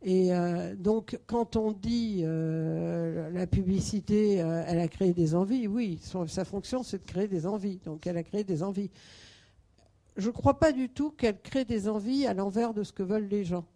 Et 0.00 0.34
euh, 0.34 0.74
donc, 0.74 1.20
quand 1.26 1.56
on 1.56 1.72
dit 1.72 2.22
euh, 2.22 3.30
la 3.30 3.46
publicité, 3.46 4.36
elle 4.36 4.80
a 4.80 4.88
créé 4.88 5.12
des 5.12 5.34
envies, 5.34 5.68
oui, 5.68 6.00
sa 6.26 6.44
fonction, 6.46 6.82
c'est 6.82 6.98
de 6.98 7.06
créer 7.06 7.28
des 7.28 7.46
envies. 7.46 7.80
Donc, 7.84 8.06
elle 8.06 8.16
a 8.16 8.22
créé 8.22 8.44
des 8.44 8.62
envies. 8.62 8.90
Je 10.16 10.28
ne 10.28 10.32
crois 10.32 10.58
pas 10.58 10.72
du 10.72 10.88
tout 10.88 11.10
qu'elle 11.10 11.40
crée 11.40 11.66
des 11.66 11.86
envies 11.86 12.26
à 12.26 12.32
l'envers 12.32 12.72
de 12.72 12.82
ce 12.82 12.92
que 12.92 13.02
veulent 13.02 13.28
les 13.28 13.44
gens. 13.44 13.66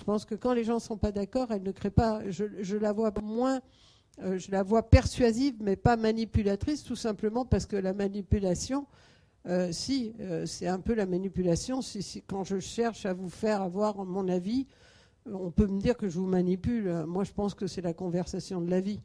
Je 0.00 0.04
pense 0.04 0.24
que 0.24 0.34
quand 0.34 0.54
les 0.54 0.64
gens 0.64 0.76
ne 0.76 0.80
sont 0.80 0.96
pas 0.96 1.12
d'accord, 1.12 1.48
elle 1.50 1.62
ne 1.62 1.72
crée 1.72 1.90
pas. 1.90 2.22
Je, 2.30 2.76
la 2.76 2.90
vois 2.90 3.12
moins 3.22 3.60
euh, 4.22 4.38
je 4.38 4.50
la 4.50 4.62
vois 4.62 4.82
persuasive, 4.82 5.56
mais 5.60 5.76
pas 5.76 5.98
manipulatrice, 5.98 6.82
tout 6.82 6.96
simplement 6.96 7.44
parce 7.44 7.66
que 7.66 7.76
la 7.76 7.92
manipulation, 7.92 8.86
euh, 9.46 9.70
si, 9.72 10.14
euh, 10.20 10.46
c'est 10.46 10.66
un 10.66 10.80
peu 10.80 10.94
la 10.94 11.04
manipulation. 11.04 11.82
Si, 11.82 12.22
quand 12.26 12.44
je 12.44 12.60
cherche 12.60 13.04
à 13.04 13.12
vous 13.12 13.28
faire 13.28 13.60
avoir 13.60 14.02
mon 14.06 14.26
avis, 14.28 14.66
on 15.30 15.50
peut 15.50 15.66
me 15.66 15.78
dire 15.78 15.98
que 15.98 16.08
je 16.08 16.18
vous 16.18 16.26
manipule. 16.26 17.04
Moi, 17.06 17.24
je 17.24 17.32
pense 17.32 17.54
que 17.54 17.66
c'est 17.66 17.82
la 17.82 17.92
conversation 17.92 18.62
de 18.62 18.70
la 18.70 18.80
vie. 18.80 19.00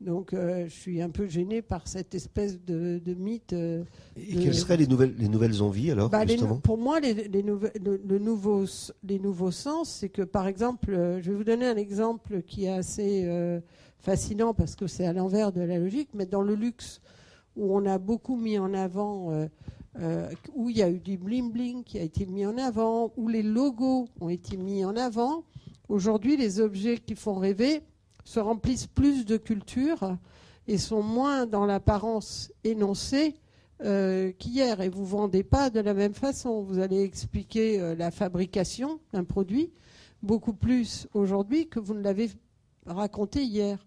Donc, 0.00 0.30
je 0.32 0.68
suis 0.68 1.02
un 1.02 1.10
peu 1.10 1.26
gêné 1.26 1.60
par 1.60 1.86
cette 1.86 2.14
espèce 2.14 2.58
de, 2.64 3.00
mythe. 3.18 3.52
et 3.52 3.84
quelles 4.16 4.54
seraient 4.54 4.78
les 4.78 4.86
nouvelles, 4.86 5.14
les 5.18 5.28
nouvelles 5.28 5.62
envies 5.62 5.90
alors 5.90 6.08
bah, 6.08 6.24
Pour 6.62 6.78
moi, 6.78 7.00
les, 7.00 7.12
les, 7.12 7.42
le, 7.42 8.18
nouveau, 8.18 8.64
les 9.02 9.18
nouveaux 9.18 9.50
sens, 9.50 9.90
c'est 9.90 10.08
que, 10.08 10.22
par 10.22 10.46
exemple, 10.46 10.92
je 11.20 11.30
vais 11.30 11.36
vous 11.36 11.44
donner 11.44 11.66
un 11.66 11.76
exemple 11.76 12.40
qui 12.42 12.64
est 12.64 12.72
assez 12.72 13.60
fascinant 14.00 14.54
parce 14.54 14.74
que 14.74 14.86
c'est 14.86 15.06
à 15.06 15.12
l'envers 15.12 15.52
de 15.52 15.60
la 15.60 15.78
logique, 15.78 16.08
mais 16.14 16.26
dans 16.26 16.42
le 16.42 16.54
luxe, 16.54 17.00
où 17.56 17.76
on 17.76 17.84
a 17.86 17.98
beaucoup 17.98 18.36
mis 18.36 18.58
en 18.58 18.74
avant, 18.74 19.32
euh, 19.32 19.46
euh, 20.00 20.30
où 20.54 20.70
il 20.70 20.78
y 20.78 20.82
a 20.82 20.88
eu 20.88 20.98
du 20.98 21.18
bling-bling 21.18 21.84
qui 21.84 21.98
a 21.98 22.02
été 22.02 22.26
mis 22.26 22.46
en 22.46 22.56
avant, 22.56 23.12
où 23.16 23.28
les 23.28 23.42
logos 23.42 24.08
ont 24.20 24.28
été 24.28 24.56
mis 24.56 24.84
en 24.84 24.96
avant, 24.96 25.44
aujourd'hui, 25.88 26.36
les 26.36 26.60
objets 26.60 26.98
qui 26.98 27.14
font 27.14 27.34
rêver 27.34 27.82
se 28.24 28.40
remplissent 28.40 28.86
plus 28.86 29.24
de 29.24 29.36
culture 29.36 30.16
et 30.66 30.78
sont 30.78 31.02
moins 31.02 31.46
dans 31.46 31.66
l'apparence 31.66 32.52
énoncée 32.64 33.36
euh, 33.84 34.32
qu'hier. 34.38 34.80
Et 34.80 34.88
vous 34.88 35.02
ne 35.02 35.06
vendez 35.06 35.42
pas 35.42 35.70
de 35.70 35.80
la 35.80 35.94
même 35.94 36.14
façon. 36.14 36.62
Vous 36.62 36.78
allez 36.78 37.02
expliquer 37.02 37.94
la 37.96 38.10
fabrication 38.10 39.00
d'un 39.12 39.24
produit 39.24 39.72
beaucoup 40.22 40.52
plus 40.52 41.08
aujourd'hui 41.14 41.68
que 41.68 41.80
vous 41.80 41.94
ne 41.94 42.02
l'avez 42.02 42.30
raconté 42.86 43.42
hier 43.42 43.86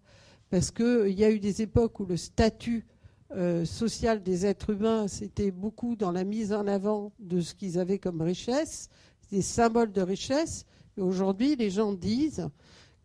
parce 0.50 0.72
qu'il 0.72 1.18
y 1.18 1.24
a 1.24 1.32
eu 1.32 1.40
des 1.40 1.62
époques 1.62 2.00
où 2.00 2.06
le 2.06 2.18
statut 2.18 2.86
euh, 3.32 3.66
social 3.66 4.22
des 4.22 4.46
êtres 4.46 4.70
humains, 4.70 5.08
c'était 5.08 5.50
beaucoup 5.50 5.96
dans 5.96 6.12
la 6.12 6.24
mise 6.24 6.54
en 6.54 6.68
avant 6.68 7.12
de 7.18 7.42
ce 7.42 7.56
qu'ils 7.56 7.80
avaient 7.80 7.98
comme 7.98 8.22
richesse, 8.22 8.90
des 9.32 9.42
symboles 9.42 9.92
de 9.92 10.02
richesse. 10.02 10.66
Et 10.96 11.02
aujourd'hui, 11.02 11.56
les 11.56 11.72
gens 11.72 11.94
disent 11.94 12.48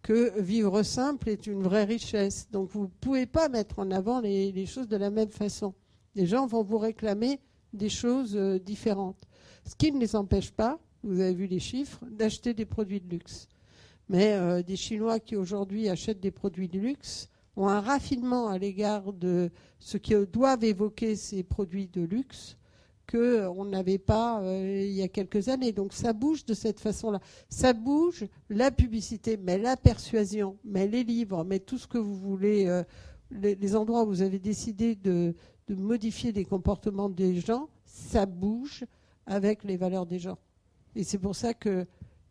que 0.08 0.40
vivre 0.40 0.82
simple 0.82 1.28
est 1.28 1.46
une 1.46 1.62
vraie 1.62 1.84
richesse. 1.84 2.48
Donc 2.50 2.70
vous 2.70 2.84
ne 2.84 2.90
pouvez 3.02 3.26
pas 3.26 3.50
mettre 3.50 3.78
en 3.78 3.90
avant 3.90 4.20
les, 4.20 4.64
choses 4.64 4.88
de 4.88 4.96
la 4.96 5.10
même 5.10 5.28
façon. 5.28 5.74
Les 6.14 6.24
gens 6.24 6.46
vont 6.46 6.62
vous 6.62 6.78
réclamer 6.78 7.40
des 7.74 7.90
choses 7.90 8.34
euh, 8.34 8.58
différentes. 8.58 9.28
Ce 9.66 9.76
qui 9.76 9.92
ne 9.92 10.00
les 10.00 10.16
empêche 10.16 10.50
pas, 10.50 10.80
vous 11.02 11.20
avez 11.20 11.34
vu 11.34 11.46
les 11.46 11.58
chiffres, 11.58 12.02
d'acheter 12.10 12.54
des 12.54 12.64
produits 12.64 13.02
de 13.02 13.10
luxe. 13.10 13.48
Mais 14.08 14.32
euh, 14.32 14.62
des 14.62 14.76
Chinois 14.76 15.20
qui 15.20 15.36
aujourd'hui 15.36 15.90
achètent 15.90 16.20
des 16.20 16.30
produits 16.30 16.68
de 16.68 16.78
luxe, 16.78 17.28
ont 17.56 17.68
un 17.68 17.82
raffinement 17.82 18.48
à 18.48 18.56
l'égard 18.56 19.12
de 19.12 19.50
ce 19.78 19.98
que 19.98 20.24
doivent 20.24 20.64
évoquer 20.64 21.16
ces 21.16 21.42
produits 21.42 21.88
de 21.88 22.00
luxe 22.00 22.56
qu'on 23.10 23.64
n'avait 23.64 23.98
pas 23.98 24.42
euh, 24.42 24.82
il 24.84 24.92
y 24.92 25.02
a 25.02 25.08
quelques 25.08 25.48
années. 25.48 25.72
Donc 25.72 25.92
ça 25.92 26.12
bouge 26.12 26.44
de 26.44 26.54
cette 26.54 26.80
façon-là. 26.80 27.20
Ça 27.48 27.72
bouge 27.72 28.26
la 28.50 28.70
publicité, 28.70 29.36
mais 29.36 29.58
la 29.58 29.76
persuasion, 29.76 30.56
mais 30.64 30.86
les 30.86 31.04
livres, 31.04 31.44
mais 31.44 31.58
tout 31.58 31.78
ce 31.78 31.86
que 31.86 31.98
vous 31.98 32.14
voulez, 32.14 32.66
euh, 32.66 32.82
les, 33.30 33.76
endroits 33.76 34.04
où 34.04 34.08
vous 34.08 34.22
avez 34.22 34.38
décidé 34.38 34.94
de, 34.94 35.34
modifier 35.68 36.32
les 36.32 36.44
comportements 36.44 37.10
des 37.10 37.40
gens, 37.40 37.68
ça 37.84 38.24
bouge 38.24 38.84
avec 39.26 39.64
les 39.64 39.76
valeurs 39.76 40.06
des 40.06 40.18
gens. 40.18 40.38
Et 40.96 41.04
c'est 41.04 41.18
pour 41.18 41.36
ça 41.36 41.52
que 41.52 41.86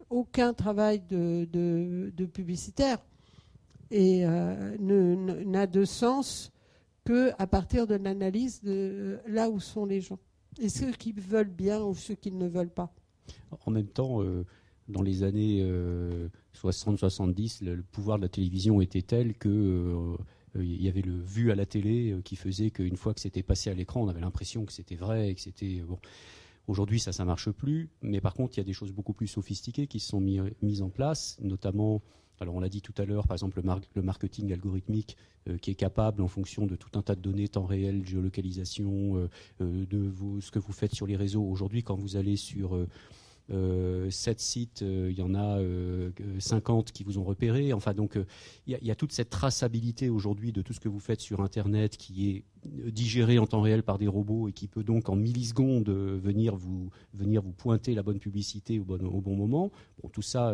aucun 0.09 0.53
travail 0.53 1.01
de, 1.07 2.25
publicitaire 2.33 2.97
euh, 3.93 4.77
n'a 4.79 5.67
de 5.67 5.85
sens 5.85 6.51
que 7.05 7.31
à 7.37 7.47
partir 7.47 7.87
de 7.87 7.95
l'analyse 7.95 8.61
de 8.63 9.19
là 9.27 9.49
où 9.49 9.59
sont 9.59 9.85
les 9.85 10.01
gens. 10.01 10.19
Et 10.59 10.69
ceux 10.69 10.91
qui 10.91 11.11
veulent 11.11 11.49
bien 11.49 11.81
ou 11.81 11.93
ceux 11.95 12.15
qui 12.15 12.31
ne 12.31 12.47
veulent 12.47 12.73
pas. 12.73 12.93
En 13.65 13.71
même 13.71 13.87
temps, 13.87 14.21
euh, 14.21 14.45
dans 14.87 15.01
les 15.01 15.23
années 15.23 15.63
60-70, 16.55 17.63
euh, 17.63 17.75
le, 17.75 17.83
pouvoir 17.83 18.17
de 18.17 18.23
la 18.23 18.29
télévision 18.29 18.81
était 18.81 19.01
tel 19.01 19.35
que 19.35 19.49
euh, 19.49 20.15
il 20.55 20.81
y 20.81 20.87
avait 20.87 21.01
le 21.01 21.19
vu 21.19 21.51
à 21.51 21.55
la 21.55 21.65
télé 21.65 22.17
qui 22.23 22.35
faisait 22.35 22.71
qu'une 22.71 22.97
fois 22.97 23.13
que 23.13 23.19
c'était 23.19 23.43
passé 23.43 23.69
à 23.69 23.73
l'écran, 23.73 24.01
on 24.01 24.07
avait 24.07 24.21
l'impression 24.21 24.65
que 24.65 24.71
c'était 24.71 24.95
vrai, 24.95 25.35
que 25.35 25.41
c'était 25.41 25.81
bon. 25.81 25.99
Aujourd'hui, 26.67 26.99
ça, 26.99 27.11
ça 27.13 27.23
marche 27.23 27.51
plus. 27.51 27.89
Mais 28.01 28.19
par 28.21 28.33
contre, 28.33 28.57
il 28.57 28.57
y 28.57 28.61
a 28.61 28.65
des 28.65 28.73
choses 28.73 28.91
beaucoup 28.91 29.13
plus 29.13 29.27
sophistiquées 29.27 29.87
qui 29.87 29.99
se 29.99 30.09
sont 30.09 30.19
mises 30.19 30.81
en 30.81 30.89
place, 30.89 31.37
notamment 31.41 32.01
alors 32.39 32.55
on 32.55 32.59
l'a 32.59 32.69
dit 32.69 32.81
tout 32.81 32.93
à 32.97 33.05
l'heure, 33.05 33.27
par 33.27 33.35
exemple 33.35 33.61
le, 33.95 34.01
marketing 34.01 34.53
algorithmique 34.53 35.17
euh, 35.49 35.57
qui 35.57 35.71
est 35.71 35.75
capable, 35.75 36.21
en 36.21 36.27
fonction 36.27 36.65
de 36.65 36.75
tout 36.75 36.97
un 36.97 37.01
tas 37.01 37.15
de 37.15 37.21
données, 37.21 37.47
temps 37.47 37.65
réel, 37.65 38.05
géolocalisation, 38.05 39.17
euh, 39.17 39.29
euh, 39.61 39.85
de 39.85 40.11
ce 40.39 40.51
que 40.51 40.59
vous 40.59 40.73
faites 40.73 40.93
sur 40.93 41.07
les 41.07 41.15
réseaux. 41.15 41.43
Aujourd'hui, 41.43 41.83
quand 41.83 41.95
vous 41.95 42.15
allez 42.15 42.35
sur 42.35 42.77
7 43.49 44.39
sites, 44.41 44.81
il 44.81 45.17
y 45.17 45.21
en 45.21 45.33
a 45.33 45.57
50 46.37 46.91
qui 46.91 47.05
vous 47.05 47.17
ont 47.17 47.23
repéré. 47.23 47.71
Enfin, 47.71 47.93
donc, 47.93 48.19
il 48.67 48.77
y, 48.81 48.91
a 48.91 48.95
toute 48.95 49.13
cette 49.13 49.29
traçabilité 49.29 50.09
aujourd'hui 50.09 50.51
de 50.51 50.61
tout 50.61 50.73
ce 50.73 50.81
que 50.81 50.89
vous 50.89 50.99
faites 50.99 51.21
sur 51.21 51.39
Internet 51.39 51.95
qui 51.95 52.29
est 52.29 52.43
digéré 52.91 53.39
en 53.39 53.47
temps 53.47 53.61
réel 53.61 53.83
par 53.83 53.99
des 53.99 54.07
robots 54.07 54.49
et 54.49 54.51
qui 54.51 54.67
peut 54.67 54.83
donc 54.83 55.07
en 55.07 55.15
millisecondes 55.15 55.89
venir 55.89 56.57
vous, 56.57 56.89
venir 57.13 57.41
vous 57.41 57.53
pointer 57.53 57.95
la 57.95 58.03
bonne 58.03 58.19
publicité 58.19 58.79
au 58.79 58.83
bon, 58.83 58.99
au 59.05 59.21
bon 59.21 59.37
moment. 59.37 59.71
Bon, 60.03 60.09
tout 60.09 60.21
ça 60.21 60.53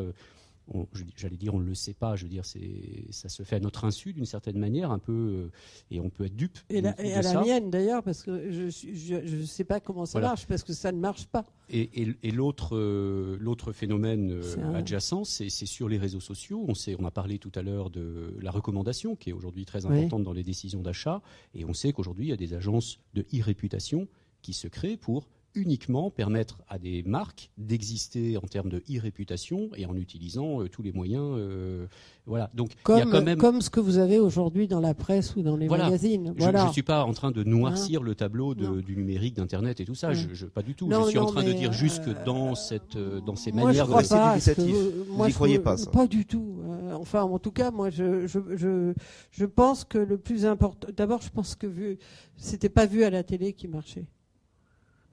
j'allais 1.15 1.37
dire, 1.37 1.53
on 1.53 1.59
ne 1.59 1.65
le 1.65 1.75
sait 1.75 1.93
pas. 1.93 2.15
Je 2.15 2.23
veux 2.23 2.29
dire, 2.29 2.45
ça 2.45 3.29
se 3.29 3.43
fait 3.43 3.55
à 3.57 3.59
notre 3.59 3.85
insu 3.85 4.13
d'une 4.13 4.25
certaine 4.25 4.57
manière, 4.57 4.91
un 4.91 4.99
peu, 4.99 5.11
euh, 5.11 5.51
et 5.91 5.99
on 5.99 6.09
peut 6.09 6.25
être 6.25 6.35
dupe. 6.35 6.57
Et, 6.69 6.85
à 6.85 7.21
la 7.21 7.41
mienne 7.41 7.69
d'ailleurs, 7.69 8.03
parce 8.03 8.23
que 8.23 8.51
je 8.51 9.15
ne 9.15 9.45
sais 9.45 9.63
pas 9.63 9.79
comment 9.79 10.05
ça 10.05 10.19
marche, 10.19 10.47
parce 10.47 10.63
que 10.63 10.73
ça 10.73 10.91
ne 10.91 10.99
marche 10.99 11.27
pas. 11.27 11.45
Et, 11.69 12.31
l'autre, 12.31 12.75
euh, 12.75 13.37
l'autre 13.39 13.71
phénomène 13.71 14.31
euh, 14.31 14.73
adjacent, 14.75 15.23
c'est 15.23 15.49
sur 15.49 15.89
les 15.89 15.97
réseaux 15.97 16.19
sociaux. 16.19 16.65
On 16.67 16.75
sait, 16.75 16.95
on 16.99 17.05
a 17.05 17.11
parlé 17.11 17.39
tout 17.39 17.51
à 17.55 17.61
l'heure 17.61 17.89
de 17.89 18.37
la 18.41 18.51
recommandation, 18.51 19.15
qui 19.15 19.29
est 19.29 19.33
aujourd'hui 19.33 19.65
très 19.65 19.85
importante 19.85 20.23
dans 20.23 20.33
les 20.33 20.43
décisions 20.43 20.81
d'achat, 20.81 21.21
et 21.53 21.65
on 21.65 21.73
sait 21.73 21.93
qu'aujourd'hui 21.93 22.27
il 22.27 22.29
y 22.29 22.33
a 22.33 22.37
des 22.37 22.53
agences 22.53 22.99
de 23.13 23.25
e-réputation 23.33 24.07
qui 24.41 24.53
se 24.53 24.67
créent 24.67 24.97
pour 24.97 25.27
uniquement 25.55 26.09
permettre 26.09 26.61
à 26.67 26.77
des 26.77 27.03
marques 27.03 27.51
d'exister 27.57 28.37
en 28.37 28.47
termes 28.47 28.69
de 28.69 28.83
e-réputation 28.89 29.69
et 29.75 29.85
en 29.85 29.95
utilisant 29.95 30.61
euh, 30.61 30.69
tous 30.69 30.81
les 30.81 30.91
moyens. 30.91 31.35
Euh, 31.37 31.87
voilà. 32.25 32.49
Donc, 32.53 32.71
comme, 32.83 32.97
il 32.97 32.99
y 32.99 33.07
a 33.07 33.11
quand 33.11 33.21
même... 33.21 33.37
comme 33.37 33.61
ce 33.61 33.69
que 33.69 33.79
vous 33.79 33.97
avez 33.97 34.19
aujourd'hui 34.19 34.67
dans 34.67 34.79
la 34.79 34.93
presse 34.93 35.35
ou 35.35 35.41
dans 35.41 35.57
les 35.57 35.67
magazines. 35.67 36.33
Je 36.37 36.47
ne 36.47 36.71
suis 36.71 36.83
pas 36.83 37.03
en 37.03 37.13
train 37.13 37.31
de 37.31 37.43
noircir 37.43 38.01
hein 38.01 38.05
le 38.05 38.15
tableau 38.15 38.55
du 38.55 38.95
numérique, 38.95 39.35
d'Internet 39.35 39.79
et 39.79 39.85
tout 39.85 39.95
ça. 39.95 40.13
Je, 40.13 40.45
pas 40.45 40.61
du 40.61 40.75
tout. 40.75 40.89
je 40.91 41.09
suis 41.09 41.19
en 41.19 41.25
train 41.25 41.43
de 41.43 41.53
dire 41.53 41.73
juste 41.73 42.03
que 42.03 42.25
dans, 42.25 42.55
cette, 42.55 42.95
euh, 42.95 43.21
dans 43.21 43.35
ces 43.35 43.51
manières 43.51 43.87
de... 43.87 43.93
Pas, 43.93 44.37
vous 44.37 45.25
n'y 45.25 45.33
croyez 45.33 45.59
pas, 45.59 45.77
ça 45.77 45.89
Pas 45.89 46.07
du 46.07 46.25
tout. 46.25 46.57
enfin, 46.93 47.23
en 47.23 47.39
tout 47.39 47.51
cas, 47.51 47.71
moi, 47.71 47.89
je, 47.89 48.27
je, 48.27 48.93
je 49.31 49.45
pense 49.45 49.83
que 49.83 49.97
le 49.97 50.17
plus 50.17 50.45
important... 50.45 50.87
D'abord, 50.95 51.21
je 51.21 51.29
pense 51.29 51.55
que 51.55 51.67
vu... 51.67 51.97
c'était 52.37 52.69
pas 52.69 52.85
vu 52.85 53.03
à 53.03 53.09
la 53.09 53.23
télé 53.23 53.53
qui 53.53 53.67
marchait. 53.67 54.05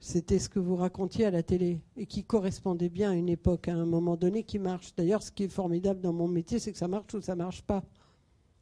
C'était 0.03 0.39
ce 0.39 0.49
que 0.49 0.57
vous 0.57 0.75
racontiez 0.75 1.25
à 1.25 1.31
la 1.31 1.43
télé 1.43 1.79
et 1.95 2.07
qui 2.07 2.23
correspondait 2.23 2.89
bien 2.89 3.11
à 3.11 3.13
une 3.13 3.29
époque, 3.29 3.67
à 3.67 3.75
un 3.75 3.85
moment 3.85 4.17
donné, 4.17 4.41
qui 4.41 4.57
marche. 4.57 4.95
D'ailleurs, 4.97 5.21
ce 5.21 5.31
qui 5.31 5.43
est 5.43 5.47
formidable 5.47 6.01
dans 6.01 6.11
mon 6.11 6.27
métier, 6.27 6.57
c'est 6.57 6.71
que 6.71 6.77
ça 6.79 6.87
marche 6.87 7.13
ou 7.13 7.21
ça 7.21 7.35
marche 7.35 7.61
pas. 7.61 7.83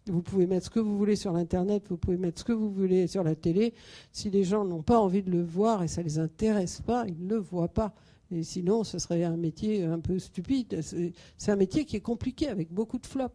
Vous 0.08 0.22
pouvez 0.22 0.48
mettre 0.48 0.66
ce 0.66 0.70
que 0.70 0.82
vous 0.82 0.98
voulez 0.98 1.16
sur 1.16 1.32
l'Internet, 1.32 1.86
vous 1.88 1.96
pouvez 1.96 2.18
mettre 2.18 2.40
ce 2.40 2.44
que 2.44 2.52
vous 2.52 2.70
voulez 2.70 3.08
sur 3.08 3.24
la 3.24 3.36
télé. 3.36 3.74
Si 4.12 4.30
les 4.30 4.44
gens 4.44 4.66
n'ont 4.66 4.82
pas 4.82 5.00
envie 5.00 5.24
de 5.24 5.32
le 5.32 5.42
voir 5.42 5.82
et 5.82 5.88
ça 5.88 6.02
les 6.02 6.20
intéresse 6.20 6.82
pas, 6.82 7.06
ils 7.08 7.26
ne 7.26 7.36
le 7.36 7.40
voient 7.40 7.70
pas. 7.70 7.94
Et 8.32 8.44
sinon, 8.44 8.84
ce 8.84 9.00
serait 9.00 9.24
un 9.24 9.38
métier 9.38 9.86
un 9.86 10.00
peu 10.00 10.20
stupide. 10.20 10.82
C'est 10.82 11.52
un 11.52 11.56
métier 11.56 11.86
qui 11.86 11.96
est 11.96 12.02
compliqué 12.02 12.50
avec 12.50 12.70
beaucoup 12.70 13.00
de 13.00 13.08
flops. 13.08 13.34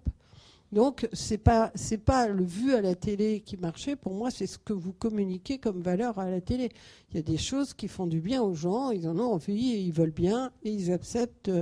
Donc 0.75 1.09
c'est 1.13 1.39
pas 1.39 1.71
c'est 1.77 1.99
pas 1.99 2.27
le 2.27 2.43
vu 2.43 2.75
à 2.75 2.81
la 2.81 2.97
télé 2.97 3.41
qui 3.41 3.57
marchait. 3.57 3.95
Pour 3.95 4.13
moi, 4.13 4.33
c'est 4.33 4.49
ce 4.49 4.59
que 4.59 4.73
vous 4.73 4.93
communiquez 4.93 5.59
comme 5.59 5.81
valeur 5.81 6.19
à 6.19 6.29
la 6.29 6.41
télé. 6.41 6.69
Il 7.11 7.17
y 7.17 7.19
a 7.21 7.23
des 7.23 7.37
choses 7.37 7.75
qui 7.75 7.87
font 7.87 8.09
du 8.09 8.21
bien 8.21 8.43
aux 8.43 8.55
gens. 8.55 8.91
Ils 8.91 9.09
en 9.09 9.17
ont 9.21 9.35
envie, 9.35 9.71
et 9.71 9.79
ils 9.79 9.93
veulent 9.93 10.11
bien 10.11 10.51
et 10.65 10.73
ils 10.73 10.93
acceptent 10.93 11.53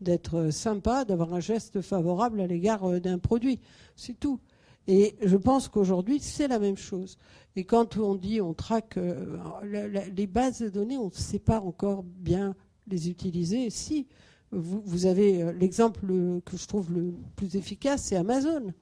d'être 0.00 0.50
sympas, 0.50 1.04
d'avoir 1.04 1.32
un 1.32 1.38
geste 1.38 1.80
favorable 1.80 2.40
à 2.40 2.48
l'égard 2.48 2.82
euh, 2.82 2.98
d'un 2.98 3.18
produit. 3.18 3.60
C'est 3.94 4.18
tout. 4.18 4.40
Et 4.88 5.14
je 5.22 5.36
pense 5.36 5.68
qu'aujourd'hui, 5.68 6.18
c'est 6.18 6.48
la 6.48 6.58
même 6.58 6.76
chose. 6.76 7.18
Et 7.54 7.64
quand 7.64 7.96
on 7.98 8.16
dit 8.16 8.40
on 8.40 8.52
traque 8.52 8.96
euh, 8.96 9.38
les 9.62 10.26
bases 10.26 10.58
de 10.58 10.70
données, 10.70 10.98
on 10.98 11.06
ne 11.06 11.12
sait 11.12 11.38
pas 11.38 11.60
encore 11.60 12.02
bien 12.02 12.56
les 12.88 13.08
utiliser. 13.08 13.70
Si, 13.70 14.08
vous, 14.52 15.06
avez 15.06 15.42
euh, 15.42 15.52
l'exemple 15.52 16.00
que 16.44 16.56
je 16.56 16.66
trouve 16.66 16.92
le 16.92 17.14
plus 17.36 17.56
efficace, 17.56 18.02
c'est 18.04 18.16
Amazon, 18.16 18.72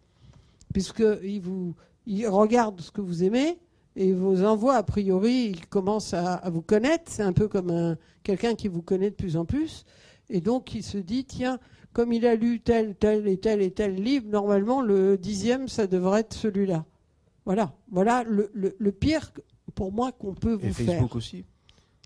puisqu'il 0.73 1.41
vous, 1.41 1.75
il 2.07 2.27
regarde 2.29 2.81
ce 2.81 2.91
que 2.91 3.01
vous 3.01 3.25
aimez 3.25 3.59
et 3.97 4.13
vous 4.13 4.45
envoie 4.45 4.75
a 4.75 4.83
priori, 4.83 5.47
il 5.51 5.67
commence 5.67 6.15
à, 6.15 6.43
vous 6.51 6.63
connaître. 6.63 7.05
C'est 7.07 7.23
un 7.23 7.33
peu 7.33 7.49
comme 7.49 7.97
quelqu'un 8.23 8.55
qui 8.55 8.69
vous 8.69 8.83
connaît 8.83 9.11
de 9.11 9.15
plus 9.15 9.37
en 9.37 9.45
plus, 9.45 9.85
et 10.29 10.41
donc 10.41 10.75
il 10.75 10.83
se 10.83 10.99
dit 10.99 11.25
tiens, 11.25 11.59
comme 11.93 12.13
il 12.13 12.27
a 12.27 12.35
lu 12.35 12.61
tel, 12.61 12.97
tel 12.97 13.27
et 13.29 13.39
tel 13.39 13.63
et 13.63 13.71
tel 13.71 13.95
livre, 13.95 14.27
normalement 14.29 14.83
le 14.83 15.17
dixième, 15.17 15.69
ça 15.69 15.87
devrait 15.87 16.21
être 16.21 16.35
celui-là. 16.35 16.85
Voilà, 17.47 17.75
voilà 17.91 18.25
le, 18.25 18.51
le, 18.55 18.93
pire 18.93 19.31
pour 19.75 19.93
moi 19.93 20.13
qu'on 20.13 20.35
peut 20.35 20.55
vous 20.55 20.73
faire. 20.73 20.87
Facebook 20.87 21.15
aussi. 21.15 21.45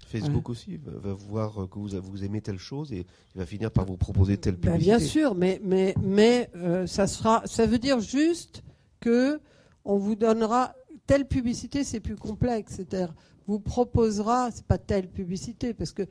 Facebook 0.09 0.49
aussi 0.49 0.79
va, 0.85 1.13
voir 1.13 1.69
que 1.71 1.79
vous, 1.79 1.91
vous, 2.01 2.25
aimez 2.25 2.41
telle 2.41 2.59
chose 2.59 2.93
et 2.93 3.07
il 3.35 3.39
va 3.39 3.47
finir 3.47 3.71
par 3.71 3.85
vous 3.85 3.97
proposer 3.97 4.37
telle 4.37 4.57
bah, 4.57 4.73
publicité. 4.73 4.97
bien 4.97 4.99
sûr, 4.99 5.35
mais, 5.35 5.61
mais, 5.63 5.95
mais 6.03 6.51
euh, 6.57 6.87
ça, 6.87 7.07
sera, 7.07 7.43
ça 7.47 7.67
veut 7.67 7.79
dire 7.79 8.01
juste 8.01 8.63
que 9.01 9.41
on 9.85 9.99
vous 9.99 10.15
donnera 10.17 10.75
telle 11.07 11.27
publicité, 11.27 11.85
c'est 11.85 12.01
plus 12.01 12.17
complexe. 12.17 12.75
C'est-à-dire, 12.77 13.15
vous 13.47 13.61
proposera, 13.61 14.51
c'est 14.51 14.67
pas 14.67 14.79
telle 14.79 15.09
publicité, 15.09 15.75
parce 15.75 15.93
que 15.93 16.03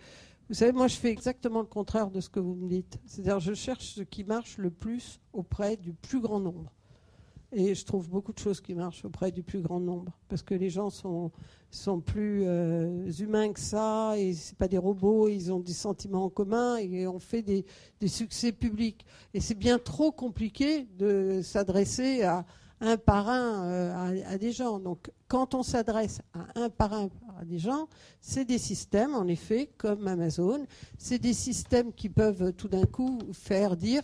vous 0.50 0.56
savez, 0.56 0.72
moi, 0.72 0.88
je 0.88 0.96
fais 0.96 1.12
exactement 1.12 1.60
le 1.60 1.66
contraire 1.66 2.10
de 2.10 2.22
ce 2.22 2.30
que 2.30 2.40
vous 2.40 2.56
me 2.56 2.70
dites. 2.70 3.00
C'est-à-dire, 3.06 3.40
je 3.40 3.54
cherche 3.54 3.96
ce 3.96 4.02
qui 4.02 4.24
marche 4.24 4.58
le 4.58 4.72
plus 4.72 5.20
auprès 5.34 5.76
du 5.76 5.94
plus 5.94 6.22
grand 6.22 6.40
nombre. 6.40 6.72
Et 7.54 7.76
je 7.76 7.86
trouve 7.86 8.10
beaucoup 8.10 8.34
de 8.34 8.40
choses 8.40 8.60
qui 8.60 8.74
marchent 8.74 9.06
auprès 9.06 9.32
du 9.32 9.42
plus 9.42 9.62
grand 9.62 9.80
nombre, 9.80 10.12
parce 10.28 10.42
que 10.42 10.54
les 10.54 10.70
gens 10.70 10.90
sont, 10.90 11.32
sont 11.72 12.02
plus 12.02 12.44
euh, 12.46 13.10
humains 13.20 13.54
que 13.54 13.60
ça, 13.60 14.18
et 14.18 14.34
c'est 14.34 14.58
pas 14.58 14.68
des 14.68 14.78
robots, 14.78 15.30
ils 15.30 15.54
ont 15.54 15.62
des 15.62 15.74
sentiments 15.74 16.26
en 16.26 16.30
commun, 16.30 16.76
et 16.76 17.08
on 17.08 17.20
fait 17.20 17.44
des, 17.44 17.66
des 18.02 18.10
succès 18.10 18.52
publics. 18.52 19.06
Et 19.34 19.40
c'est 19.40 19.56
bien 19.56 19.80
trop 19.80 20.12
compliqué 20.12 20.88
de 20.98 21.40
s'adresser 21.42 22.24
à 22.24 22.46
un 22.82 22.98
par 22.98 23.30
un 23.30 23.66
euh, 23.66 24.24
à, 24.26 24.38
des 24.38 24.52
gens. 24.52 24.80
Donc, 24.80 25.10
quand 25.28 25.56
on 25.56 25.64
s'adresse 25.64 26.22
à 26.34 26.46
un 26.62 26.70
par 26.70 26.94
un 26.94 27.10
à 27.40 27.46
des 27.46 27.60
gens, 27.60 27.88
c'est 28.20 28.46
des 28.46 28.58
systèmes, 28.58 29.16
en 29.16 29.28
effet, 29.28 29.70
comme 29.78 30.08
Amazon, 30.08 30.66
c'est 30.98 31.20
des 31.20 31.34
systèmes 31.34 31.94
qui 31.94 32.10
peuvent 32.10 32.52
tout 32.54 32.68
d'un 32.68 32.86
coup 32.86 33.20
faire 33.32 33.78
dire 33.78 34.02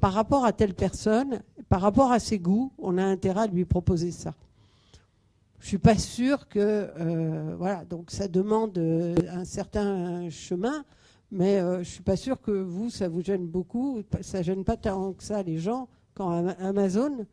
par 0.00 0.12
rapport 0.12 0.44
à 0.44 0.52
telle 0.52 0.74
personne, 0.74 1.42
par 1.68 1.80
rapport 1.80 2.12
à 2.12 2.18
ses 2.18 2.38
goûts, 2.38 2.72
on 2.78 2.98
a 2.98 3.04
intérêt 3.04 3.42
à 3.42 3.46
lui 3.46 3.64
proposer 3.64 4.10
ça. 4.10 4.34
Je 5.64 5.68
suis 5.68 5.78
pas 5.78 5.96
sûre 5.96 6.46
que 6.46 6.58
euh, 6.60 7.54
voilà, 7.56 7.86
donc 7.86 8.10
ça 8.10 8.28
demande 8.28 8.76
euh, 8.76 9.14
un 9.30 9.46
certain 9.46 10.28
chemin, 10.28 10.84
mais 11.30 11.58
euh, 11.58 11.78
je 11.78 11.88
suis 11.88 12.02
pas 12.02 12.16
sûre 12.16 12.38
que 12.42 12.50
vous 12.50 12.90
ça 12.90 13.08
vous 13.08 13.22
gêne 13.22 13.46
beaucoup, 13.46 14.02
ça 14.20 14.42
gêne 14.42 14.62
pas 14.62 14.76
tant 14.76 15.14
que 15.14 15.22
ça 15.24 15.42
les 15.42 15.56
gens 15.56 15.88
quand 16.12 16.46
Amazon 16.58 17.26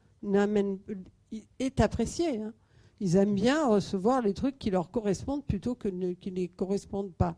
est 1.60 1.82
apprécié. 1.82 2.38
Hein. 2.38 2.54
Ils 3.02 3.18
aiment 3.18 3.36
bien 3.36 3.68
recevoir 3.68 4.22
les 4.22 4.34
trucs 4.34 4.58
qui 4.58 4.70
leur 4.70 4.92
correspondent 4.92 5.44
plutôt 5.44 5.76
que 5.76 5.90
ne, 5.90 6.14
qui 6.14 6.32
ne 6.32 6.46
correspondent 6.48 7.14
pas. 7.14 7.36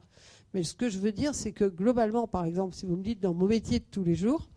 Mais 0.53 0.61
ce 0.61 0.75
que 0.75 0.89
je 0.89 0.99
veux 0.99 1.11
dire, 1.11 1.33
c'est 1.33 1.53
que 1.53 1.65
globalement, 1.65 2.27
par 2.27 2.45
exemple, 2.45 2.75
si 2.75 2.85
vous 2.85 2.97
me 2.97 3.03
dites 3.03 3.19
dans 3.19 3.33
mon 3.33 3.47
métier 3.47 3.79
de 3.79 3.85
tous 3.89 4.03
les 4.03 4.13
jours, 4.13 4.47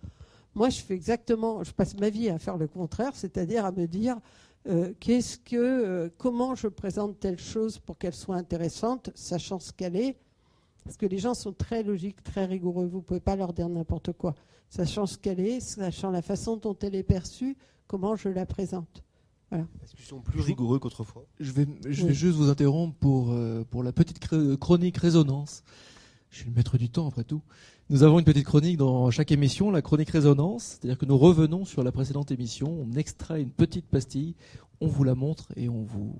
moi, 0.56 0.70
je 0.70 0.80
fais 0.80 0.94
exactement, 0.94 1.62
je 1.62 1.70
passe 1.70 1.96
ma 1.98 2.10
vie 2.10 2.28
à 2.28 2.38
faire 2.38 2.56
le 2.56 2.66
contraire, 2.66 3.12
c'est-à-dire 3.14 3.64
à 3.64 3.72
me 3.72 3.86
dire, 3.86 4.16
qu'est-ce 4.98 5.38
que, 5.38 6.10
comment 6.18 6.54
je 6.54 6.66
présente 6.66 7.20
telle 7.20 7.38
chose 7.38 7.78
pour 7.78 7.98
qu'elle 7.98 8.14
soit 8.14 8.36
intéressante, 8.36 9.10
sachant 9.14 9.60
ce 9.60 9.72
qu'elle 9.72 9.94
est. 9.94 10.16
Parce 10.82 10.96
que 10.96 11.06
les 11.06 11.18
gens 11.18 11.34
sont 11.34 11.52
très 11.52 11.82
logiques, 11.82 12.22
très 12.22 12.46
rigoureux. 12.46 12.86
Vous 12.86 12.98
ne 12.98 13.02
pouvez 13.02 13.20
pas 13.20 13.36
leur 13.36 13.52
dire 13.52 13.68
n'importe 13.68 14.12
quoi. 14.12 14.34
Sachant 14.70 15.06
ce 15.06 15.18
qu'elle 15.18 15.40
est, 15.40 15.60
sachant 15.60 16.10
la 16.10 16.22
façon 16.22 16.56
dont 16.56 16.76
elle 16.80 16.94
est 16.94 17.02
perçue, 17.02 17.56
comment 17.86 18.16
je 18.16 18.28
la 18.28 18.46
présente. 18.46 19.02
Est-ce 19.52 19.94
qu'ils 19.94 20.04
sont 20.04 20.20
plus 20.20 20.40
rigoureux 20.40 20.78
qu'autrefois 20.78 21.24
Je 21.38 21.52
vais, 21.52 21.66
je 21.88 22.06
vais 22.06 22.14
juste 22.14 22.36
vous 22.36 22.48
interrompre 22.48 22.96
pour, 22.98 23.30
euh, 23.30 23.64
pour 23.70 23.82
la 23.82 23.92
petite 23.92 24.26
chronique 24.58 24.96
résonance. 24.96 25.62
Je 26.36 26.42
suis 26.42 26.50
le 26.50 26.56
maître 26.56 26.76
du 26.76 26.90
temps 26.90 27.08
après 27.08 27.24
tout. 27.24 27.40
Nous 27.88 28.02
avons 28.02 28.18
une 28.18 28.24
petite 28.26 28.44
chronique 28.44 28.76
dans 28.76 29.10
chaque 29.10 29.32
émission, 29.32 29.70
la 29.70 29.80
chronique 29.80 30.10
résonance, 30.10 30.76
c'est-à-dire 30.78 30.98
que 30.98 31.06
nous 31.06 31.16
revenons 31.16 31.64
sur 31.64 31.82
la 31.82 31.92
précédente 31.92 32.30
émission, 32.30 32.78
on 32.78 32.94
extrait 32.94 33.40
une 33.40 33.48
petite 33.48 33.86
pastille, 33.86 34.34
on 34.82 34.86
vous 34.86 35.02
la 35.02 35.14
montre 35.14 35.48
et 35.56 35.70
on 35.70 35.82
vous, 35.84 36.14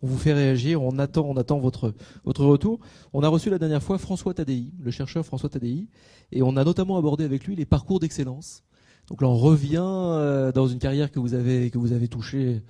on 0.00 0.06
vous 0.06 0.16
fait 0.16 0.32
réagir, 0.32 0.80
on 0.80 0.98
attend, 0.98 1.26
on 1.28 1.36
attend 1.36 1.58
votre, 1.58 1.92
votre 2.24 2.46
retour. 2.46 2.80
On 3.12 3.22
a 3.22 3.28
reçu 3.28 3.50
la 3.50 3.58
dernière 3.58 3.82
fois 3.82 3.98
François 3.98 4.32
Tadei, 4.32 4.72
le 4.80 4.90
chercheur 4.90 5.26
François 5.26 5.50
Tadei, 5.50 5.88
et 6.32 6.40
on 6.40 6.56
a 6.56 6.64
notamment 6.64 6.96
abordé 6.96 7.24
avec 7.24 7.44
lui 7.44 7.54
les 7.54 7.66
parcours 7.66 8.00
d'excellence. 8.00 8.64
Donc 9.10 9.20
là, 9.20 9.28
on 9.28 9.36
revient 9.36 9.76
euh, 9.84 10.52
dans 10.52 10.68
une 10.68 10.78
carrière 10.78 11.10
que 11.10 11.20
vous 11.20 11.34
avez 11.34 11.68
que 11.68 11.76
vous 11.76 11.92
avez 11.92 12.08
touchée 12.08 12.62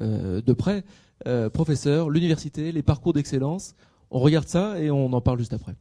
euh, 0.00 0.40
de 0.40 0.52
près, 0.52 0.84
euh, 1.26 1.50
professeur, 1.50 2.08
l'université, 2.08 2.70
les 2.70 2.84
parcours 2.84 3.14
d'excellence. 3.14 3.74
On 4.12 4.20
regarde 4.20 4.46
ça 4.46 4.80
et 4.80 4.92
on 4.92 5.12
en 5.12 5.20
parle 5.20 5.40
juste 5.40 5.52
après. 5.52 5.74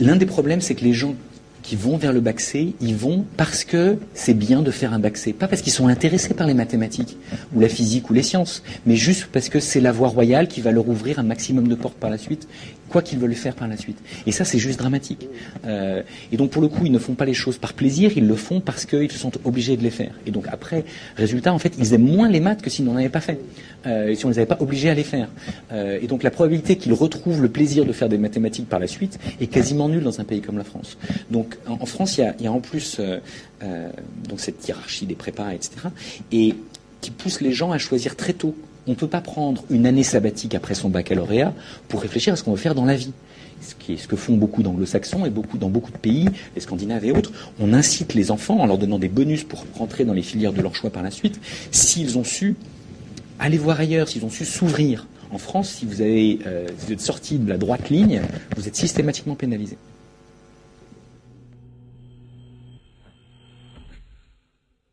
L'un 0.00 0.16
des 0.16 0.26
problèmes, 0.26 0.60
c'est 0.60 0.74
que 0.74 0.84
les 0.84 0.92
gens 0.92 1.14
qui 1.62 1.74
vont 1.74 1.96
vers 1.96 2.12
le 2.12 2.20
bac 2.20 2.38
C, 2.38 2.74
ils 2.80 2.94
vont 2.94 3.24
parce 3.36 3.64
que 3.64 3.98
c'est 4.14 4.34
bien 4.34 4.62
de 4.62 4.70
faire 4.70 4.92
un 4.92 5.00
bac 5.00 5.16
C. 5.16 5.32
Pas 5.32 5.48
parce 5.48 5.62
qu'ils 5.62 5.72
sont 5.72 5.88
intéressés 5.88 6.32
par 6.32 6.46
les 6.46 6.54
mathématiques, 6.54 7.16
ou 7.52 7.60
la 7.60 7.68
physique, 7.68 8.08
ou 8.08 8.12
les 8.12 8.22
sciences, 8.22 8.62
mais 8.86 8.94
juste 8.94 9.26
parce 9.32 9.48
que 9.48 9.58
c'est 9.58 9.80
la 9.80 9.90
voie 9.90 10.06
royale 10.06 10.46
qui 10.46 10.60
va 10.60 10.70
leur 10.70 10.88
ouvrir 10.88 11.18
un 11.18 11.24
maximum 11.24 11.66
de 11.66 11.74
portes 11.74 11.96
par 11.96 12.08
la 12.08 12.18
suite, 12.18 12.46
quoi 12.88 13.02
qu'ils 13.02 13.18
veulent 13.18 13.34
faire 13.34 13.54
par 13.54 13.68
la 13.68 13.76
suite. 13.76 13.98
Et 14.26 14.32
ça, 14.32 14.44
c'est 14.44 14.58
juste 14.58 14.78
dramatique. 14.78 15.28
Euh, 15.66 16.02
et 16.32 16.36
donc, 16.36 16.50
pour 16.50 16.62
le 16.62 16.68
coup, 16.68 16.86
ils 16.86 16.92
ne 16.92 16.98
font 16.98 17.14
pas 17.14 17.24
les 17.24 17.34
choses 17.34 17.58
par 17.58 17.72
plaisir, 17.72 18.12
ils 18.16 18.26
le 18.26 18.36
font 18.36 18.60
parce 18.60 18.84
qu'ils 18.86 19.10
se 19.10 19.18
sont 19.18 19.32
obligés 19.44 19.76
de 19.76 19.82
les 19.82 19.90
faire. 19.90 20.12
Et 20.26 20.30
donc, 20.30 20.46
après, 20.50 20.84
résultat, 21.16 21.52
en 21.52 21.58
fait, 21.58 21.72
ils 21.78 21.94
aiment 21.94 22.06
moins 22.06 22.28
les 22.28 22.40
maths 22.40 22.62
que 22.62 22.70
s'ils 22.70 22.84
n'en 22.84 22.96
avaient 22.96 23.08
pas 23.08 23.20
fait, 23.20 23.40
euh, 23.86 24.14
si 24.14 24.24
on 24.24 24.28
ne 24.28 24.34
les 24.34 24.38
avait 24.38 24.46
pas 24.46 24.58
obligés 24.60 24.90
à 24.90 24.94
les 24.94 25.04
faire. 25.04 25.28
Euh, 25.72 25.98
et 26.00 26.06
donc, 26.06 26.22
la 26.22 26.30
probabilité 26.30 26.76
qu'ils 26.76 26.92
retrouvent 26.92 27.42
le 27.42 27.48
plaisir 27.48 27.84
de 27.84 27.92
faire 27.92 28.08
des 28.08 28.18
mathématiques 28.18 28.68
par 28.68 28.80
la 28.80 28.86
suite 28.86 29.18
est 29.40 29.46
quasiment 29.46 29.88
nulle 29.88 30.04
dans 30.04 30.20
un 30.20 30.24
pays 30.24 30.40
comme 30.40 30.58
la 30.58 30.64
France. 30.64 30.96
Donc, 31.30 31.56
en, 31.66 31.86
France, 31.86 32.18
il 32.18 32.20
y, 32.20 32.24
a, 32.24 32.34
y 32.40 32.46
a, 32.46 32.52
en 32.52 32.60
plus 32.60 33.00
donc 34.28 34.38
cette 34.38 34.66
hiérarchie 34.68 35.06
des 35.06 35.14
prépas, 35.14 35.52
etc. 35.52 35.70
Et 36.30 36.54
qui 37.00 37.10
pousse 37.10 37.40
les 37.40 37.52
gens 37.52 37.72
à 37.72 37.78
choisir 37.78 38.16
très 38.16 38.32
tôt 38.32 38.54
on 38.86 38.92
ne 38.92 38.96
peut 38.96 39.08
pas 39.08 39.20
prendre 39.20 39.64
une 39.70 39.86
année 39.86 40.02
sabbatique 40.02 40.54
après 40.54 40.74
son 40.74 40.88
baccalauréat 40.88 41.52
pour 41.88 42.00
réfléchir 42.00 42.32
à 42.32 42.36
ce 42.36 42.44
qu'on 42.44 42.52
veut 42.52 42.56
faire 42.56 42.74
dans 42.74 42.84
la 42.84 42.94
vie. 42.94 43.12
Ce, 43.60 43.74
qui 43.74 43.94
est 43.94 43.96
ce 43.96 44.06
que 44.06 44.16
font 44.16 44.36
beaucoup 44.36 44.62
d'anglo-saxons 44.62 45.24
et 45.24 45.30
beaucoup 45.30 45.56
dans 45.56 45.70
beaucoup 45.70 45.90
de 45.90 45.96
pays, 45.96 46.28
les 46.54 46.60
Scandinaves 46.60 47.04
et 47.04 47.12
autres. 47.12 47.32
On 47.58 47.72
incite 47.72 48.14
les 48.14 48.30
enfants 48.30 48.58
en 48.58 48.66
leur 48.66 48.78
donnant 48.78 48.98
des 48.98 49.08
bonus 49.08 49.44
pour 49.44 49.64
rentrer 49.74 50.04
dans 50.04 50.12
les 50.12 50.22
filières 50.22 50.52
de 50.52 50.60
leur 50.60 50.74
choix 50.74 50.90
par 50.90 51.02
la 51.02 51.10
suite, 51.10 51.40
s'ils 51.70 52.18
ont 52.18 52.24
su 52.24 52.54
aller 53.38 53.58
voir 53.58 53.80
ailleurs, 53.80 54.08
s'ils 54.08 54.24
ont 54.24 54.30
su 54.30 54.44
s'ouvrir. 54.44 55.06
En 55.30 55.38
France, 55.38 55.70
si 55.70 55.86
vous, 55.86 56.00
avez, 56.00 56.38
euh, 56.46 56.66
si 56.78 56.86
vous 56.86 56.92
êtes 56.92 57.00
sorti 57.00 57.38
de 57.38 57.48
la 57.48 57.58
droite 57.58 57.90
ligne, 57.90 58.22
vous 58.56 58.68
êtes 58.68 58.76
systématiquement 58.76 59.34
pénalisé. 59.34 59.76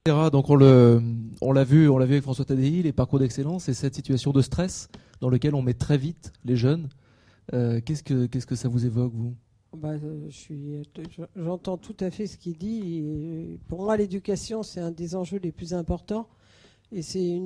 Donc 0.06 0.50
on 0.50 0.56
le, 0.56 1.02
on 1.44 1.52
l'a 1.52 1.64
vu, 1.64 1.90
on 1.90 1.98
l'a 1.98 2.06
vu 2.06 2.14
avec 2.14 2.24
François 2.24 2.46
Tadei, 2.46 2.82
les 2.82 2.94
parcours 2.94 3.20
d'excellence 3.20 3.70
et 3.70 3.74
cette 3.74 3.96
situation 3.96 4.32
de 4.32 4.42
stress 4.42 4.90
dans 5.20 5.30
lequel 5.30 5.56
on 5.56 5.62
met 5.62 5.74
très 5.74 5.98
vite 5.98 6.34
les 6.46 6.56
jeunes. 6.56 6.90
Euh, 7.54 7.82
qu'est-ce 7.82 8.04
que 8.46 8.56
ça 8.56 8.70
vous 8.70 8.86
évoque 8.86 9.14
vous? 9.14 9.36
Bah, 9.76 9.94
euh, 10.04 10.30
j'entends 11.36 11.78
tout 11.78 11.96
à 12.00 12.12
fait 12.12 12.28
ce 12.28 12.38
qu'il 12.38 12.58
dit. 12.58 13.04
pour 13.68 13.84
moi, 13.84 13.98
l'éducation, 13.98 14.64
c'est 14.64 14.80
un 14.80 14.92
des 14.92 15.16
enjeux 15.16 15.40
les 15.42 15.52
plus 15.52 15.74
importants. 15.74 16.28
Et 16.92 17.02
c'est 17.02 17.38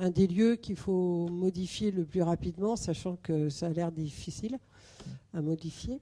un 0.00 0.10
des 0.10 0.26
lieux 0.26 0.56
qu'il 0.56 0.76
faut 0.76 1.28
modifier 1.28 1.92
le 1.92 2.04
plus 2.04 2.22
rapidement, 2.22 2.74
sachant 2.74 3.16
que 3.22 3.48
ça 3.48 3.66
a 3.66 3.70
l'air 3.70 3.92
difficile 3.92 4.58
à 5.32 5.40
modifier 5.40 6.00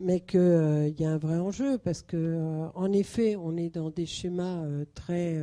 mais 0.00 0.20
qu'il 0.20 0.40
euh, 0.40 0.88
y 0.88 1.04
a 1.04 1.10
un 1.10 1.18
vrai 1.18 1.38
enjeu 1.38 1.78
parce 1.78 2.02
que 2.02 2.16
euh, 2.16 2.68
en 2.74 2.92
effet, 2.92 3.36
on 3.36 3.56
est 3.56 3.70
dans 3.70 3.90
des 3.90 4.06
schémas 4.06 4.62
euh, 4.62 4.84
très 4.94 5.38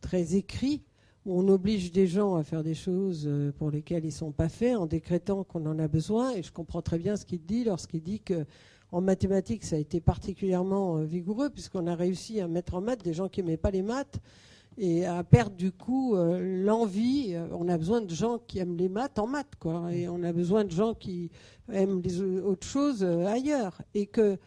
très 0.00 0.36
écrits 0.36 0.82
où 1.24 1.40
on 1.40 1.48
oblige 1.48 1.90
des 1.90 2.06
gens 2.06 2.36
à 2.36 2.44
faire 2.44 2.62
des 2.62 2.74
choses 2.74 3.28
pour 3.58 3.70
lesquelles 3.70 4.04
ils 4.04 4.12
sont 4.12 4.30
pas 4.30 4.48
faits 4.48 4.76
en 4.76 4.86
décrétant 4.86 5.42
qu'on 5.42 5.66
en 5.66 5.78
a 5.78 5.88
besoin. 5.88 6.32
Et 6.32 6.42
je 6.42 6.52
comprends 6.52 6.82
très 6.82 6.98
bien 6.98 7.16
ce 7.16 7.26
qu'il 7.26 7.44
dit 7.44 7.64
lorsqu'il 7.64 8.02
dit 8.02 8.20
que 8.20 8.46
en 8.92 9.00
mathématiques, 9.00 9.64
ça 9.64 9.74
a 9.74 9.78
été 9.80 10.00
particulièrement 10.00 11.02
vigoureux 11.02 11.50
puisqu'on 11.50 11.88
a 11.88 11.96
réussi 11.96 12.40
à 12.40 12.46
mettre 12.46 12.74
en 12.74 12.80
maths 12.80 13.02
des 13.02 13.12
gens 13.12 13.28
qui 13.28 13.42
n'aimaient 13.42 13.56
pas 13.56 13.72
les 13.72 13.82
maths 13.82 14.20
et 14.78 15.06
à 15.06 15.24
perdre 15.24 15.56
du 15.56 15.72
coup 15.72 16.16
euh, 16.16 16.64
l'envie. 16.64 17.34
Euh, 17.34 17.46
on 17.52 17.68
a 17.68 17.78
besoin 17.78 18.00
de 18.00 18.14
gens 18.14 18.38
qui 18.38 18.58
aiment 18.58 18.76
les 18.76 18.88
maths 18.88 19.18
en 19.18 19.26
maths, 19.26 19.54
quoi, 19.58 19.92
et 19.92 20.08
on 20.08 20.22
a 20.22 20.32
besoin 20.32 20.64
de 20.64 20.70
gens 20.70 20.94
qui 20.94 21.30
aiment 21.72 22.00
les 22.02 22.20
autres 22.20 22.66
choses 22.66 23.02
euh, 23.02 23.26
ailleurs. 23.26 23.80
Et 23.94 24.06
que 24.06 24.38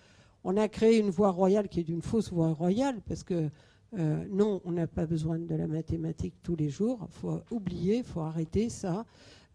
on 0.43 0.55
a 0.55 0.67
créé 0.67 0.99
une 0.99 1.09
voie 1.09 1.31
royale 1.31 1.67
qui 1.67 1.79
est 1.79 1.89
une 1.89 2.01
fausse 2.01 2.31
voie 2.31 2.53
royale, 2.53 3.01
parce 3.07 3.23
que 3.23 3.49
non, 3.93 4.61
on 4.65 4.71
n'a 4.71 4.87
pas 4.87 5.05
besoin 5.05 5.39
de 5.39 5.55
la 5.55 5.67
mathématique 5.67 6.35
tous 6.43 6.55
les 6.55 6.69
jours. 6.69 6.99
Il 7.01 7.19
faut 7.19 7.41
oublier, 7.51 7.97
il 7.97 8.03
faut 8.03 8.21
arrêter 8.21 8.69
ça. 8.69 9.05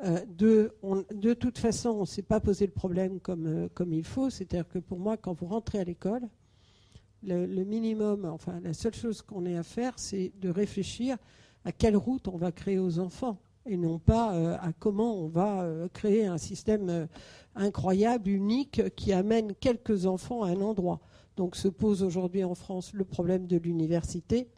de, 0.03 0.73
de 1.15 1.35
toute 1.35 1.59
façon, 1.59 1.91
on 1.91 2.01
ne 2.01 2.07
s'est 2.07 2.23
pas 2.23 2.41
posé 2.41 2.67
le 2.67 2.73
problème 2.73 3.21
comme, 3.21 3.69
comme 3.75 3.93
il 3.93 4.05
faut. 4.05 4.31
C'est-à-dire 4.31 4.69
que 4.69 4.81
pour 4.81 4.99
moi, 4.99 5.17
quand 5.17 5.35
vous 5.35 5.47
rentrez 5.47 5.79
à 5.79 5.85
l'école, 5.85 6.23
le, 7.27 7.65
minimum, 7.65 8.25
enfin 8.27 8.61
la 8.61 8.73
seule 8.75 8.95
chose 8.95 9.23
qu'on 9.23 9.47
ait 9.47 9.57
à 9.57 9.63
faire, 9.63 9.95
c'est 9.97 10.33
de 10.41 10.49
réfléchir 10.49 11.17
à 11.65 11.73
quelle 11.73 11.97
route 11.97 12.29
on 12.29 12.37
va 12.37 12.53
créer 12.53 12.79
aux 12.79 12.99
enfants 12.99 13.39
et 13.67 13.77
non 13.77 13.99
pas 13.99 14.35
euh, 14.35 14.57
à 14.61 14.73
comment 14.79 15.17
on 15.17 15.29
va 15.29 15.63
euh, 15.63 15.89
créer 15.93 16.27
un 16.27 16.39
système 16.39 16.89
euh, 16.91 17.07
incroyable, 17.55 18.29
unique, 18.29 18.95
qui 18.95 19.13
amène 19.13 19.55
quelques 19.55 20.07
enfants 20.07 20.43
à 20.43 20.49
un 20.49 20.61
endroit. 20.61 21.01
Donc 21.37 21.57
se 21.57 21.69
pose 21.69 22.03
aujourd'hui 22.03 22.45
en 22.45 22.55
France 22.55 22.93
le 22.93 23.05
problème 23.05 23.47
de 23.47 23.57
l'université, 23.57 24.49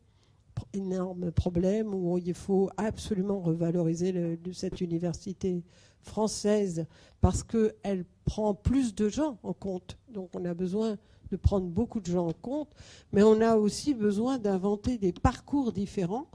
énorme 0.73 1.31
problème 1.33 1.95
où 1.95 2.19
il 2.19 2.35
faut 2.35 2.71
absolument 2.77 3.41
revaloriser 3.41 4.39
cette 4.53 4.81
université 4.81 5.63
française 6.01 6.87
parce 7.21 7.43
qu'elle 7.43 8.05
prend 8.25 8.55
plus 8.55 8.95
de 8.95 9.09
gens 9.09 9.39
en 9.43 9.53
compte. 9.53 9.99
Donc 10.09 10.31
on 10.35 10.45
a 10.45 10.55
besoin 10.55 10.97
de 11.31 11.37
prendre 11.37 11.67
beaucoup 11.67 12.01
de 12.01 12.07
gens 12.07 12.29
en 12.29 12.33
compte, 12.33 12.71
mais 13.13 13.23
on 13.23 13.41
a 13.41 13.57
aussi 13.57 13.95
besoin 13.95 14.39
d'inventer 14.39 14.99
des 14.99 15.13
parcours 15.13 15.73
différents 15.73 16.29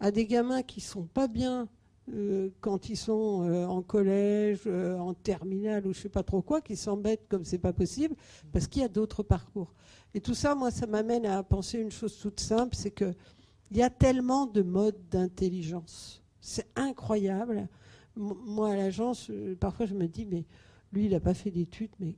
à 0.00 0.10
des 0.10 0.26
gamins 0.26 0.62
qui 0.62 0.80
sont 0.80 1.04
pas 1.04 1.28
bien 1.28 1.68
euh, 2.12 2.50
quand 2.60 2.90
ils 2.90 2.96
sont 2.96 3.48
euh, 3.48 3.64
en 3.64 3.80
collège, 3.80 4.60
euh, 4.66 4.98
en 4.98 5.14
terminale 5.14 5.86
ou 5.86 5.94
je 5.94 6.00
sais 6.00 6.10
pas 6.10 6.22
trop 6.22 6.42
quoi, 6.42 6.60
qui 6.60 6.76
s'embêtent 6.76 7.26
comme 7.28 7.44
c'est 7.44 7.58
pas 7.58 7.72
possible, 7.72 8.14
parce 8.52 8.66
qu'il 8.66 8.82
y 8.82 8.84
a 8.84 8.88
d'autres 8.88 9.22
parcours. 9.22 9.72
Et 10.12 10.20
tout 10.20 10.34
ça, 10.34 10.54
moi, 10.54 10.70
ça 10.70 10.86
m'amène 10.86 11.24
à 11.24 11.42
penser 11.42 11.78
une 11.78 11.90
chose 11.90 12.18
toute 12.18 12.40
simple, 12.40 12.74
c'est 12.76 12.90
que 12.90 13.14
il 13.70 13.78
y 13.78 13.82
a 13.82 13.90
tellement 13.90 14.46
de 14.46 14.62
modes 14.62 15.00
d'intelligence. 15.10 16.22
C'est 16.40 16.66
incroyable. 16.76 17.68
moi, 18.16 18.72
à 18.72 18.76
l'agence, 18.76 19.30
parfois 19.58 19.86
je 19.86 19.94
me 19.94 20.06
dis, 20.06 20.26
mais 20.26 20.44
lui, 20.92 21.06
il 21.06 21.12
n'a 21.12 21.20
pas 21.20 21.34
fait 21.34 21.50
d'études, 21.50 21.90
mais 21.98 22.14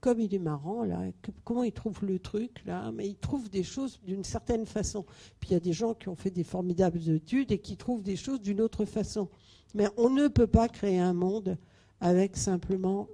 comme 0.00 0.20
il 0.20 0.34
est 0.34 0.38
marrant, 0.38 0.84
là, 0.84 1.02
comment 1.44 1.62
il 1.62 1.72
trouve 1.72 2.04
le 2.04 2.18
truc, 2.18 2.62
là, 2.64 2.90
mais 2.92 3.06
il 3.06 3.16
trouve 3.16 3.50
des 3.50 3.62
choses 3.62 4.00
d'une 4.06 4.24
certaine 4.24 4.66
façon. 4.66 5.04
Puis 5.38 5.50
il 5.50 5.52
y 5.52 5.56
a 5.56 5.60
des 5.60 5.72
gens 5.72 5.94
qui 5.94 6.08
ont 6.08 6.16
fait 6.16 6.30
des 6.30 6.44
formidables 6.44 7.08
études 7.10 7.52
et 7.52 7.58
qui 7.58 7.76
trouvent 7.76 8.02
des 8.02 8.16
choses 8.16 8.40
d'une 8.40 8.60
autre 8.60 8.84
façon. 8.84 9.28
Mais 9.74 9.88
on 9.96 10.10
ne 10.10 10.28
peut 10.28 10.46
pas 10.46 10.68
créer 10.68 10.98
un 10.98 11.12
monde 11.12 11.58
avec 12.00 12.36
simplement 12.36 13.08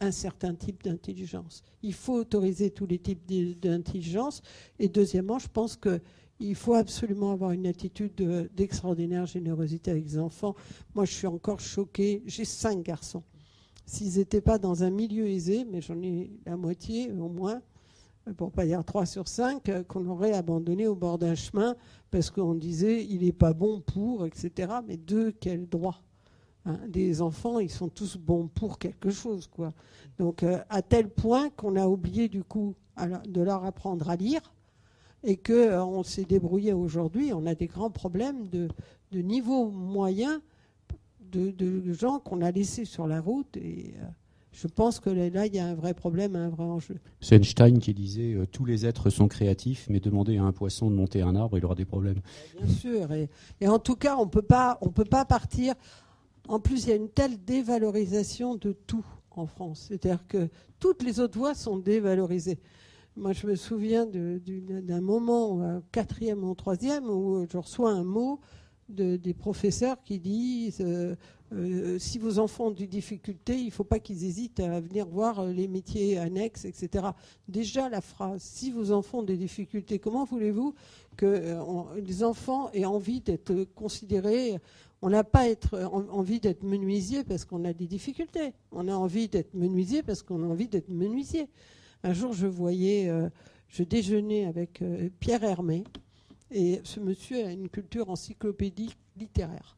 un 0.00 0.10
certain 0.10 0.54
type 0.54 0.82
d'intelligence. 0.82 1.62
Il 1.82 1.94
faut 1.94 2.14
autoriser 2.14 2.70
tous 2.70 2.86
les 2.86 2.98
types 2.98 3.24
d'intelligence. 3.60 4.42
Et 4.80 4.88
deuxièmement, 4.88 5.38
je 5.38 5.46
pense 5.48 5.76
qu'il 5.76 6.54
faut 6.56 6.74
absolument 6.74 7.30
avoir 7.30 7.52
une 7.52 7.66
attitude 7.66 8.14
d'extraordinaire 8.56 9.26
générosité 9.26 9.92
avec 9.92 10.04
les 10.04 10.18
enfants. 10.18 10.56
Moi, 10.96 11.04
je 11.04 11.12
suis 11.12 11.28
encore 11.28 11.60
choquée. 11.60 12.24
J'ai 12.26 12.44
cinq 12.44 12.82
garçons 12.82 13.22
s'ils 13.86 14.18
n'étaient 14.18 14.40
pas 14.40 14.58
dans 14.58 14.82
un 14.82 14.90
milieu 14.90 15.26
aisé, 15.26 15.66
mais 15.70 15.80
j'en 15.80 16.00
ai 16.02 16.30
la 16.46 16.56
moitié 16.56 17.12
au 17.12 17.28
moins, 17.28 17.60
pour 18.36 18.50
pas 18.50 18.64
dire 18.64 18.84
3 18.84 19.06
sur 19.06 19.28
5, 19.28 19.68
euh, 19.68 19.82
qu'on 19.82 20.06
aurait 20.06 20.32
abandonné 20.32 20.86
au 20.86 20.94
bord 20.94 21.18
d'un 21.18 21.34
chemin 21.34 21.76
parce 22.10 22.30
qu'on 22.30 22.54
disait 22.54 23.04
il 23.04 23.22
n'est 23.22 23.32
pas 23.32 23.52
bon 23.52 23.80
pour, 23.80 24.24
etc. 24.24 24.72
Mais 24.86 24.96
de 24.96 25.30
quel 25.38 25.68
droit 25.68 26.00
Hein? 26.66 26.78
Des 26.88 27.20
enfants, 27.20 27.58
ils 27.58 27.70
sont 27.70 27.88
tous 27.88 28.16
bons 28.16 28.48
pour 28.48 28.78
quelque 28.78 29.10
chose, 29.10 29.46
quoi. 29.46 29.72
Donc, 30.18 30.42
euh, 30.42 30.58
à 30.70 30.82
tel 30.82 31.08
point 31.10 31.50
qu'on 31.50 31.76
a 31.76 31.86
oublié 31.86 32.28
du 32.28 32.44
coup 32.44 32.74
de 33.26 33.40
leur 33.40 33.64
apprendre 33.64 34.08
à 34.08 34.16
lire 34.16 34.40
et 35.24 35.36
qu'on 35.36 36.00
euh, 36.00 36.02
s'est 36.04 36.24
débrouillé 36.24 36.72
aujourd'hui. 36.72 37.32
On 37.34 37.46
a 37.46 37.54
des 37.54 37.66
grands 37.66 37.90
problèmes 37.90 38.48
de, 38.48 38.68
niveau 39.12 39.68
moyen 39.70 40.40
de, 41.36 41.92
gens 41.92 42.18
qu'on 42.18 42.40
a 42.42 42.50
laissés 42.50 42.84
sur 42.84 43.06
la 43.06 43.20
route 43.20 43.56
et 43.56 43.94
euh, 43.98 44.04
je 44.52 44.68
pense 44.68 45.00
que 45.00 45.10
là, 45.10 45.46
il 45.46 45.54
y 45.54 45.58
a 45.58 45.66
un 45.66 45.74
vrai 45.74 45.94
problème, 45.94 46.36
un 46.36 46.48
vrai 46.48 46.64
enjeu. 46.64 46.96
C'est 47.20 47.36
Einstein 47.36 47.80
qui 47.80 47.92
disait 47.92 48.36
tous 48.52 48.64
les 48.64 48.86
êtres 48.86 49.10
sont 49.10 49.26
créatifs, 49.26 49.86
mais 49.90 49.98
demandez 49.98 50.38
à 50.38 50.44
un 50.44 50.52
poisson 50.52 50.90
de 50.90 50.94
monter 50.94 51.22
un 51.22 51.34
arbre, 51.34 51.58
il 51.58 51.64
aura 51.64 51.74
des 51.74 51.84
problèmes. 51.84 52.20
Bien 52.60 52.72
sûr. 52.72 53.12
Et, 53.12 53.28
et 53.60 53.66
en 53.66 53.80
tout 53.80 53.96
cas, 53.96 54.16
on 54.16 54.26
ne 54.26 54.30
peut 54.30 54.42
pas 54.42 55.24
partir 55.24 55.74
en 56.48 56.60
plus, 56.60 56.84
il 56.84 56.90
y 56.90 56.92
a 56.92 56.96
une 56.96 57.08
telle 57.08 57.42
dévalorisation 57.42 58.56
de 58.56 58.72
tout 58.72 59.04
en 59.30 59.46
France. 59.46 59.86
C'est-à-dire 59.88 60.26
que 60.28 60.48
toutes 60.78 61.02
les 61.02 61.20
autres 61.20 61.38
voies 61.38 61.54
sont 61.54 61.78
dévalorisées. 61.78 62.58
Moi, 63.16 63.32
je 63.32 63.46
me 63.46 63.54
souviens 63.54 64.06
d'un 64.06 65.00
moment, 65.00 65.62
euh, 65.62 65.80
quatrième 65.92 66.44
ou 66.44 66.54
troisième, 66.54 67.08
où 67.08 67.46
je 67.50 67.56
reçois 67.56 67.92
un 67.92 68.04
mot 68.04 68.40
de, 68.88 69.16
des 69.16 69.34
professeurs 69.34 70.02
qui 70.04 70.18
disent 70.18 70.80
euh, 70.80 71.14
euh, 71.52 71.98
si 71.98 72.18
vos 72.18 72.38
enfants 72.38 72.66
ont 72.66 72.70
des 72.70 72.86
difficultés, 72.86 73.56
il 73.56 73.66
ne 73.66 73.70
faut 73.70 73.84
pas 73.84 73.98
qu'ils 73.98 74.24
hésitent 74.24 74.60
à 74.60 74.80
venir 74.80 75.06
voir 75.06 75.44
les 75.46 75.68
métiers 75.68 76.18
annexes, 76.18 76.64
etc. 76.64 77.08
Déjà, 77.48 77.88
la 77.88 78.00
phrase 78.00 78.42
si 78.42 78.70
vos 78.72 78.90
enfants 78.92 79.18
ont 79.18 79.24
des 79.24 79.36
difficultés, 79.36 79.98
comment 79.98 80.24
voulez-vous 80.24 80.74
que 81.16 81.56
les 82.00 82.24
enfants 82.24 82.70
aient 82.72 82.86
envie 82.86 83.20
d'être 83.20 83.64
considérés 83.76 84.58
on 85.04 85.10
n'a 85.10 85.22
pas 85.22 85.44
envie 85.82 86.40
d'être 86.40 86.62
menuisier 86.62 87.24
parce 87.24 87.44
qu'on 87.44 87.66
a 87.66 87.74
des 87.74 87.86
difficultés. 87.86 88.54
On 88.72 88.88
a 88.88 88.94
envie 88.94 89.28
d'être 89.28 89.52
menuisier 89.52 90.02
parce 90.02 90.22
qu'on 90.22 90.42
a 90.42 90.46
envie 90.46 90.66
d'être 90.66 90.88
menuisier. 90.88 91.50
Un 92.04 92.14
jour, 92.14 92.32
je 92.32 92.46
voyais, 92.46 93.10
euh, 93.10 93.28
je 93.68 93.82
déjeunais 93.82 94.46
avec 94.46 94.80
euh, 94.80 95.10
Pierre 95.20 95.44
Hermé, 95.44 95.84
et 96.54 96.80
ce 96.84 97.00
monsieur 97.00 97.44
a 97.44 97.50
une 97.50 97.68
culture 97.68 98.08
encyclopédique 98.08 98.96
littéraire. 99.18 99.76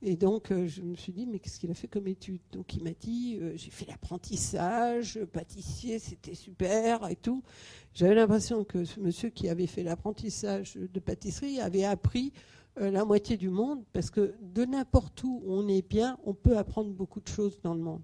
Et 0.00 0.14
donc, 0.14 0.52
euh, 0.52 0.68
je 0.68 0.80
me 0.80 0.94
suis 0.94 1.12
dit, 1.12 1.26
mais 1.26 1.40
qu'est-ce 1.40 1.58
qu'il 1.58 1.70
a 1.72 1.74
fait 1.74 1.88
comme 1.88 2.06
étude? 2.06 2.40
Donc, 2.52 2.74
il 2.74 2.84
m'a 2.84 2.92
dit, 2.92 3.38
j'ai 3.56 3.70
fait 3.70 3.84
l'apprentissage, 3.86 5.18
pâtissier, 5.32 5.98
c'était 5.98 6.36
super 6.36 7.08
et 7.08 7.16
tout. 7.16 7.42
J'avais 7.94 8.14
l'impression 8.14 8.62
que 8.62 8.84
ce 8.84 9.00
monsieur 9.00 9.30
qui 9.30 9.48
avait 9.48 9.66
fait 9.66 9.82
l'apprentissage 9.82 10.74
de 10.76 11.00
pâtisserie 11.00 11.60
avait 11.60 11.84
appris 11.84 12.32
euh, 12.80 12.90
la 12.92 13.04
moitié 13.04 13.36
du 13.36 13.48
monde, 13.48 13.82
parce 13.92 14.10
que 14.10 14.34
de 14.40 14.64
n'importe 14.64 15.24
où 15.24 15.42
on 15.46 15.66
est 15.66 15.86
bien, 15.88 16.16
on 16.24 16.34
peut 16.34 16.56
apprendre 16.56 16.90
beaucoup 16.92 17.20
de 17.20 17.26
choses 17.26 17.58
dans 17.62 17.74
le 17.74 17.80
monde. 17.80 18.02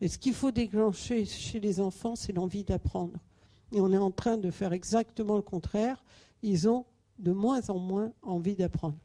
Et 0.00 0.08
ce 0.08 0.18
qu'il 0.18 0.34
faut 0.34 0.50
déclencher 0.50 1.24
chez 1.24 1.60
les 1.60 1.80
enfants, 1.80 2.16
c'est 2.16 2.32
l'envie 2.32 2.64
d'apprendre. 2.64 3.18
Et 3.72 3.80
on 3.80 3.92
est 3.92 3.98
en 3.98 4.10
train 4.10 4.36
de 4.36 4.50
faire 4.50 4.72
exactement 4.72 5.36
le 5.36 5.42
contraire. 5.42 6.02
Ils 6.42 6.68
ont 6.68 6.86
de 7.18 7.32
moins 7.32 7.68
en 7.70 7.78
moins 7.78 8.12
envie 8.22 8.56
d'apprendre. 8.56 8.96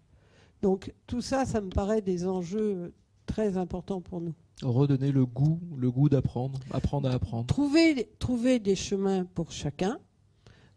Donc 0.61 0.93
tout 1.07 1.21
ça, 1.21 1.45
ça 1.45 1.61
me 1.61 1.69
paraît 1.69 2.01
des 2.01 2.27
enjeux 2.27 2.93
très 3.25 3.57
importants 3.57 4.01
pour 4.01 4.21
nous. 4.21 4.33
Redonner 4.61 5.11
le 5.11 5.25
goût, 5.25 5.59
le 5.75 5.89
goût 5.89 6.09
d'apprendre, 6.09 6.59
apprendre 6.71 7.09
à 7.09 7.13
apprendre. 7.13 7.47
Trouver, 7.47 8.09
trouver 8.19 8.59
des 8.59 8.75
chemins 8.75 9.25
pour 9.25 9.51
chacun, 9.51 9.97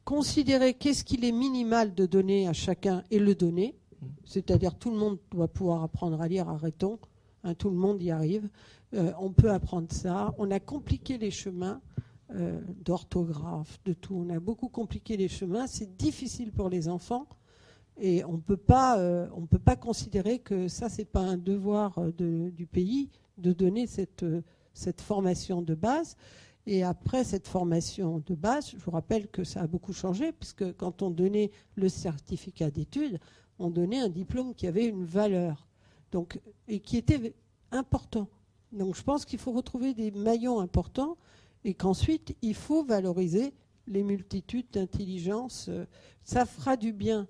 considérer 0.04 0.74
qu'est-ce 0.74 1.04
qu'il 1.04 1.24
est 1.24 1.32
minimal 1.32 1.94
de 1.94 2.06
donner 2.06 2.48
à 2.48 2.52
chacun 2.52 3.04
et 3.10 3.18
le 3.18 3.34
donner, 3.34 3.74
c'est-à-dire 4.24 4.74
tout 4.76 4.90
le 4.90 4.96
monde 4.96 5.18
doit 5.30 5.48
pouvoir 5.48 5.82
apprendre 5.82 6.20
à 6.20 6.28
lire, 6.28 6.48
arrêtons, 6.48 6.98
hein, 7.42 7.54
tout 7.54 7.68
le 7.68 7.76
monde 7.76 8.02
y 8.02 8.10
arrive. 8.10 8.48
Euh, 8.94 9.12
on 9.18 9.32
peut 9.32 9.50
apprendre 9.50 9.88
ça. 9.90 10.34
On 10.38 10.50
a 10.50 10.60
compliqué 10.60 11.18
les 11.18 11.30
chemins 11.30 11.80
euh, 12.34 12.60
d'orthographe, 12.84 13.78
de 13.84 13.92
tout. 13.92 14.24
On 14.26 14.30
a 14.30 14.40
beaucoup 14.40 14.68
compliqué 14.68 15.16
les 15.16 15.28
chemins. 15.28 15.66
C'est 15.66 15.96
difficile 15.96 16.52
pour 16.52 16.68
les 16.68 16.88
enfants. 16.88 17.26
Et 17.96 18.24
on 18.24 18.42
euh, 18.48 19.28
on 19.36 19.46
peut 19.46 19.58
pas 19.58 19.76
considérer 19.76 20.40
que 20.40 20.66
ça 20.66 20.88
c'est 20.88 21.04
pas 21.04 21.20
un 21.20 21.36
devoir 21.36 22.00
du 22.12 22.66
pays 22.66 23.08
de 23.38 23.52
donner 23.52 23.86
cette 23.86 24.24
cette 24.72 25.00
formation 25.00 25.62
de 25.62 25.74
base. 25.74 26.16
Et 26.66 26.82
après 26.82 27.24
cette 27.24 27.46
formation 27.46 28.22
de 28.26 28.34
base, 28.34 28.70
je 28.70 28.78
vous 28.78 28.90
rappelle 28.90 29.28
que 29.28 29.44
ça 29.44 29.62
a 29.62 29.66
beaucoup 29.66 29.92
changé 29.92 30.32
puisque 30.32 30.72
quand 30.76 31.02
on 31.02 31.10
donnait 31.10 31.50
le 31.76 31.88
certificat 31.88 32.70
d'études, 32.70 33.20
on 33.58 33.70
donnait 33.70 34.00
un 34.00 34.08
diplôme 34.08 34.54
qui 34.54 34.66
avait 34.66 34.86
une 34.86 35.04
valeur 35.04 35.66
donc, 36.10 36.40
et 36.68 36.80
qui 36.80 36.96
était 36.96 37.34
important. 37.70 38.28
Donc 38.72 38.96
je 38.96 39.02
pense 39.02 39.24
qu'il 39.24 39.38
faut 39.38 39.52
retrouver 39.52 39.94
des 39.94 40.10
maillons 40.10 40.60
importants 40.60 41.16
et 41.64 41.74
qu'ensuite 41.74 42.36
il 42.42 42.54
faut 42.54 42.84
valoriser 42.84 43.54
les 43.86 44.02
multitudes 44.02 44.70
d'intelligences. 44.72 45.70
Ça 46.24 46.46
fera 46.46 46.76
du 46.76 46.92
bien 46.92 47.28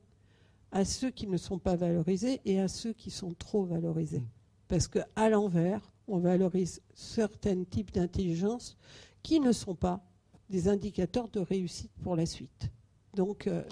à 0.72 0.84
ceux 0.84 1.10
qui 1.10 1.26
ne 1.26 1.36
sont 1.36 1.58
pas 1.58 1.76
valorisés 1.76 2.40
et 2.44 2.60
à 2.60 2.68
ceux 2.68 2.92
qui 2.92 3.10
sont 3.10 3.32
trop 3.34 3.64
valorisés. 3.64 4.20
Mm. 4.20 4.28
Parce 4.68 4.88
qu'à 4.88 5.28
l'envers, 5.28 5.80
on 6.08 6.18
valorise 6.18 6.82
certains 6.94 7.62
types 7.64 7.92
d'intelligence 7.92 8.76
qui 9.22 9.40
ne 9.40 9.52
sont 9.52 9.74
pas 9.74 10.04
des 10.50 10.68
indicateurs 10.68 11.28
de 11.28 11.40
réussite 11.40 11.92
pour 12.02 12.16
la 12.16 12.26
suite. 12.26 12.70
Donc, 13.14 13.46
euh, 13.46 13.62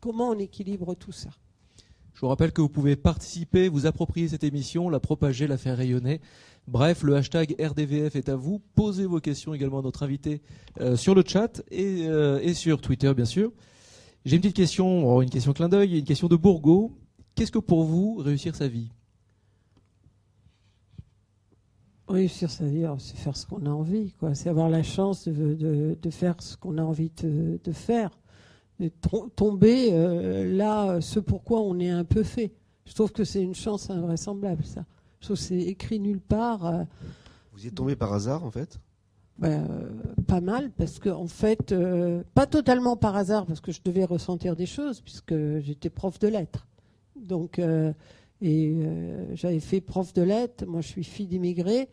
comment 0.00 0.30
on 0.30 0.38
équilibre 0.38 0.94
tout 0.94 1.12
ça? 1.12 1.30
Je 2.20 2.26
vous 2.26 2.28
rappelle 2.28 2.52
que 2.52 2.60
vous 2.60 2.68
pouvez 2.68 2.96
participer, 2.96 3.70
vous 3.70 3.86
approprier 3.86 4.28
cette 4.28 4.44
émission, 4.44 4.90
la 4.90 5.00
propager, 5.00 5.46
la 5.46 5.56
faire 5.56 5.78
rayonner. 5.78 6.20
Bref, 6.68 7.02
le 7.02 7.16
hashtag 7.16 7.56
RDVF 7.58 8.14
est 8.14 8.28
à 8.28 8.36
vous. 8.36 8.60
Posez 8.74 9.06
vos 9.06 9.20
questions 9.20 9.54
également 9.54 9.78
à 9.78 9.82
notre 9.82 10.02
invité 10.02 10.42
euh, 10.82 10.96
sur 10.96 11.14
le 11.14 11.24
chat 11.26 11.62
euh, 11.72 12.38
et, 12.42 12.52
sur 12.52 12.82
Twitter, 12.82 13.14
bien 13.14 13.24
sûr. 13.24 13.50
J'ai 14.26 14.36
une 14.36 14.42
petite 14.42 14.56
question, 14.56 15.10
oh, 15.10 15.22
une 15.22 15.30
question 15.30 15.54
clin 15.54 15.70
d'œil, 15.70 15.98
une 15.98 16.04
question 16.04 16.28
de 16.28 16.36
Bourgo. 16.36 16.92
Qu'est-ce 17.34 17.52
que 17.52 17.58
pour 17.58 17.84
vous 17.84 18.16
réussir 18.16 18.54
sa 18.54 18.68
vie? 18.68 18.90
Réussir 22.06 22.50
sa 22.50 22.66
vie, 22.66 22.84
c'est 22.98 23.16
faire 23.16 23.34
ce 23.34 23.46
qu'on 23.46 23.64
a 23.64 23.70
envie. 23.70 24.12
C'est 24.34 24.50
avoir 24.50 24.68
la 24.68 24.82
chance 24.82 25.26
de, 25.26 25.96
faire 26.10 26.34
ce 26.40 26.58
qu'on 26.58 26.76
a 26.76 26.82
envie 26.82 27.10
de 27.16 27.72
faire 27.72 28.10
tomber 29.36 29.90
euh, 29.92 30.56
là, 30.56 31.00
ce 31.00 31.20
pourquoi 31.20 31.60
on 31.60 31.78
est 31.78 31.90
un 31.90 32.04
peu 32.04 32.22
fait. 32.22 32.52
Je 32.86 32.94
trouve 32.94 33.12
que 33.12 33.24
c'est 33.24 33.42
une 33.42 33.54
chance 33.54 33.90
invraisemblable, 33.90 34.64
ça. 34.64 34.84
Je 35.20 35.26
trouve 35.26 35.36
que 35.36 35.42
c'est 35.42 35.58
écrit 35.58 36.00
nulle 36.00 36.20
part. 36.20 36.66
Euh. 36.66 36.84
Vous 37.52 37.64
y 37.64 37.68
êtes 37.68 37.74
tombé 37.74 37.96
par 37.96 38.12
hasard, 38.12 38.44
en 38.44 38.50
fait? 38.50 38.80
Ben, 39.38 39.66
euh, 39.70 39.90
Pas 40.26 40.40
mal, 40.40 40.70
parce 40.70 40.98
que, 40.98 41.08
en 41.08 41.26
fait, 41.26 41.74
pas 42.34 42.46
totalement 42.46 42.96
par 42.96 43.16
hasard, 43.16 43.46
parce 43.46 43.60
que 43.60 43.72
je 43.72 43.80
devais 43.84 44.04
ressentir 44.04 44.56
des 44.56 44.66
choses, 44.66 45.00
puisque 45.00 45.34
j'étais 45.58 45.90
prof 45.90 46.18
de 46.18 46.28
lettres. 46.28 46.66
Donc, 47.16 47.60
et 48.42 48.76
j'avais 49.34 49.60
fait 49.60 49.80
prof 49.80 50.12
de 50.14 50.22
lettres. 50.22 50.66
Moi, 50.66 50.80
je 50.80 50.88
suis 50.88 51.04
fille 51.04 51.26
d'immigrés. 51.26 51.88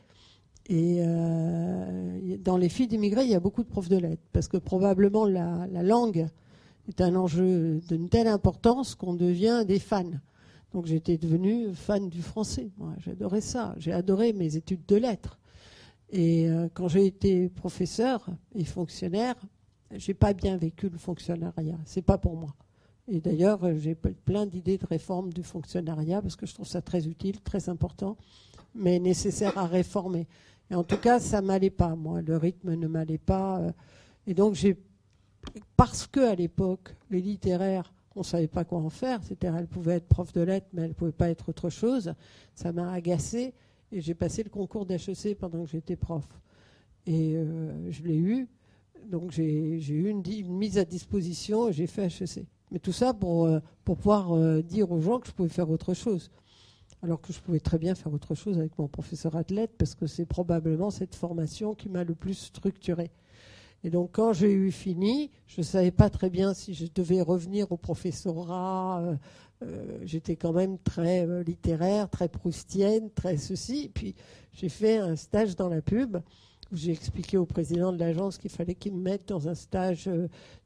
Et 0.69 1.01
dans 1.03 2.57
les 2.57 2.69
filles 2.69 2.88
d'immigrés, 2.88 3.23
il 3.23 3.31
y 3.31 3.35
a 3.35 3.39
beaucoup 3.39 3.63
de 3.63 3.69
profs 3.69 3.89
de 3.89 3.97
lettres, 3.97 4.23
parce 4.33 4.47
que 4.47 4.57
probablement 4.57 5.25
la, 5.25 5.67
la 5.71 5.83
langue 5.83 6.27
est 6.88 7.01
un 7.01 7.15
enjeu 7.15 7.81
d'une 7.88 8.09
telle 8.09 8.27
importance 8.27 8.95
qu'on 8.95 9.13
devient 9.13 9.63
des 9.67 9.79
fans. 9.79 10.11
Donc 10.73 10.85
j'étais 10.85 11.17
devenue 11.17 11.73
fan 11.73 12.09
du 12.09 12.21
français. 12.21 12.69
J'adorais 12.99 13.41
ça. 13.41 13.73
J'ai 13.77 13.91
adoré 13.91 14.33
mes 14.33 14.55
études 14.55 14.85
de 14.88 14.95
lettres. 14.95 15.39
Et 16.09 16.49
euh, 16.49 16.69
quand 16.73 16.88
j'ai 16.88 17.05
été 17.05 17.49
professeur 17.49 18.27
et 18.55 18.63
fonctionnaire, 18.63 19.35
j'ai 19.95 20.13
pas 20.13 20.33
bien 20.33 20.57
vécu 20.57 20.89
le 20.89 20.97
fonctionnariat. 20.97 21.77
C'est 21.85 22.01
pas 22.01 22.17
pour 22.17 22.35
moi. 22.35 22.53
Et 23.09 23.21
d'ailleurs, 23.21 23.59
j'ai 23.77 23.95
plein 23.95 24.45
d'idées 24.45 24.77
de 24.77 24.85
réforme 24.85 25.31
du 25.31 25.43
fonctionnariat 25.43 26.21
parce 26.21 26.35
que 26.35 26.45
je 26.45 26.53
trouve 26.53 26.67
ça 26.67 26.81
très 26.81 27.07
utile, 27.07 27.39
très 27.41 27.69
important, 27.69 28.17
mais 28.75 28.99
nécessaire 28.99 29.57
à 29.57 29.65
réformer. 29.65 30.27
Et 30.69 30.75
en 30.75 30.83
tout 30.83 30.97
cas, 30.97 31.19
ça 31.19 31.41
m'allait 31.41 31.69
pas, 31.69 31.95
moi. 31.95 32.21
Le 32.21 32.35
rythme 32.35 32.75
ne 32.75 32.88
m'allait 32.88 33.17
pas. 33.17 33.59
Euh, 33.59 33.71
et 34.25 34.33
donc, 34.33 34.55
j'ai 34.55 34.77
parce 35.76 36.08
qu'à 36.08 36.36
l'époque, 36.36 36.95
les 37.10 37.22
littéraires, 37.22 37.93
on 38.16 38.22
ne 38.22 38.26
savait 38.26 38.48
pas 38.48 38.66
quoi 38.66 38.80
en 38.80 38.89
faire. 38.89 39.22
C'est-à-dire, 39.24 39.58
elle 39.58 39.68
pouvait 39.68 39.95
être 39.95 40.08
prof 40.08 40.32
de 40.34 40.41
lettres, 40.41 40.68
mais 40.74 40.84
elle 40.84 40.89
ne 40.89 40.93
pouvait 40.93 41.12
pas 41.12 41.30
être 41.30 41.50
autre 41.50 41.70
chose. 41.70 42.14
Ça 42.56 42.72
m'a 42.72 42.91
agacé 42.91 43.54
et 43.91 44.02
j'ai 44.02 44.16
passé 44.16 44.43
le 44.43 44.50
concours 44.50 44.86
d'HEC 44.86 45.38
pendant 45.38 45.64
que 45.64 45.70
j'étais 45.70 45.95
prof. 45.95 46.28
Et 47.06 47.36
euh, 47.36 47.91
je 47.91 48.04
l'ai 48.04 48.18
eu. 48.18 48.48
Donc 49.06 49.32
j'ai 49.32 49.80
eu 49.80 50.10
une, 50.10 50.24
mise 50.48 50.78
à 50.78 50.86
disposition 50.86 51.70
et 51.70 51.74
j'ai 51.74 51.88
fait 51.88 52.08
HEC. 52.08 52.45
Mais 52.72 52.80
tout 52.80 52.91
ça 52.91 53.14
pour, 53.14 53.45
euh, 53.45 53.60
pour 53.86 53.95
pouvoir 53.95 54.34
euh, 54.34 54.62
dire 54.62 54.91
aux 54.91 55.00
gens 55.00 55.20
que 55.20 55.28
je 55.28 55.32
pouvais 55.32 55.50
faire 55.50 55.70
autre 55.70 55.93
chose. 55.93 56.32
Alors 57.04 57.22
que 57.22 57.32
je 57.32 57.39
pouvais 57.39 57.60
très 57.60 57.78
bien 57.78 57.93
faire 57.93 58.12
autre 58.12 58.34
chose 58.34 58.58
avec 58.58 58.78
mon 58.78 58.88
professeur 58.88 59.36
athlète 59.36 59.72
parce 59.78 59.93
que 59.93 60.08
c'est 60.08 60.26
probablement 60.26 60.89
cette 60.89 61.16
formation 61.16 61.76
qui 61.76 61.89
m'a 61.89 62.04
le 62.04 62.16
plus 62.16 62.34
structuré. 62.34 63.12
Et 63.84 63.89
donc, 63.89 64.11
quand 64.13 64.34
j'ai 64.34 64.51
eu 64.51 64.71
fini, 64.71 65.32
je 65.45 65.61
ne 65.61 65.65
savais 65.65 65.91
pas 65.91 66.09
très 66.09 66.30
bien 66.30 66.53
si 66.53 66.73
je 66.73 66.86
devais 66.93 67.21
revenir 67.21 67.71
au 67.71 67.78
professorat. 67.78 69.01
Euh, 69.01 69.15
euh, 69.63 69.99
j'étais 70.03 70.36
quand 70.36 70.53
même 70.53 70.78
très 70.80 71.28
euh, 71.28 71.43
littéraire, 71.43 72.09
très 72.09 72.28
proustienne, 72.28 73.09
très 73.11 73.38
ceci. 73.38 73.91
puis, 73.93 74.15
j'ai 74.53 74.69
fait 74.69 74.97
un 74.97 75.15
stage 75.15 75.55
dans 75.55 75.69
la 75.69 75.82
pub 75.82 76.17
où 76.71 76.75
j'ai 76.75 76.91
expliqué 76.91 77.38
au 77.38 77.45
président 77.45 77.93
de 77.93 77.99
l'agence 77.99 78.38
qu'il 78.38 78.49
fallait 78.49 78.75
qu'il 78.75 78.93
me 78.93 79.01
mette 79.01 79.28
dans 79.28 79.47
un 79.47 79.55
stage 79.55 80.09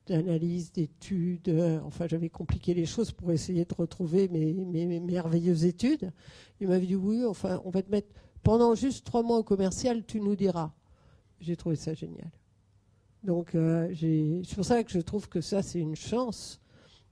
d'analyse, 0.08 0.72
d'études. 0.72 1.54
enfin, 1.86 2.08
j'avais 2.08 2.30
compliqué 2.30 2.74
les 2.74 2.88
choses 2.88 3.12
pour 3.12 3.32
essayer 3.32 3.66
de 3.66 3.76
retrouver 3.76 4.28
mes, 4.30 4.54
mes 4.54 5.00
merveilleuses 5.00 5.66
études. 5.66 6.12
Il 6.60 6.70
m'avait 6.70 6.88
dit 6.88 6.96
oui, 6.96 7.24
enfin, 7.26 7.62
on 7.66 7.70
va 7.70 7.84
te 7.84 7.92
mettre 7.92 8.08
pendant 8.42 8.74
juste 8.74 9.06
trois 9.06 9.22
mois 9.22 9.38
au 9.38 9.44
commercial, 9.44 10.04
tu 10.06 10.20
nous 10.22 10.36
diras. 10.36 10.72
J'ai 11.40 11.56
trouvé 11.56 11.76
ça 11.76 11.94
génial. 11.94 12.32
Donc, 13.24 13.54
euh, 13.54 13.94
c'est 13.96 14.56
pour 14.56 14.66
ça 14.66 14.84
que 14.84 14.92
je 14.92 15.00
trouve 15.00 15.30
que 15.30 15.42
ça, 15.42 15.62
c'est 15.62 15.80
une 15.80 15.96
chance 15.96 16.60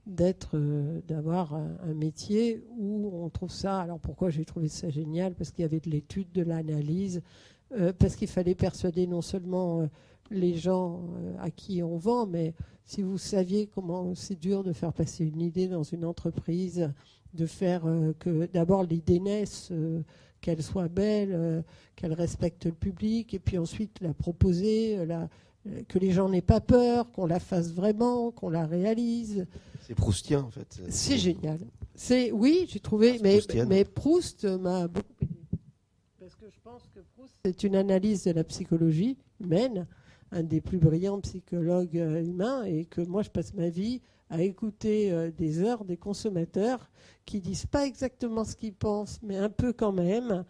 d'être, 0.08 0.58
euh, 0.58 1.02
d'avoir 1.08 1.54
un, 1.54 1.94
métier 1.94 2.64
où 2.78 3.12
on 3.14 3.30
trouve 3.30 3.52
ça. 3.52 3.80
Alors, 3.80 4.00
pourquoi 4.00 4.32
j'ai 4.32 4.44
trouvé 4.44 4.70
ça 4.70 4.90
génial? 4.90 5.36
Parce 5.36 5.52
qu'il 5.52 5.62
y 5.62 5.66
avait 5.66 5.80
de 5.80 5.90
l'étude, 5.90 6.32
de 6.32 6.42
l'analyse, 6.42 7.22
euh, 7.74 7.94
parce 7.94 8.16
qu'il 8.16 8.28
fallait 8.28 8.56
persuader 8.56 9.06
non 9.06 9.22
seulement 9.22 9.88
les 10.32 10.58
gens 10.58 11.04
à 11.40 11.50
qui 11.50 11.82
on 11.82 11.98
vend, 11.98 12.28
mais 12.28 12.54
si 12.86 13.02
vous 13.02 13.18
saviez 13.18 13.68
comment 13.68 14.14
c'est 14.14 14.40
dur 14.40 14.64
de 14.64 14.74
faire 14.74 14.94
passer 14.94 15.26
une 15.26 15.42
idée 15.42 15.68
dans 15.68 15.84
une 15.84 16.06
entreprise, 16.06 16.92
de 17.34 17.46
faire 17.48 17.84
que 18.20 18.46
d'abord 18.46 18.84
l'idée 18.84 19.20
naisse 19.20 19.72
qu'elle 20.40 20.62
soit 20.62 20.88
belle, 20.88 21.64
qu'elle 21.96 22.14
respecte 22.14 22.66
le 22.66 22.74
public, 22.74 23.34
et 23.34 23.40
puis 23.40 23.58
ensuite 23.58 24.02
la 24.02 24.14
proposer, 24.14 25.04
la, 25.08 25.24
euh, 25.24 25.28
que 25.88 26.00
les 26.00 26.12
gens 26.12 26.30
n'aient 26.30 26.42
pas 26.42 26.62
peur, 26.62 27.12
qu'on 27.12 27.26
la 27.26 27.40
fasse 27.40 27.72
vraiment, 27.74 28.32
qu'on 28.32 28.50
la 28.50 28.66
réalise. 28.66 29.46
C'est 29.82 29.96
proustien 29.96 30.42
en 30.42 30.52
fait. 30.52 30.82
C'est 30.90 31.18
génial. 31.18 31.60
C'est 31.96 32.32
oui, 32.32 32.66
j'ai 32.70 32.80
trouvé, 32.80 33.20
mais, 33.22 33.40
mais 33.68 33.84
Proust 33.84 34.46
m'a 34.46 34.88
beaucoup 34.88 35.06
aidé 35.22 35.34
parce 36.20 36.36
que 36.36 36.50
je 36.50 36.60
pense 36.64 36.84
que 36.94 37.00
Proust 37.16 37.34
c'est 37.44 37.64
une 37.64 37.76
analyse 37.76 38.24
de 38.24 38.32
la 38.32 38.44
psychologie 38.44 39.18
humaine, 39.42 39.88
un 40.32 40.44
des 40.44 40.62
plus 40.62 40.78
brillants 40.78 41.20
psychologues 41.22 41.98
euh, 41.98 42.24
humains, 42.24 42.64
et 42.64 42.86
que 42.86 43.02
moi 43.02 43.24
je 43.24 43.30
passe 43.30 43.54
ma 43.54 43.70
vie 43.70 44.02
à 44.30 44.42
écouter 44.42 45.12
euh, 45.12 45.32
des 45.32 45.62
heures 45.62 45.84
des 45.86 45.98
consommateurs 45.98 46.90
qui 47.26 47.42
disent 47.42 47.66
pas 47.66 47.86
exactement 47.86 48.44
ce 48.44 48.56
qu'ils 48.56 48.74
pensent, 48.74 49.20
mais 49.24 49.38
un 49.38 49.50
peu 49.50 49.74
quand 49.74 49.92
même. 49.92 50.46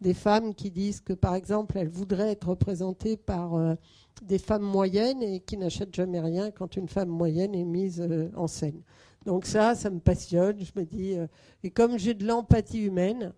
Des 0.00 0.14
femmes 0.14 0.54
qui 0.54 0.70
disent 0.70 1.00
que 1.00 1.12
par 1.12 1.34
exemple 1.34 1.78
elles 1.78 1.88
voudraient 1.88 2.32
être 2.32 2.48
représentées 2.48 3.16
par 3.16 3.76
des 4.22 4.38
femmes 4.38 4.62
moyennes 4.62 5.22
et 5.22 5.40
qui 5.40 5.56
n'achètent 5.56 5.94
jamais 5.94 6.20
rien 6.20 6.50
quand 6.50 6.76
une 6.76 6.88
femme 6.88 7.08
moyenne 7.08 7.54
est 7.54 7.64
mise 7.64 8.00
euh, 8.00 8.30
en 8.36 8.46
scène. 8.46 8.80
Donc 9.26 9.46
ça, 9.46 9.74
ça 9.74 9.90
me 9.90 10.00
passionne. 10.00 10.58
Je 10.60 10.78
me 10.78 10.84
dis, 10.84 11.14
euh, 11.14 11.26
et 11.62 11.70
comme 11.70 11.98
j'ai 11.98 12.14
de 12.14 12.26
l'empathie 12.26 12.84
humaine, 12.84 13.32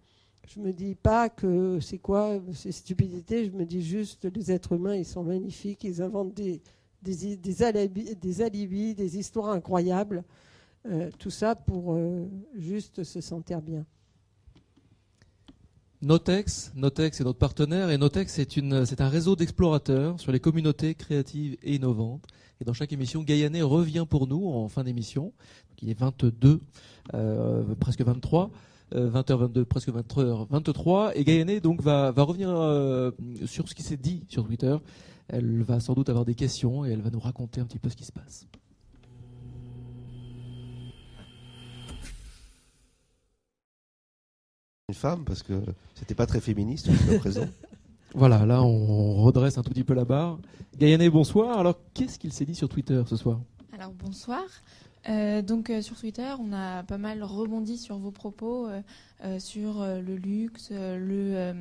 je 0.48 0.60
me 0.60 0.72
dis 0.72 0.94
pas 0.94 1.28
que 1.28 1.78
c'est 1.80 1.98
quoi 1.98 2.40
ces 2.52 2.72
stupidités. 2.72 3.46
Je 3.46 3.50
me 3.50 3.64
dis 3.64 3.82
juste, 3.82 4.28
les 4.32 4.52
êtres 4.52 4.72
humains, 4.72 4.96
ils 4.96 5.04
sont 5.04 5.22
magnifiques. 5.22 5.84
Ils 5.84 6.02
inventent 6.02 6.34
des 6.34 6.62
des, 7.02 7.62
alibis, 7.62 8.94
des, 8.96 9.16
histoires 9.16 9.50
incroyables. 9.50 10.24
Euh, 10.86 11.08
tout 11.20 11.30
ça 11.30 11.54
pour 11.54 11.96
juste 12.54 13.04
se 13.04 13.20
sentir 13.20 13.62
bien. 13.62 13.86
Notex, 16.02 16.72
Notex 16.74 17.20
est 17.20 17.24
notre 17.24 17.38
partenaire 17.38 17.90
et 17.90 17.96
Notex 17.96 18.30
c'est 18.30 19.00
un 19.00 19.08
réseau 19.08 19.34
d'explorateurs 19.34 20.20
sur 20.20 20.30
les 20.30 20.40
communautés 20.40 20.94
créatives 20.94 21.56
et 21.62 21.74
innovantes. 21.74 22.24
Et 22.60 22.64
dans 22.64 22.74
chaque 22.74 22.92
émission, 22.92 23.22
Gaïané 23.22 23.62
revient 23.62 24.04
pour 24.08 24.26
nous 24.26 24.46
en 24.46 24.68
fin 24.68 24.84
d'émission. 24.84 25.32
Il 25.80 25.88
est 25.88 25.98
22, 25.98 26.60
euh, 27.14 27.74
presque 27.80 28.02
23. 28.02 28.50
20h22, 28.94 29.58
euh, 29.58 29.64
presque 29.64 29.88
20h23. 29.88 31.12
Et 31.14 31.24
Gaïané 31.24 31.60
donc 31.60 31.80
va, 31.80 32.10
revenir 32.10 32.50
euh, 32.50 33.10
sur 33.46 33.68
ce 33.68 33.74
qui 33.74 33.82
s'est 33.82 33.96
dit 33.96 34.24
sur 34.28 34.44
Twitter. 34.44 34.76
Elle 35.28 35.62
va 35.62 35.80
sans 35.80 35.94
doute 35.94 36.08
avoir 36.08 36.24
des 36.24 36.34
questions 36.34 36.84
et 36.84 36.90
elle 36.90 37.00
va 37.00 37.10
nous 37.10 37.20
raconter 37.20 37.60
un 37.60 37.64
petit 37.64 37.78
peu 37.78 37.88
ce 37.88 37.96
qui 37.96 38.04
se 38.04 38.12
passe. 38.12 38.46
Une 44.88 44.94
femme 44.94 45.24
parce 45.24 45.42
que 45.42 45.52
c'était 45.96 46.14
pas 46.14 46.26
très 46.26 46.40
féministe 46.40 46.88
jusqu'à 46.88 47.18
présent. 47.18 47.48
Voilà, 48.14 48.46
là 48.46 48.62
on 48.62 49.24
redresse 49.24 49.58
un 49.58 49.62
tout 49.62 49.70
petit 49.70 49.82
peu 49.82 49.92
la 49.94 50.04
barre. 50.04 50.38
Gaïané, 50.78 51.10
bonsoir. 51.10 51.58
Alors 51.58 51.76
qu'est-ce 51.92 52.20
qu'il 52.20 52.32
s'est 52.32 52.44
dit 52.44 52.54
sur 52.54 52.68
Twitter 52.68 53.02
ce 53.04 53.16
soir? 53.16 53.40
Alors 53.72 53.90
bonsoir. 53.92 54.44
Euh, 55.08 55.42
donc 55.42 55.70
euh, 55.70 55.82
sur 55.82 55.96
Twitter, 55.96 56.32
on 56.38 56.52
a 56.52 56.82
pas 56.82 56.98
mal 56.98 57.22
rebondi 57.22 57.78
sur 57.78 57.98
vos 57.98 58.10
propos, 58.10 58.68
euh, 58.68 59.38
sur 59.38 59.84
le 59.84 60.16
luxe, 60.16 60.70
le, 60.70 61.52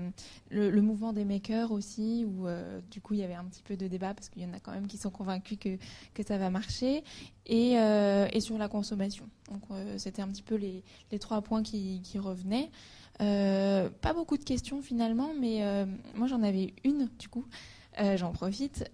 le, 0.50 0.82
mouvement 0.82 1.14
des 1.14 1.26
makers 1.26 1.72
aussi, 1.72 2.26
où 2.26 2.46
du 2.92 3.02
coup 3.02 3.16
il 3.16 3.22
y 3.22 3.24
avait 3.24 3.34
un 3.34 3.46
petit 3.46 3.64
peu 3.64 3.76
de 3.76 3.88
débat 3.88 4.14
parce 4.14 4.30
qu'il 4.30 4.44
y 4.44 4.46
en 4.46 4.54
a 4.54 4.60
quand 4.60 4.72
même 4.72 4.88
qui 4.88 4.98
sont 4.98 5.10
convaincus 5.10 5.58
que, 5.60 5.78
que 6.14 6.24
ça 6.24 6.38
va 6.38 6.50
marcher, 6.50 7.04
et, 7.46 7.72
et 7.74 8.40
sur 8.40 8.58
la 8.58 8.68
consommation. 8.68 9.28
Donc 9.50 9.62
c'était 9.98 10.22
un 10.22 10.28
petit 10.28 10.44
peu 10.44 10.56
les, 10.56 10.84
les 11.12 11.20
trois 11.20 11.42
points 11.42 11.64
qui, 11.64 12.02
qui 12.04 12.20
revenaient. 12.20 12.70
Euh, 13.22 13.90
pas 14.02 14.14
beaucoup 14.14 14.38
de 14.38 14.44
questions 14.44 14.82
finalement, 14.82 15.30
mais 15.40 15.64
euh, 15.64 15.86
moi 16.16 16.28
j'en 16.28 16.44
avais 16.44 16.74
une 16.84 17.10
du 17.18 17.30
coup. 17.30 17.46
Euh, 18.02 18.18
j'en 18.18 18.32
profite. 18.32 18.90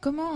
comment, 0.00 0.32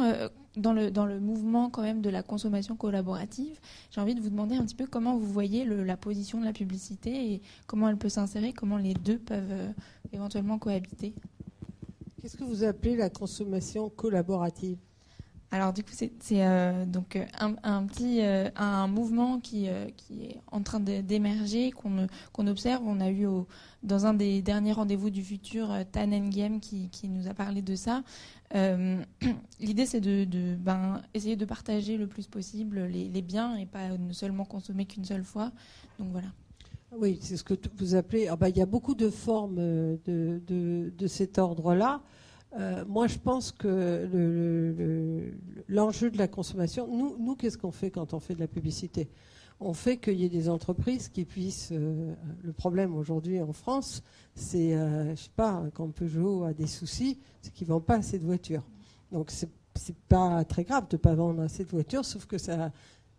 dans, 0.56 0.72
le, 0.72 0.90
dans 0.90 1.06
le 1.06 1.18
mouvement 1.18 1.70
quand 1.70 1.82
même 1.82 2.02
de 2.02 2.10
la 2.10 2.22
consommation 2.22 2.76
collaborative, 2.76 3.58
j'ai 3.90 4.00
envie 4.00 4.14
de 4.14 4.20
vous 4.20 4.30
demander 4.30 4.56
un 4.56 4.64
petit 4.64 4.76
peu 4.76 4.86
comment 4.86 5.16
vous 5.16 5.26
voyez 5.26 5.64
la 5.64 5.96
position 5.96 6.38
de 6.38 6.44
la 6.44 6.52
publicité 6.52 7.32
et 7.32 7.42
comment 7.66 7.88
elle 7.88 7.96
peut 7.96 8.08
s'insérer, 8.08 8.52
comment 8.52 8.76
les 8.76 8.94
deux 8.94 9.18
peuvent 9.18 9.72
éventuellement 10.12 10.58
cohabiter. 10.58 11.14
Qu'est-ce 12.20 12.36
que 12.36 12.44
vous 12.44 12.64
appelez 12.64 12.96
la 12.96 13.10
consommation 13.10 13.90
collaborative? 13.90 14.78
Alors 15.54 15.72
du 15.72 15.84
coup, 15.84 15.92
c'est 15.92 16.10
euh, 16.32 16.84
donc 16.84 17.14
euh, 17.14 17.24
un, 17.38 17.86
petit 17.86 18.22
euh, 18.22 18.50
un 18.56 18.88
mouvement 18.88 19.38
qui, 19.38 19.68
qui 19.96 20.24
est 20.24 20.40
en 20.50 20.62
train 20.62 20.80
d'émerger, 20.80 21.70
qu'on 21.70 22.08
qu'on 22.32 22.48
observe. 22.48 22.82
On 22.84 23.00
a 23.00 23.08
eu 23.08 23.28
dans 23.84 24.04
un 24.04 24.14
des 24.14 24.42
derniers 24.42 24.72
rendez-vous 24.72 25.10
du 25.10 25.22
futur 25.22 25.72
Tan 25.92 26.08
Nguyen 26.08 26.58
qui, 26.58 26.88
qui 26.88 27.08
nous 27.08 27.28
a 27.28 27.34
parlé 27.34 27.62
de 27.62 27.76
ça. 27.76 28.02
L'idée, 29.60 29.86
c'est 29.86 30.00
de, 30.00 30.24
de 30.24 30.56
ben, 30.56 31.02
essayer 31.14 31.36
de 31.36 31.44
partager 31.44 31.98
le 31.98 32.08
plus 32.08 32.26
possible 32.26 32.86
les, 32.86 33.22
biens 33.22 33.56
et 33.56 33.66
pas 33.66 33.90
seulement 34.10 34.44
consommer 34.44 34.86
qu'une 34.86 35.04
seule 35.04 35.24
fois. 35.24 35.52
Donc 36.00 36.08
voilà. 36.10 36.28
Oui, 36.98 37.20
c'est 37.22 37.36
ce 37.36 37.44
que 37.44 37.54
vous 37.78 37.94
appelez. 37.94 38.26
Ah 38.26 38.34
ben, 38.34 38.48
il 38.48 38.56
y 38.56 38.62
a 38.62 38.66
beaucoup 38.66 38.96
de 38.96 39.08
formes 39.08 39.54
de, 39.54 40.40
de, 40.48 40.92
de 40.98 41.06
cet 41.06 41.38
ordre-là. 41.38 42.00
Euh, 42.56 42.84
moi, 42.86 43.06
je 43.08 43.18
pense 43.18 43.50
que 43.52 44.08
l'enjeu 45.68 46.10
de 46.10 46.18
la 46.18 46.28
consommation, 46.28 46.86
nous, 46.86 47.34
qu'est-ce 47.36 47.58
qu'on 47.58 47.72
fait 47.72 47.90
quand 47.90 48.14
on 48.14 48.20
fait 48.20 48.34
de 48.34 48.40
la 48.40 48.46
publicité? 48.46 49.08
On 49.60 49.72
fait 49.72 49.96
qu'il 49.98 50.14
y 50.14 50.24
ait 50.24 50.28
des 50.28 50.48
entreprises 50.48 51.08
qui 51.08 51.24
puissent. 51.24 51.70
Euh, 51.72 52.14
le 52.42 52.52
problème 52.52 52.94
aujourd'hui 52.94 53.40
en 53.40 53.52
France, 53.52 54.02
c'est, 54.34 54.74
euh, 54.74 55.14
je 55.14 55.22
sais 55.22 55.30
pas, 55.34 55.64
quand 55.74 55.88
Peugeot 55.90 56.44
a 56.44 56.52
des 56.52 56.66
soucis, 56.66 57.18
c'est 57.40 57.52
qu'ils 57.52 57.68
ne 57.68 57.72
vendent 57.72 57.86
pas 57.86 57.96
assez 57.96 58.18
de 58.18 58.24
voitures. 58.24 58.64
Donc, 59.12 59.30
c'est 59.30 59.48
n'est 59.88 59.94
pas 60.08 60.44
très 60.44 60.62
grave 60.62 60.86
de 60.88 60.96
ne 60.96 61.00
pas 61.00 61.14
vendre 61.16 61.42
assez 61.42 61.64
de 61.64 61.68
voitures, 61.68 62.04
sauf 62.04 62.26
que 62.26 62.36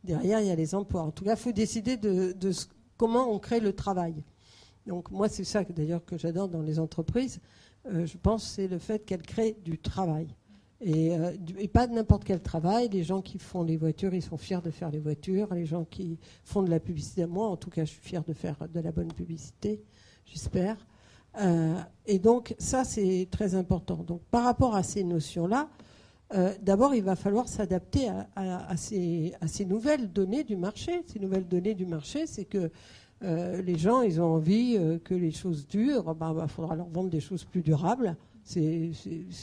derrière, 0.06 0.40
il 0.40 0.48
y 0.48 0.52
a 0.52 0.56
les 0.56 0.74
emplois. 0.74 1.02
En 1.02 1.12
tout 1.12 1.26
cas, 1.26 1.34
il 1.34 1.38
faut 1.38 1.52
décider 1.52 1.98
de, 1.98 2.32
de 2.32 2.52
comment 2.96 3.30
on 3.30 3.40
crée 3.40 3.60
le 3.60 3.74
travail. 3.74 4.24
Donc, 4.88 5.12
moi, 5.12 5.28
c'est 5.28 5.44
ça 5.44 5.64
d'ailleurs 5.64 6.06
que 6.06 6.18
j'adore 6.18 6.48
dans 6.48 6.62
les 6.62 6.80
entreprises 6.80 7.40
euh, 7.88 8.06
je 8.06 8.18
pense, 8.18 8.44
c'est 8.44 8.68
le 8.68 8.80
fait 8.80 9.00
qu'elle 9.06 9.22
crée 9.22 9.56
du 9.64 9.78
travail. 9.78 10.28
Euh, 10.86 11.32
et, 11.58 11.68
pas 11.68 11.88
n'importe 11.88 12.24
quel 12.24 12.42
travail. 12.42 12.90
Les 12.90 13.04
gens 13.04 13.22
qui 13.22 13.40
font 13.40 13.64
les 13.64 13.78
voitures, 13.78 14.14
ils 14.14 14.22
sont 14.22 14.38
fiers 14.38 14.62
de 14.62 14.72
faire 14.72 14.90
les 14.90 15.00
voitures. 15.00 15.54
Les 15.54 15.66
gens 15.66 15.86
qui 15.86 16.20
font 16.44 16.64
de 16.64 16.70
la 16.70 16.80
publicité, 16.80 17.26
moi 17.26 17.48
en 17.48 17.58
tout 17.58 17.70
cas, 17.70 17.86
je 17.86 17.92
suis 17.92 18.02
fier 18.02 18.24
de 18.24 18.34
faire 18.34 18.58
de 18.72 18.80
la 18.80 18.92
bonne 18.92 19.12
publicité, 19.12 19.82
j'espère. 20.26 20.78
Euh, 21.42 21.76
et 22.06 22.20
donc 22.20 22.56
ça, 22.60 22.84
c'est 22.84 23.28
très 23.32 23.56
important. 23.56 23.98
Donc 23.98 24.22
par 24.32 24.44
rapport 24.44 24.76
à 24.76 24.84
ces 24.84 25.04
notions-là, 25.04 25.70
d'abord, 26.62 26.94
il 26.94 27.04
va 27.04 27.16
falloir 27.16 27.48
s'adapter 27.48 28.10
à, 28.36 28.76
ces, 28.76 29.32
nouvelles 29.66 30.12
données 30.12 30.44
du 30.44 30.58
marché. 30.58 31.04
Ces 31.06 31.20
nouvelles 31.20 31.48
données 31.48 31.76
du 31.76 31.86
marché, 31.86 32.26
c'est 32.28 32.44
que 32.44 32.72
euh, 33.26 33.62
les 33.62 33.78
gens, 33.78 34.02
ils 34.02 34.22
ont 34.22 34.36
envie 34.36 34.78
euh, 34.78 35.00
que 35.04 35.16
les 35.16 35.32
choses 35.32 35.68
durent. 35.68 36.04
Il 36.08 36.20
bah, 36.20 36.34
bah, 36.36 36.48
faudra 36.48 36.76
leur 36.76 36.88
vendre 36.88 37.10
des 37.10 37.20
choses 37.20 37.44
plus 37.44 37.62
durables. 37.62 38.16
C'est 38.44 38.92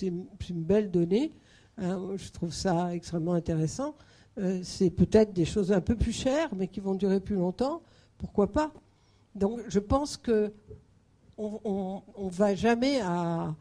une 0.03 0.63
belle 0.63 0.91
donnée. 0.91 1.33
Hein. 1.79 1.99
je 2.17 2.31
trouve 2.31 2.53
ça 2.53 2.95
extrêmement 2.95 3.33
intéressant. 3.33 3.97
Euh, 4.39 4.61
c'est 4.63 4.91
peut-être 4.91 5.33
des 5.33 5.45
choses 5.45 5.73
un 5.73 5.81
peu 5.81 5.97
plus 5.97 6.13
chères, 6.13 6.51
mais 6.55 6.69
qui 6.69 6.79
vont 6.79 6.95
durer 6.95 7.19
plus 7.19 7.35
longtemps. 7.35 7.83
Pourquoi 8.19 8.53
pas? 8.53 8.73
Donc, 9.35 9.61
je 9.69 9.81
pense 9.81 10.17
que 10.17 10.53
on, 11.39 12.03
va 12.29 12.55
jamais 12.55 13.01
à, 13.01 13.55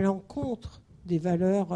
l'encontre 0.00 0.80
des 1.04 1.18
valeurs 1.18 1.68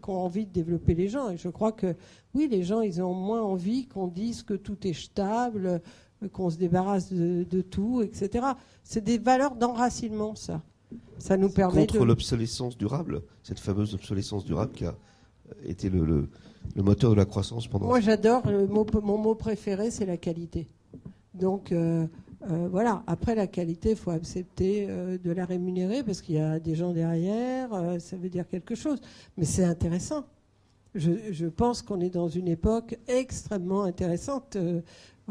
qu'ont 0.00 0.16
envie 0.16 0.46
de 0.46 0.52
développer 0.52 0.94
les 0.94 1.08
gens. 1.08 1.28
Et 1.28 1.36
je 1.36 1.48
crois 1.48 1.72
que 1.72 1.94
oui, 2.34 2.48
les 2.48 2.62
gens, 2.62 2.80
ils 2.80 3.02
ont 3.02 3.12
moins 3.12 3.42
envie 3.42 3.86
qu'on 3.86 4.06
dise 4.06 4.42
que 4.42 4.54
tout 4.54 4.86
est 4.86 4.94
stable, 4.94 5.82
qu'on 6.32 6.50
se 6.50 6.56
débarrasse 6.56 7.12
de, 7.12 7.60
tout, 7.62 8.02
etc. 8.02 8.46
C'est 8.84 9.02
des 9.02 9.18
valeurs 9.18 9.56
d'enracinement, 9.56 10.34
ça. 10.34 10.62
Ça 11.18 11.36
nous 11.36 11.48
permet 11.48 11.86
contre 11.86 12.04
l'obsolescence 12.04 12.76
durable, 12.76 13.22
cette 13.42 13.60
fameuse 13.60 13.94
obsolescence 13.94 14.44
durable 14.44 14.72
qui 14.72 14.84
a 14.84 14.94
été 15.64 15.88
le, 15.88 16.28
moteur 16.76 17.10
de 17.10 17.16
la 17.16 17.24
croissance 17.24 17.66
pendant. 17.66 17.86
Moi, 17.86 18.00
j'adore. 18.00 18.42
Mon 18.68 19.18
mot 19.18 19.34
préféré, 19.34 19.90
c'est 19.90 20.06
la 20.06 20.16
qualité. 20.16 20.66
Donc, 21.34 21.72
euh, 21.72 22.06
euh, 22.50 22.68
voilà. 22.70 23.02
Après, 23.06 23.34
la 23.34 23.46
qualité, 23.46 23.90
il 23.90 23.96
faut 23.96 24.10
accepter 24.10 24.86
euh, 24.88 25.18
de 25.18 25.30
la 25.30 25.44
rémunérer 25.44 26.02
parce 26.02 26.20
qu'il 26.20 26.34
y 26.34 26.40
a 26.40 26.58
des 26.58 26.74
gens 26.74 26.92
derrière. 26.92 27.70
ça 28.00 28.16
veut 28.16 28.28
dire 28.28 28.48
quelque 28.48 28.74
chose. 28.74 29.00
Mais 29.36 29.44
c'est 29.44 29.64
intéressant. 29.64 30.24
Je, 30.94 31.46
pense 31.46 31.80
qu'on 31.80 32.00
est 32.00 32.10
dans 32.10 32.28
une 32.28 32.48
époque 32.48 32.98
extrêmement 33.08 33.84
intéressante. 33.84 34.58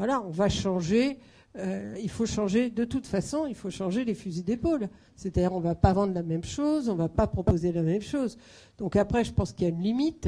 Voilà, 0.02 0.20
on 0.24 0.32
va 0.32 0.50
changer. 0.50 1.20
il 1.56 2.10
faut 2.10 2.26
changer 2.26 2.72
de 2.72 2.86
toute 2.86 3.06
façon. 3.06 3.46
Il 3.46 3.54
faut 3.54 3.70
changer 3.70 4.04
les 4.04 4.16
fusils 4.16 4.44
d'épaule. 4.44 4.90
C'est-à-dire, 5.16 5.54
on 5.54 5.60
ne 5.60 5.64
va 5.64 5.76
pas 5.76 5.94
vendre 5.94 6.16
la 6.16 6.24
même 6.24 6.44
chose, 6.44 6.90
on 6.90 6.94
ne 6.94 6.98
va 6.98 7.08
pas 7.08 7.28
proposer 7.28 7.72
la 7.72 7.84
même 7.84 8.02
chose. 8.02 8.36
Donc 8.80 8.96
après, 8.96 9.24
je 9.24 9.32
pense 9.32 9.54
qu'il 9.54 9.68
y 9.68 9.72
a 9.72 9.74
une 9.76 9.84
limite. 9.84 10.28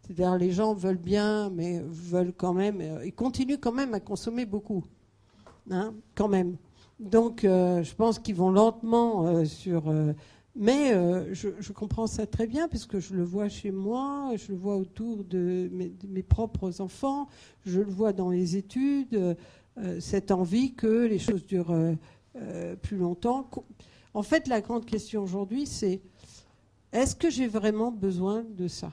C'est-à-dire, 0.00 0.38
les 0.38 0.50
gens 0.50 0.72
veulent 0.72 0.96
bien, 0.96 1.50
mais 1.50 1.82
veulent 1.84 2.32
quand 2.34 2.54
même, 2.54 2.82
ils 3.04 3.12
continuent 3.12 3.58
quand 3.60 3.72
même 3.72 3.92
à 3.92 4.00
consommer 4.00 4.46
beaucoup. 4.46 4.82
Hein, 5.70 5.92
quand 6.14 6.28
même. 6.28 6.56
Donc, 6.98 7.44
euh, 7.44 7.82
je 7.82 7.94
pense 7.94 8.18
qu'ils 8.18 8.36
vont 8.36 8.50
lentement 8.50 9.26
euh, 9.26 9.44
sur. 9.44 9.92
Euh, 10.56 10.60
mais 10.60 11.34
je, 11.34 11.72
comprends 11.72 12.06
ça 12.06 12.26
très 12.26 12.46
bien, 12.46 12.68
puisque 12.68 12.98
je 12.98 13.14
le 13.14 13.22
vois 13.22 13.48
chez 13.48 13.70
moi, 13.70 14.32
je 14.36 14.52
le 14.52 14.58
vois 14.58 14.76
autour 14.76 15.24
de 15.24 15.70
mes, 15.72 16.22
propres 16.22 16.80
enfants, 16.80 17.28
je 17.64 17.80
le 17.80 17.90
vois 17.90 18.12
dans 18.12 18.30
les 18.30 18.56
études, 18.56 19.36
cette 20.00 20.30
envie 20.30 20.74
que 20.74 21.06
les 21.06 21.18
choses 21.18 21.46
durent 21.46 21.96
plus 22.82 22.96
longtemps. 22.96 23.48
En 24.14 24.22
fait, 24.22 24.46
la 24.48 24.60
grande 24.60 24.84
question 24.84 25.22
aujourd'hui, 25.22 25.66
c'est 25.66 26.02
est-ce 26.92 27.16
que 27.16 27.30
j'ai 27.30 27.46
vraiment 27.46 27.90
besoin 27.90 28.44
de 28.44 28.68
ça? 28.68 28.92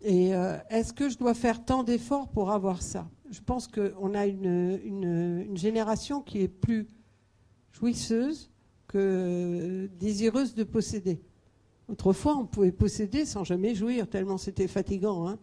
Et 0.00 0.30
est-ce 0.70 0.92
que 0.92 1.08
je 1.08 1.18
dois 1.18 1.34
faire 1.34 1.64
tant 1.64 1.84
d'efforts 1.84 2.28
pour 2.28 2.50
avoir 2.50 2.82
ça? 2.82 3.08
Je 3.30 3.40
pense 3.40 3.68
qu'on 3.68 4.14
a 4.14 4.26
une, 4.26 5.56
génération 5.56 6.20
qui 6.20 6.40
est 6.40 6.48
plus 6.48 6.88
jouisseuse 7.72 8.50
que 8.88 9.88
désireuse 10.00 10.54
de 10.54 10.64
posséder. 10.64 11.20
Autrefois, 11.88 12.36
on 12.36 12.46
pouvait 12.46 12.72
posséder 12.72 13.24
sans 13.24 13.44
jamais 13.44 13.74
jouir, 13.74 14.08
tellement 14.08 14.38
c'était 14.38 14.68
fatigant. 14.68 15.28
Hein. 15.28 15.38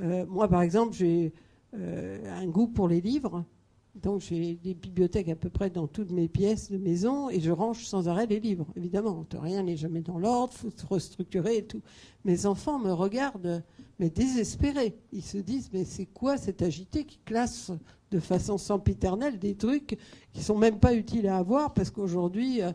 Euh, 0.00 0.24
moi, 0.26 0.48
par 0.48 0.62
exemple, 0.62 0.94
j'ai 0.94 1.32
euh, 1.74 2.40
un 2.40 2.46
goût 2.46 2.68
pour 2.68 2.88
les 2.88 3.00
livres. 3.00 3.44
Donc 3.94 4.22
j'ai 4.22 4.54
des 4.54 4.72
bibliothèques 4.72 5.28
à 5.28 5.36
peu 5.36 5.50
près 5.50 5.68
dans 5.68 5.86
toutes 5.86 6.12
mes 6.12 6.26
pièces 6.26 6.70
de 6.70 6.78
maison 6.78 7.28
et 7.28 7.40
je 7.40 7.50
range 7.50 7.84
sans 7.84 8.08
arrêt 8.08 8.26
les 8.26 8.40
livres. 8.40 8.66
Évidemment, 8.74 9.26
rien 9.34 9.62
n'est 9.62 9.76
jamais 9.76 10.00
dans 10.00 10.18
l'ordre, 10.18 10.54
faut 10.54 10.70
se 10.70 10.86
restructurer 10.86 11.58
et 11.58 11.64
tout. 11.64 11.82
Mes 12.24 12.46
enfants 12.46 12.78
me 12.78 12.92
regardent, 12.92 13.62
mais 13.98 14.08
désespérés. 14.08 14.96
Ils 15.12 15.22
se 15.22 15.36
disent, 15.36 15.68
mais 15.74 15.84
c'est 15.84 16.06
quoi 16.06 16.38
cet 16.38 16.62
agité 16.62 17.04
qui 17.04 17.18
classe 17.18 17.70
de 18.10 18.18
façon 18.18 18.56
sempiternelle 18.56 19.38
des 19.38 19.56
trucs 19.56 19.98
qui 20.32 20.42
sont 20.42 20.56
même 20.56 20.78
pas 20.78 20.94
utiles 20.94 21.28
à 21.28 21.36
avoir 21.36 21.74
parce 21.74 21.90
qu'aujourd'hui, 21.90 22.62
euh, 22.62 22.72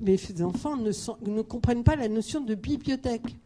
mes 0.00 0.18
enfants 0.42 0.76
ne, 0.76 0.90
ne, 1.30 1.42
comprennent 1.42 1.84
pas 1.84 1.96
la 1.96 2.08
notion 2.08 2.40
de 2.40 2.54
bibliothèque. 2.56 3.36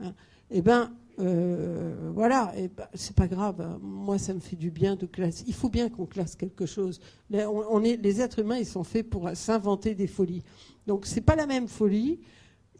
Hein. 0.00 0.14
Eh 0.50 0.62
ben, 0.62 0.92
euh, 1.18 2.10
voilà, 2.14 2.52
et 2.56 2.68
bah, 2.68 2.90
c'est 2.94 3.16
pas 3.16 3.26
grave. 3.26 3.78
Moi, 3.80 4.18
ça 4.18 4.34
me 4.34 4.40
fait 4.40 4.56
du 4.56 4.70
bien 4.70 4.96
de 4.96 5.06
classer. 5.06 5.44
Il 5.46 5.54
faut 5.54 5.68
bien 5.68 5.88
qu'on 5.88 6.06
classe 6.06 6.36
quelque 6.36 6.66
chose. 6.66 7.00
On, 7.32 7.82
est, 7.82 7.96
les 7.96 8.20
êtres 8.20 8.40
humains, 8.40 8.58
ils 8.58 8.66
sont 8.66 8.84
faits 8.84 9.08
pour 9.08 9.30
s'inventer 9.34 9.94
des 9.94 10.06
folies. 10.06 10.42
Donc, 10.86 11.06
c'est 11.06 11.22
pas 11.22 11.36
la 11.36 11.46
même 11.46 11.68
folie. 11.68 12.20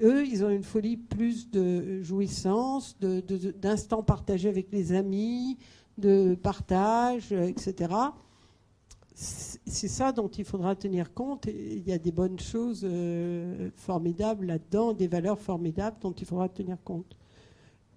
Eux, 0.03 0.27
ils 0.27 0.45
ont 0.45 0.51
une 0.51 0.63
folie 0.63 0.99
plus 0.99 1.51
de 1.51 2.03
jouissance, 2.03 2.99
d'instants 2.99 4.01
de, 4.01 4.05
partagés 4.05 4.51
avec 4.51 4.71
les 4.71 4.93
amis, 4.93 5.57
de 5.97 6.35
partage, 6.35 7.33
etc. 7.33 7.95
C'est 9.15 9.89
ça 9.89 10.13
dont 10.13 10.29
il 10.29 10.45
faudra 10.45 10.77
tenir 10.77 11.15
compte. 11.15 11.47
il 11.47 11.89
y 11.89 11.93
a 11.93 11.99
des 11.99 12.13
bonnes 12.13 12.39
choses 12.39 12.83
euh, 12.85 13.71
formidables 13.75 14.45
là-dedans, 14.45 14.93
des 14.93 15.09
valeurs 15.09 15.39
formidables 15.39 15.97
dont 16.03 16.13
il 16.13 16.27
faudra 16.27 16.51
tenir 16.51 16.77
compte 16.85 17.16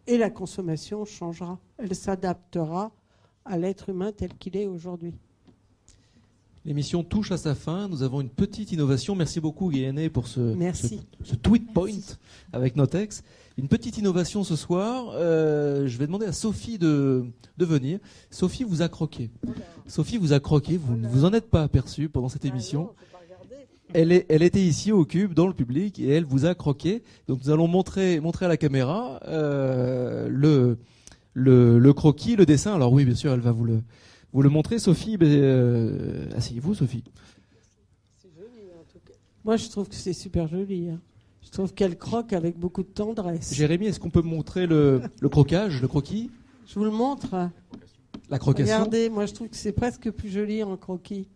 et 0.10 0.18
la 0.18 0.30
consommation 0.32 1.06
changera. 1.06 1.60
Elle 1.78 1.96
s'adaptera 1.96 2.92
à 3.46 3.58
l'être 3.58 3.90
humain 3.90 4.12
tel 4.12 4.34
qu'il 4.34 4.58
est 4.58 4.66
aujourd'hui. 4.66 5.14
L'émission 6.66 7.04
touche 7.04 7.32
à 7.32 7.38
sa 7.38 7.56
fin. 7.56 7.88
Nous 7.88 8.04
avons 8.04 8.20
une 8.20 8.30
petite 8.30 8.72
innovation. 8.72 9.16
Merci 9.16 9.40
beaucoup, 9.40 9.70
Guyané, 9.70 10.10
pour 10.10 10.28
ce, 10.28 10.56
ce, 11.24 11.36
tweet 11.36 11.72
point 11.74 11.92
avec 12.52 12.76
Notex. 12.76 13.24
Une 13.58 13.68
petite 13.68 13.98
innovation 13.98 14.44
ce 14.44 14.56
soir. 14.56 15.12
Euh, 15.14 15.88
je 15.88 15.98
vais 15.98 16.08
demander 16.08 16.26
à 16.26 16.34
Sophie 16.34 16.78
de, 16.78 17.26
de 17.58 17.66
venir. 17.66 18.00
Sophie 18.30 18.64
vous 18.64 18.82
a 18.82 18.90
croqué. 18.90 19.30
Sophie 19.88 20.18
vous 20.18 20.34
a 20.34 20.40
croqué. 20.40 20.78
Vous 20.78 20.98
ne 20.98 21.08
vous 21.08 21.24
en 21.24 21.34
êtes 21.34 21.50
pas 21.50 21.64
aperçu 21.64 22.10
pendant 22.10 22.30
cette 22.30 22.46
ah 22.46 22.50
émission. 22.50 22.90
Elle, 23.94 24.12
est, 24.12 24.26
elle 24.30 24.44
était 24.44 24.62
ici 24.62 24.92
au 24.92 25.04
cube, 25.06 25.34
dans 25.34 25.48
le 25.48 25.54
public, 25.54 26.00
et 26.00 26.10
elle 26.10 26.26
vous 26.26 26.46
a 26.46 26.54
croqué. 26.56 27.04
Donc 27.28 27.40
nous 27.44 27.50
allons 27.50 27.68
montrer, 27.68 28.20
montrer 28.20 28.46
à 28.46 28.48
la 28.48 28.58
caméra 28.58 29.20
euh, 29.28 30.28
le, 30.30 30.78
le, 31.34 31.80
le, 31.80 31.94
croquis, 31.94 32.36
le 32.36 32.46
dessin. 32.46 32.76
Alors 32.76 32.94
oui, 32.94 33.06
bien 33.06 33.16
sûr, 33.16 33.34
elle 33.34 33.40
va 33.40 33.52
vous 33.52 33.66
le, 33.66 33.82
vous 34.32 34.42
le 34.42 34.50
montrer. 34.50 34.78
Sophie, 34.78 35.18
ben, 35.18 35.28
euh, 35.28 36.30
asseyez-vous, 36.36 36.76
Sophie. 36.76 37.04
C'est 38.22 38.30
joli, 38.36 38.70
en 38.80 38.84
tout 38.92 39.00
cas. 39.06 39.14
Moi, 39.44 39.58
je 39.58 39.70
trouve 39.70 39.90
que 39.90 39.96
c'est 39.96 40.14
super 40.14 40.48
joli. 40.48 40.90
Hein. 40.90 41.00
Je 41.42 41.50
trouve 41.50 41.74
qu'elle 41.74 41.98
croque 41.98 42.34
avec 42.34 42.60
beaucoup 42.60 42.84
de 42.84 42.90
tendresse. 42.90 43.56
Jérémy, 43.56 43.88
est-ce 43.88 44.00
qu'on 44.00 44.12
peut 44.12 44.22
montrer 44.22 44.68
le, 44.68 45.02
le 45.20 45.30
croquage, 45.30 45.82
le 45.82 45.88
croquis? 45.88 46.30
Je 46.68 46.76
vous 46.76 46.86
le 46.86 46.92
montre. 46.92 47.50
La 48.30 48.38
croquation. 48.38 48.76
Regardez, 48.76 49.10
moi, 49.10 49.26
je 49.26 49.34
trouve 49.34 49.50
que 49.50 49.56
c'est 49.56 49.72
presque 49.72 50.12
plus 50.12 50.30
joli 50.30 50.62
en 50.62 50.78
croquis. 50.78 51.28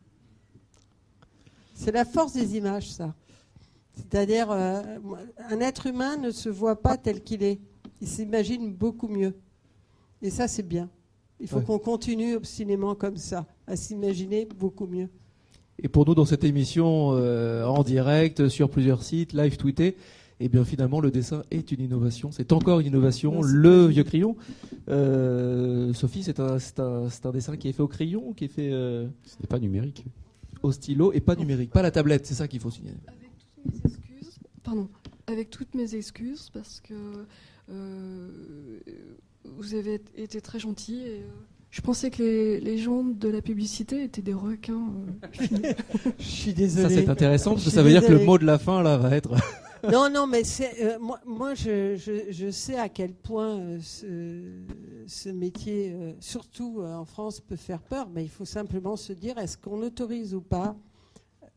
C'est 1.73 1.91
la 1.91 2.05
force 2.05 2.33
des 2.33 2.55
images, 2.55 2.91
ça. 2.91 3.13
C'est-à-dire, 3.95 4.51
euh, 4.51 4.81
un 5.49 5.59
être 5.59 5.87
humain 5.87 6.17
ne 6.17 6.31
se 6.31 6.49
voit 6.49 6.81
pas 6.81 6.97
tel 6.97 7.21
qu'il 7.21 7.43
est. 7.43 7.59
Il 8.01 8.07
s'imagine 8.07 8.73
beaucoup 8.73 9.07
mieux. 9.07 9.35
Et 10.21 10.29
ça, 10.29 10.47
c'est 10.47 10.67
bien. 10.67 10.89
Il 11.39 11.47
faut 11.47 11.61
qu'on 11.61 11.79
continue 11.79 12.35
obstinément 12.35 12.95
comme 12.95 13.17
ça, 13.17 13.45
à 13.67 13.75
s'imaginer 13.75 14.47
beaucoup 14.57 14.87
mieux. 14.87 15.09
Et 15.79 15.89
pour 15.89 16.05
nous, 16.05 16.15
dans 16.15 16.25
cette 16.25 16.43
émission 16.43 17.11
euh, 17.13 17.65
en 17.65 17.83
direct, 17.83 18.47
sur 18.47 18.69
plusieurs 18.69 19.03
sites, 19.03 19.33
live 19.33 19.57
tweeté, 19.57 19.97
eh 20.39 20.47
bien 20.47 20.63
finalement, 20.63 21.01
le 21.01 21.11
dessin 21.11 21.43
est 21.51 21.71
une 21.71 21.81
innovation. 21.81 22.31
C'est 22.31 22.53
encore 22.53 22.79
une 22.79 22.87
innovation. 22.87 23.41
le 23.41 23.87
vieux 23.87 24.03
crayon. 24.03 24.37
Euh, 24.89 25.93
Sophie, 25.93 26.23
c'est 26.23 26.39
un, 26.39 26.57
un, 26.77 27.31
dessin 27.31 27.57
qui 27.57 27.67
est 27.67 27.73
fait 27.73 27.83
au 27.83 27.87
crayon, 27.87 28.33
qui 28.33 28.45
est 28.45 28.49
fait. 28.49 28.69
Ce 28.69 29.35
n'est 29.41 29.47
pas 29.49 29.59
numérique 29.59 30.05
au 30.63 30.71
stylo 30.71 31.13
et 31.13 31.19
pas 31.19 31.35
numérique, 31.35 31.71
pas 31.71 31.81
la 31.81 31.91
tablette, 31.91 32.25
c'est 32.25 32.33
ça 32.33 32.47
qu'il 32.47 32.59
faut 32.59 32.71
signaler. 32.71 32.97
Avec 33.07 33.37
toutes 33.37 33.65
mes 33.65 33.75
excuses, 33.85 34.39
pardon, 34.63 34.89
avec 35.27 35.49
toutes 35.49 35.75
mes 35.75 35.95
excuses 35.95 36.49
parce 36.51 36.79
que 36.81 36.93
euh, 37.69 38.29
vous 39.45 39.75
avez 39.75 40.01
été 40.15 40.41
très 40.41 40.59
gentil 40.59 41.01
et 41.01 41.19
euh, 41.19 41.27
je 41.69 41.81
pensais 41.81 42.09
que 42.09 42.59
les, 42.61 42.77
gens 42.77 43.03
de 43.03 43.29
la 43.29 43.41
publicité 43.41 44.03
étaient 44.03 44.21
des 44.21 44.33
requins. 44.33 44.93
Euh, 45.41 45.73
je 46.19 46.23
suis 46.23 46.53
désolé. 46.53 46.95
Ça 46.95 47.01
c'est 47.01 47.09
intéressant 47.09 47.51
parce 47.51 47.65
que 47.65 47.71
ça 47.71 47.83
veut 47.83 47.89
dire 47.89 48.05
que 48.05 48.11
le 48.11 48.23
mot 48.23 48.37
de 48.37 48.45
la 48.45 48.57
fin 48.57 48.81
là 48.81 48.97
va 48.97 49.15
être. 49.15 49.35
Non, 49.91 50.09
non, 50.09 50.27
mais 50.27 50.43
c'est, 50.43 50.97
moi, 50.99 51.19
moi 51.25 51.53
je, 51.55 52.49
sais 52.51 52.77
à 52.77 52.89
quel 52.89 53.13
point 53.13 53.79
ce, 53.81 54.61
ce, 55.07 55.29
métier, 55.29 55.95
surtout 56.19 56.81
en 56.81 57.05
France, 57.05 57.39
peut 57.41 57.55
faire 57.55 57.81
peur, 57.81 58.09
mais 58.09 58.23
il 58.23 58.29
faut 58.29 58.45
simplement 58.45 58.95
se 58.95 59.13
dire 59.13 59.37
est-ce 59.37 59.57
qu'on 59.57 59.81
autorise 59.81 60.33
ou 60.33 60.41
pas 60.41 60.75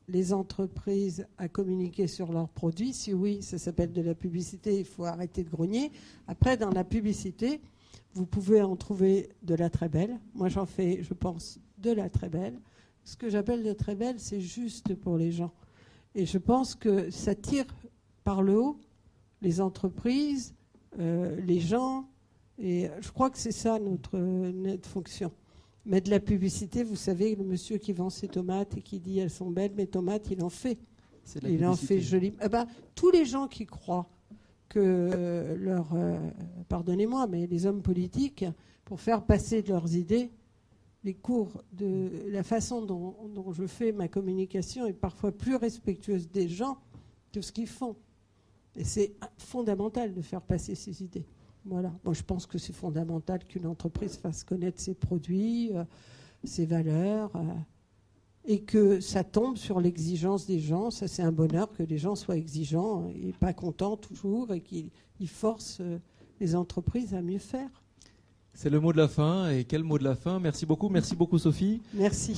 les 0.09 0.33
entreprises 0.33 1.27
à 1.39 1.49
communiquer 1.49 2.07
sur 2.07 2.33
leurs 2.33 2.49
produits? 2.49 2.93
Si 2.93 3.13
oui, 3.13 3.43
ça 3.43 3.59
s'appelle 3.59 3.93
de 3.93 4.03
la 4.03 4.15
publicité, 4.15 4.79
il 4.79 4.85
faut 4.85 5.05
arrêter 5.05 5.43
de 5.43 5.51
grogner. 5.51 5.93
Après, 6.27 6.57
dans 6.57 6.71
la 6.71 6.85
publicité, 6.85 7.61
vous 8.15 8.27
pouvez 8.27 8.63
en 8.63 8.77
trouver 8.77 9.29
de 9.43 9.55
la 9.55 9.69
très 9.69 9.89
belle. 9.89 10.19
Moi, 10.35 10.49
j'en 10.49 10.67
fais, 10.67 11.03
je 11.03 11.15
pense, 11.15 11.59
de 11.79 11.91
la 11.91 12.09
très 12.09 12.29
belle. 12.29 12.59
Ce 13.05 13.17
que 13.17 13.29
j'appelle 13.29 13.63
de 13.63 13.73
très 13.73 13.95
belle, 13.95 14.19
c'est 14.19 14.41
juste 14.41 14.95
pour 14.95 15.17
les 15.17 15.33
gens. 15.33 15.53
Et 16.15 16.25
je 16.25 16.39
pense 16.39 16.75
que 16.75 17.11
ça 17.11 17.35
tire 17.35 17.67
par 18.27 18.43
le 18.43 18.59
haut 18.59 18.81
les 19.41 19.61
entreprises, 19.61 20.55
euh, 20.99 21.39
les 21.41 21.61
gens. 21.61 22.09
Et 22.59 22.89
je 23.01 23.11
crois 23.13 23.31
que 23.31 23.39
c'est 23.39 23.53
ça 23.53 23.79
notre, 23.79 24.19
notre 24.19 24.89
fonction. 24.89 25.31
Mais 25.85 26.01
de 26.01 26.11
la 26.11 26.19
publicité, 26.19 26.83
vous 26.83 26.97
savez, 26.97 27.37
le 27.37 27.45
monsieur 27.45 27.79
qui 27.79 27.93
vend 27.93 28.11
ses 28.11 28.27
tomates 28.27 28.77
et 28.77 28.83
qui 28.83 28.99
dit 28.99 29.21
elles 29.21 29.31
sont 29.31 29.51
belles, 29.51 29.75
mes 29.77 29.87
tomates, 29.87 30.29
il 30.31 30.43
en 30.43 30.49
fait. 30.49 30.79
Il 31.43 31.65
en 31.65 31.77
fait 31.77 32.01
joli. 32.01 32.33
Eh 32.43 32.49
ben, 32.49 32.67
tous 32.95 33.11
les 33.11 33.25
gens 33.25 33.47
qui 33.47 33.67
croient 33.67 34.09
que 34.69 35.57
leur, 35.59 35.95
pardonnez-moi, 36.69 37.27
mais 37.29 37.47
les 37.47 37.67
hommes 37.67 37.83
politiques, 37.83 38.45
pour 38.85 39.01
faire 39.01 39.23
passer 39.23 39.63
leurs 39.63 39.95
idées, 39.95 40.31
les 41.05 41.15
cours 41.15 41.63
de 41.73 42.11
la 42.29 42.43
façon 42.43 42.83
dont, 42.83 43.53
je 43.53 43.67
fais 43.67 43.93
ma 43.93 44.09
communication 44.09 44.87
est 44.87 44.93
parfois 44.93 45.31
plus 45.31 45.55
respectueuse 45.57 46.29
des 46.31 46.49
gens 46.49 46.79
que 47.33 47.41
ce 47.41 47.53
qu'ils 47.53 47.69
font. 47.69 47.97
Et 48.77 48.85
c'est 48.85 49.15
fondamental 49.39 50.13
de 50.13 50.21
faire 50.21 50.43
passer 50.43 50.75
ces 50.75 51.03
idées. 51.03 51.25
Voilà. 51.65 51.93
Moi, 52.05 52.15
je 52.15 52.23
pense 52.23 52.47
que 52.47 52.59
c'est 52.59 52.73
fondamental 52.73 53.45
qu'une 53.45 53.67
entreprise 53.67 54.17
fasse 54.17 54.45
connaître 54.45 54.81
ses 54.81 54.95
produits, 54.95 55.71
euh, 55.75 55.85
ses 56.45 56.65
valeurs, 56.65 57.35
euh, 57.35 57.41
et 58.45 58.61
que 58.61 59.01
ça 59.01 59.25
tombe 59.25 59.57
sur 59.57 59.81
l'exigence 59.81 60.47
des 60.47 60.61
gens. 60.61 60.91
Ça, 60.91 61.09
c'est 61.09 61.23
un 61.23 61.33
bonheur 61.33 61.73
que 61.73 61.83
les 61.83 61.99
gens 61.99 62.15
soient 62.15 62.37
exigeants 62.37 63.09
et 63.09 63.33
pas 63.33 63.53
contents 63.53 63.97
toujours, 63.97 64.53
et 64.53 64.61
qu'ils 64.61 64.91
forcent 65.29 65.81
euh, 65.81 65.99
les 66.39 66.55
entreprises 66.55 67.15
à 67.15 67.23
mieux 67.23 67.39
faire. 67.39 67.71
C'est 68.55 68.71
le 68.71 68.79
mot 68.79 68.93
de 68.93 68.99
la 68.99 69.09
fin. 69.09 69.51
Et 69.51 69.65
quel 69.65 69.83
mot 69.83 69.99
de 69.99 70.05
la 70.05 70.15
fin? 70.15 70.39
Merci 70.39 70.65
beaucoup. 70.65 70.89
Merci 70.89 71.17
beaucoup, 71.17 71.39
Sophie. 71.39 71.83
Merci. 71.93 72.35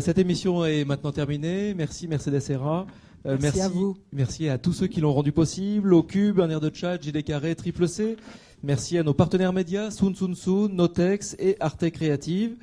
Cette 0.00 0.18
émission 0.18 0.64
est 0.64 0.84
maintenant 0.84 1.10
terminée. 1.10 1.74
Merci, 1.74 2.06
Mercedes 2.06 2.38
Serra. 2.38 2.86
Euh, 3.26 3.36
merci, 3.40 3.60
à 3.60 3.68
vous. 3.68 3.96
Merci 4.12 4.48
à 4.48 4.58
tous 4.58 4.72
ceux 4.72 4.86
qui 4.86 5.00
l'ont 5.00 5.12
rendu 5.12 5.32
possible. 5.32 5.92
Au 5.92 6.02
Cube, 6.02 6.40
un 6.40 6.48
air 6.50 6.60
de 6.60 6.70
chat, 6.72 7.02
JD 7.02 7.24
Carré, 7.24 7.54
Triple 7.54 7.88
C. 7.88 8.16
Merci 8.62 8.98
à 8.98 9.02
nos 9.02 9.14
partenaires 9.14 9.52
médias, 9.52 9.90
Soon 9.90 10.14
Soon 10.14 10.34
Soon, 10.34 10.68
Notex 10.68 11.36
et 11.38 11.56
Arte 11.60 11.90
Créative. 11.90 12.56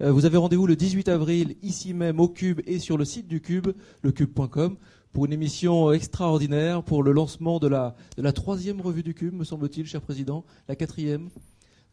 Euh, 0.00 0.10
vous 0.10 0.24
avez 0.24 0.36
rendez-vous 0.36 0.66
le 0.66 0.76
18 0.76 1.08
avril, 1.08 1.56
ici 1.62 1.94
même 1.94 2.20
au 2.20 2.28
Cube 2.28 2.60
et 2.66 2.78
sur 2.78 2.96
le 2.98 3.04
site 3.04 3.28
du 3.28 3.40
Cube, 3.40 3.68
lecube.com, 4.02 4.76
pour 5.12 5.26
une 5.26 5.32
émission 5.32 5.92
extraordinaire, 5.92 6.82
pour 6.82 7.02
le 7.02 7.12
lancement 7.12 7.58
de 7.58 7.68
la, 7.68 7.94
de 8.16 8.22
la 8.22 8.32
troisième 8.32 8.80
revue 8.80 9.02
du 9.02 9.14
Cube, 9.14 9.34
me 9.34 9.44
semble-t-il, 9.44 9.86
cher 9.86 10.00
Président. 10.00 10.44
La 10.68 10.76
quatrième. 10.76 11.28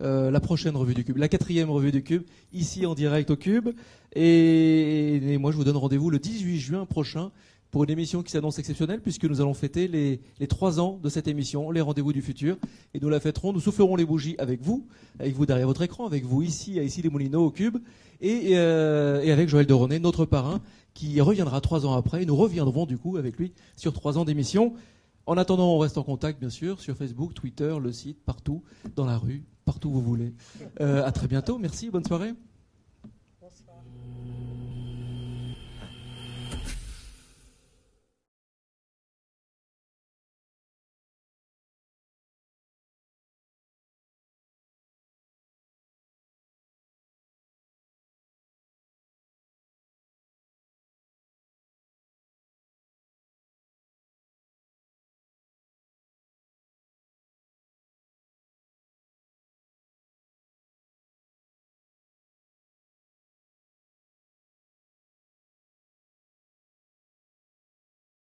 Euh, 0.02 0.32
la 0.32 0.40
prochaine 0.40 0.78
revue 0.78 0.94
du 0.94 1.04
Cube, 1.04 1.18
la 1.18 1.28
quatrième 1.28 1.70
revue 1.70 1.92
du 1.92 2.04
Cube, 2.04 2.24
ici 2.54 2.86
en 2.86 2.96
direct 2.96 3.30
au 3.32 3.36
Cube. 3.36 3.70
Et, 4.16 5.38
moi, 5.40 5.52
je 5.52 5.58
vous 5.58 5.66
donne 5.66 5.76
rendez-vous 5.76 6.10
le 6.10 6.20
18 6.20 6.58
juin 6.58 6.86
prochain 6.86 7.32
pour 7.72 7.84
une 7.84 7.90
émission 7.92 8.24
qui 8.24 8.32
s'annonce 8.32 8.58
exceptionnelle 8.60 9.02
puisque 9.02 9.26
nous 9.26 9.42
allons 9.42 9.54
fêter 9.54 9.88
les, 9.88 10.48
trois 10.48 10.80
ans 10.80 11.00
de 11.02 11.10
cette 11.10 11.28
émission, 11.28 11.72
les 11.72 11.82
rendez-vous 11.82 12.14
du 12.14 12.22
futur. 12.22 12.58
Et 12.94 13.00
nous 13.00 13.10
la 13.10 13.20
fêterons, 13.20 13.54
nous 13.54 13.60
soufflerons 13.60 13.96
les 13.96 14.06
bougies 14.06 14.36
avec 14.40 14.62
vous, 14.62 14.88
avec 15.20 15.36
vous 15.36 15.46
derrière 15.46 15.68
votre 15.68 15.82
écran, 15.82 16.06
avec 16.06 16.26
vous 16.26 16.42
ici, 16.42 16.80
à 16.80 16.84
ici 16.84 17.02
les 17.02 17.10
Moulineaux 17.10 17.46
au 17.46 17.52
Cube, 17.52 17.78
et, 18.22 18.58
euh, 18.58 19.32
avec 19.32 19.50
Joël 19.50 19.72
René, 19.72 20.00
notre 20.00 20.26
parrain, 20.26 20.62
qui 20.94 21.22
reviendra 21.22 21.62
trois 21.62 21.86
ans 21.86 21.94
après. 21.94 22.24
Et 22.24 22.26
nous 22.26 22.36
reviendrons 22.36 22.86
du 22.86 22.98
coup 22.98 23.18
avec 23.18 23.38
lui 23.38 23.54
sur 23.76 23.94
trois 23.94 24.18
ans 24.18 24.26
d'émission. 24.26 24.74
En 25.26 25.38
attendant, 25.38 25.76
on 25.76 25.78
reste 25.78 26.00
en 26.00 26.04
contact, 26.04 26.40
bien 26.40 26.50
sûr, 26.50 26.80
sur 26.80 26.98
Facebook, 26.98 27.36
Twitter, 27.36 27.76
le 27.82 27.92
site, 27.92 28.18
partout, 28.26 28.64
dans 28.96 29.06
la 29.06 29.18
rue, 29.18 29.44
partout 29.64 29.90
où 29.90 29.94
vous 29.94 30.02
voulez. 30.02 30.34
Euh, 30.82 31.06
à 31.06 31.12
très 31.12 31.28
bientôt. 31.28 31.60
Merci. 31.60 31.92
Bonne 31.92 32.06
soirée. 32.06 32.34